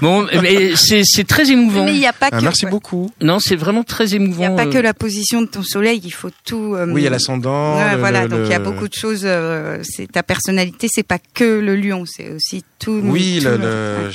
Bon, 0.00 0.26
mais 0.42 0.76
c'est 0.76 1.02
c'est 1.04 1.24
très 1.26 1.50
émouvant. 1.50 1.84
Mais 1.84 1.94
il 1.94 1.98
n'y 2.00 2.06
a 2.06 2.12
pas 2.12 2.28
Ah, 2.32 2.40
merci 2.40 2.64
ouais. 2.64 2.70
beaucoup. 2.70 3.10
Non, 3.20 3.38
c'est 3.38 3.56
vraiment 3.56 3.82
très 3.82 4.14
émouvant. 4.14 4.44
Il 4.44 4.48
n'y 4.48 4.54
a 4.54 4.56
pas 4.56 4.66
euh, 4.66 4.72
que 4.72 4.78
la 4.78 4.94
position 4.94 5.42
de 5.42 5.46
ton 5.46 5.62
soleil, 5.62 6.00
il 6.04 6.10
faut 6.10 6.30
tout. 6.44 6.74
euh, 6.74 6.86
Oui, 6.88 7.02
il 7.02 7.04
y 7.04 7.06
a 7.06 7.10
l'ascendant. 7.10 7.76
ouais, 7.76 7.92
le- 7.92 7.98
voilà, 7.98 8.22
le- 8.22 8.28
donc 8.28 8.40
il 8.44 8.50
y 8.50 8.54
a 8.54 8.58
beaucoup 8.58 8.88
de 8.88 8.94
choses. 8.94 9.22
euh, 9.24 9.78
c'est 9.82 10.06
ta 10.20 10.22
personnalité, 10.22 10.86
c'est 10.90 11.02
pas 11.02 11.18
que 11.34 11.44
le 11.60 11.76
lion, 11.76 12.04
c'est 12.06 12.28
aussi 12.30 12.62
tout. 12.78 13.00
Oui, 13.04 13.38
tout 13.42 13.48
le, 13.48 13.56
le- 13.56 14.10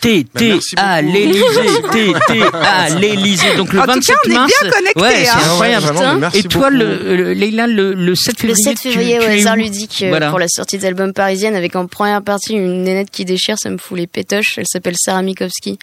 T, 0.00 0.24
Bah, 0.34 0.40
T, 0.40 0.58
à 0.76 1.00
l'Élysée, 1.00 1.42
T, 1.92 2.12
T, 2.26 2.42
à 2.52 2.90
l'Élysée. 2.90 3.56
Donc 3.56 3.72
le 3.72 3.78
En 3.80 3.84
tout 3.84 3.88
cas, 3.88 3.94
27 3.94 4.16
on 4.26 4.30
est 4.30 4.34
mars. 4.34 4.52
bien 4.60 4.70
connectés, 4.70 5.00
Ouais, 5.00 5.24
c'est 5.24 5.28
hein. 5.30 5.32
incroyable. 5.44 5.84
Ouais, 5.86 5.92
vraiment, 5.92 6.14
mais 6.14 6.20
merci 6.20 6.38
Et 6.40 6.42
toi, 6.42 6.68
le, 6.70 7.16
le- 7.16 7.32
Leïla, 7.32 7.66
le, 7.68 7.94
le 7.94 8.14
7 8.14 8.42
Le 8.42 8.48
février. 8.54 8.64
7 8.64 8.78
février 8.80 9.12
tu, 9.18 9.24
au 9.24 9.28
tu 9.28 9.30
es 9.34 9.40
hasard 9.40 9.56
ludique 9.56 10.02
euh, 10.02 10.08
Voilà. 10.10 10.28
pour 10.30 10.38
la 10.38 10.48
sortie 10.48 10.76
des 10.76 10.84
albums 10.86 11.12
parisiennes 11.14 11.54
avec 11.56 11.74
en 11.76 11.86
première 11.86 12.20
partie 12.22 12.52
une 12.54 12.82
nénette 12.82 13.10
qui 13.10 13.24
déchire, 13.24 13.56
ça 13.58 13.70
me 13.70 13.78
fout 13.78 13.96
les 13.96 14.06
pétoches. 14.06 14.58
Elle 14.58 14.66
s'appelle 14.70 14.94
Sarah 14.98 15.22
Mikowski. 15.22 15.78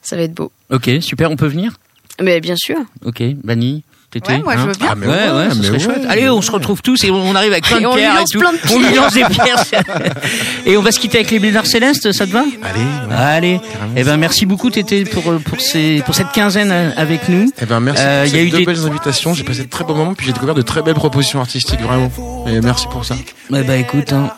Ça 0.00 0.14
va 0.14 0.22
être 0.22 0.34
beau. 0.34 0.52
Ok, 0.70 0.88
super, 1.00 1.30
on 1.32 1.36
peut 1.36 1.48
venir? 1.48 1.72
Mais 2.22 2.40
bien 2.40 2.54
sûr. 2.56 2.76
Ok, 3.04 3.20
Bani? 3.42 3.82
Ouais, 4.28 4.38
moi, 4.42 4.54
je 4.56 4.62
veux 4.66 4.72
bien. 4.74 4.88
Ah, 4.90 4.94
mais 4.96 5.06
ouais, 5.06 5.12
ouais, 5.12 5.30
ouais, 5.30 5.50
ce 5.50 5.56
mais 5.56 5.62
serait 5.64 5.70
ouais. 5.72 5.78
chouette. 5.78 6.02
Allez, 6.08 6.28
on 6.30 6.40
se 6.42 6.50
retrouve 6.50 6.82
tous 6.82 7.02
et 7.04 7.10
on 7.10 7.34
arrive 7.34 7.52
avec 7.52 7.64
plein 7.64 7.80
de 7.80 7.94
pierres 7.94 8.14
et 8.14 8.18
lance 8.20 8.30
tout. 8.30 8.38
plein 8.40 8.52
de 8.52 8.58
On 8.72 8.78
lui 8.78 8.94
lance 8.94 9.12
des 9.14 9.24
pierres. 9.24 9.64
et 10.66 10.76
on 10.76 10.82
va 10.82 10.92
se 10.92 11.00
quitter 11.00 11.18
avec 11.18 11.30
les 11.30 11.38
Blédards 11.38 11.66
Célestes, 11.66 12.12
ça 12.12 12.26
te 12.26 12.32
va? 12.32 12.44
Allez. 12.62 12.80
ouais. 12.80 13.14
Allez. 13.16 13.60
Eh 13.96 14.04
ben, 14.04 14.16
merci 14.16 14.46
beaucoup, 14.46 14.70
Tété, 14.70 15.04
pour, 15.04 15.30
euh, 15.30 15.38
pour 15.38 15.60
ces, 15.60 16.02
pour 16.04 16.14
cette 16.14 16.32
quinzaine 16.32 16.70
euh, 16.72 16.90
avec 16.96 17.28
nous. 17.28 17.50
Eh 17.60 17.66
ben 17.66 17.80
merci 17.80 18.02
Euh, 18.04 18.24
pour 18.24 18.32
il 18.34 18.36
y 18.36 18.40
a 18.40 18.42
eu 18.44 18.50
deux 18.50 18.58
des- 18.58 18.64
belles 18.66 18.84
invitations. 18.86 19.34
J'ai 19.34 19.44
passé 19.44 19.64
de 19.64 19.68
très 19.70 19.84
bons 19.84 19.94
moments, 19.94 20.14
puis 20.14 20.26
j'ai 20.26 20.32
découvert 20.32 20.54
de 20.54 20.62
très 20.62 20.82
belles 20.82 20.94
propositions 20.94 21.40
artistiques, 21.40 21.80
vraiment. 21.80 22.10
Et 22.48 22.60
merci 22.60 22.86
pour 22.90 23.04
ça. 23.04 23.14
Eh 23.50 23.62
ben, 23.62 23.80
écoute, 23.80 24.12
hein. 24.12 24.30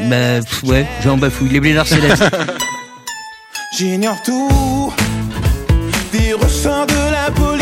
Bah, 0.00 0.40
pff, 0.40 0.62
ouais, 0.64 0.86
j'en 1.04 1.16
bafouille. 1.16 1.48
Les 1.50 1.60
Blédards 1.60 1.86
Célestes. 1.86 2.24
J'ignore 3.78 4.16
tout 4.24 4.92
des 6.12 6.32
ressorts 6.32 6.86
de 6.86 6.94
la 7.12 7.30
politique 7.30 7.55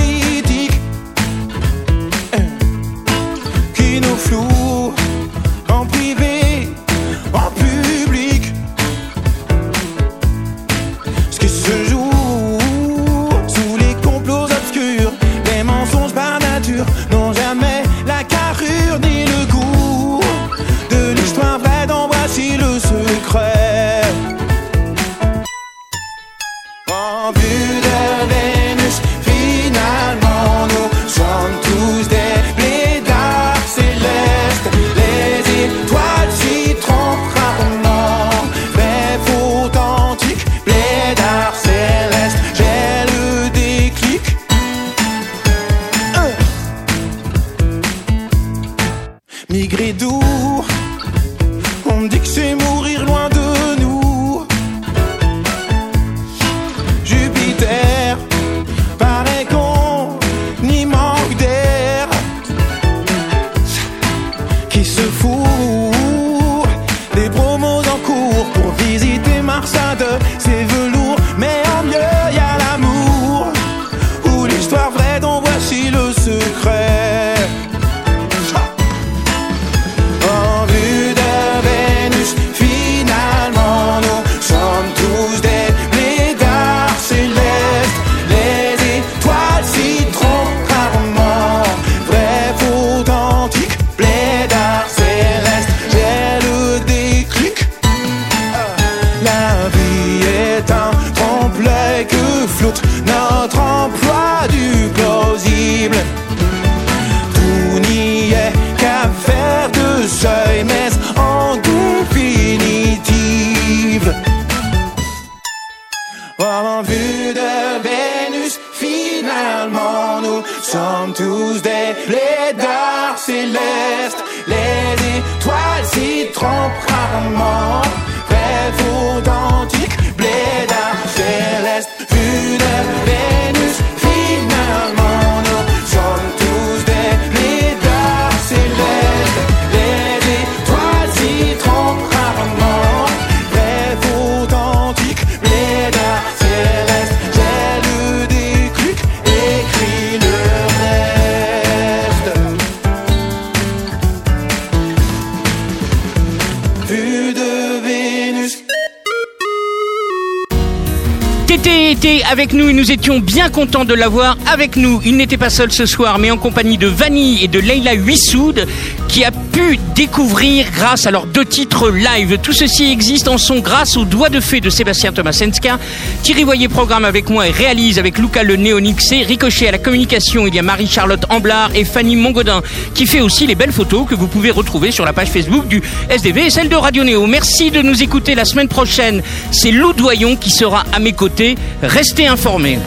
nous 162.55 162.73
nous 162.73 162.93
étions 162.93 163.19
bien 163.19 163.51
contents 163.51 163.85
de 163.85 163.95
l'avoir 163.95 164.39
avec 164.47 164.77
nous. 164.77 165.01
Il 165.05 165.17
n'était 165.17 165.37
pas 165.37 165.51
seul 165.51 165.73
ce 165.73 165.87
soir, 165.87 166.19
mais 166.19 166.31
en 166.31 166.39
compagnie 166.39 166.79
de 166.79 166.87
Vanille 166.87 167.43
et 167.45 167.49
de 167.49 167.59
Leila 167.59 167.95
Huissoud, 167.95 168.67
qui 169.15 169.23
a 169.23 169.31
pu 169.31 169.79
découvrir 169.95 170.73
grâce 170.73 171.07
à 171.07 171.13
leurs 171.13 171.27
deux 171.27 171.45
titres 171.45 171.89
live. 171.89 172.37
Tout 172.43 172.53
ceci 172.53 172.91
existe 172.91 173.29
en 173.29 173.39
son 173.39 173.61
grâce 173.61 173.97
au 173.97 174.05
doigt 174.05 174.29
de 174.29 174.41
fée 174.41 174.61
de 174.61 174.71
Sébastien 174.71 175.13
Tomasenska. 175.13 175.79
Thierry 176.25 176.43
Voyer 176.43 176.67
programme 176.67 177.05
avec 177.05 177.31
moi 177.31 177.47
et 177.47 177.53
réalise 177.53 178.01
avec 178.01 178.19
Luca 178.19 178.43
le 178.43 178.57
Néonixé. 178.57 179.23
Ricochet 179.23 179.69
à 179.69 179.71
la 179.71 179.79
communication, 179.79 180.49
il 180.49 180.55
y 180.57 180.59
a 180.59 180.63
Marie-Charlotte 180.63 181.25
Amblard 181.29 181.71
et 181.77 181.85
Fanny 181.85 182.17
Mongodin, 182.17 182.61
qui 182.93 183.07
fait 183.07 183.21
aussi 183.21 183.47
les 183.47 183.55
belles 183.55 183.71
photos 183.71 184.05
que 184.09 184.17
vous 184.17 184.27
pouvez 184.27 184.51
retrouver 184.51 184.91
sur 184.91 185.05
la 185.05 185.13
page 185.13 185.29
Facebook 185.29 185.69
du 185.69 185.81
SDV 186.11 186.47
et 186.47 186.51
celle 186.51 186.69
de 186.69 186.75
Radio 186.75 187.05
Néo. 187.05 187.29
Merci 187.29 187.71
de 187.71 187.83
nous 187.83 188.03
écouter 188.03 188.35
la 188.35 188.45
semaine 188.45 188.67
prochaine. 188.67 189.23
C'est 189.53 189.71
Lou 189.71 189.93
Doyon 189.93 190.35
qui 190.35 190.51
sera 190.51 190.83
à 190.93 190.99
mes 190.99 191.13
côtés. 191.13 191.55
Restez 191.83 192.27
informés. 192.27 192.81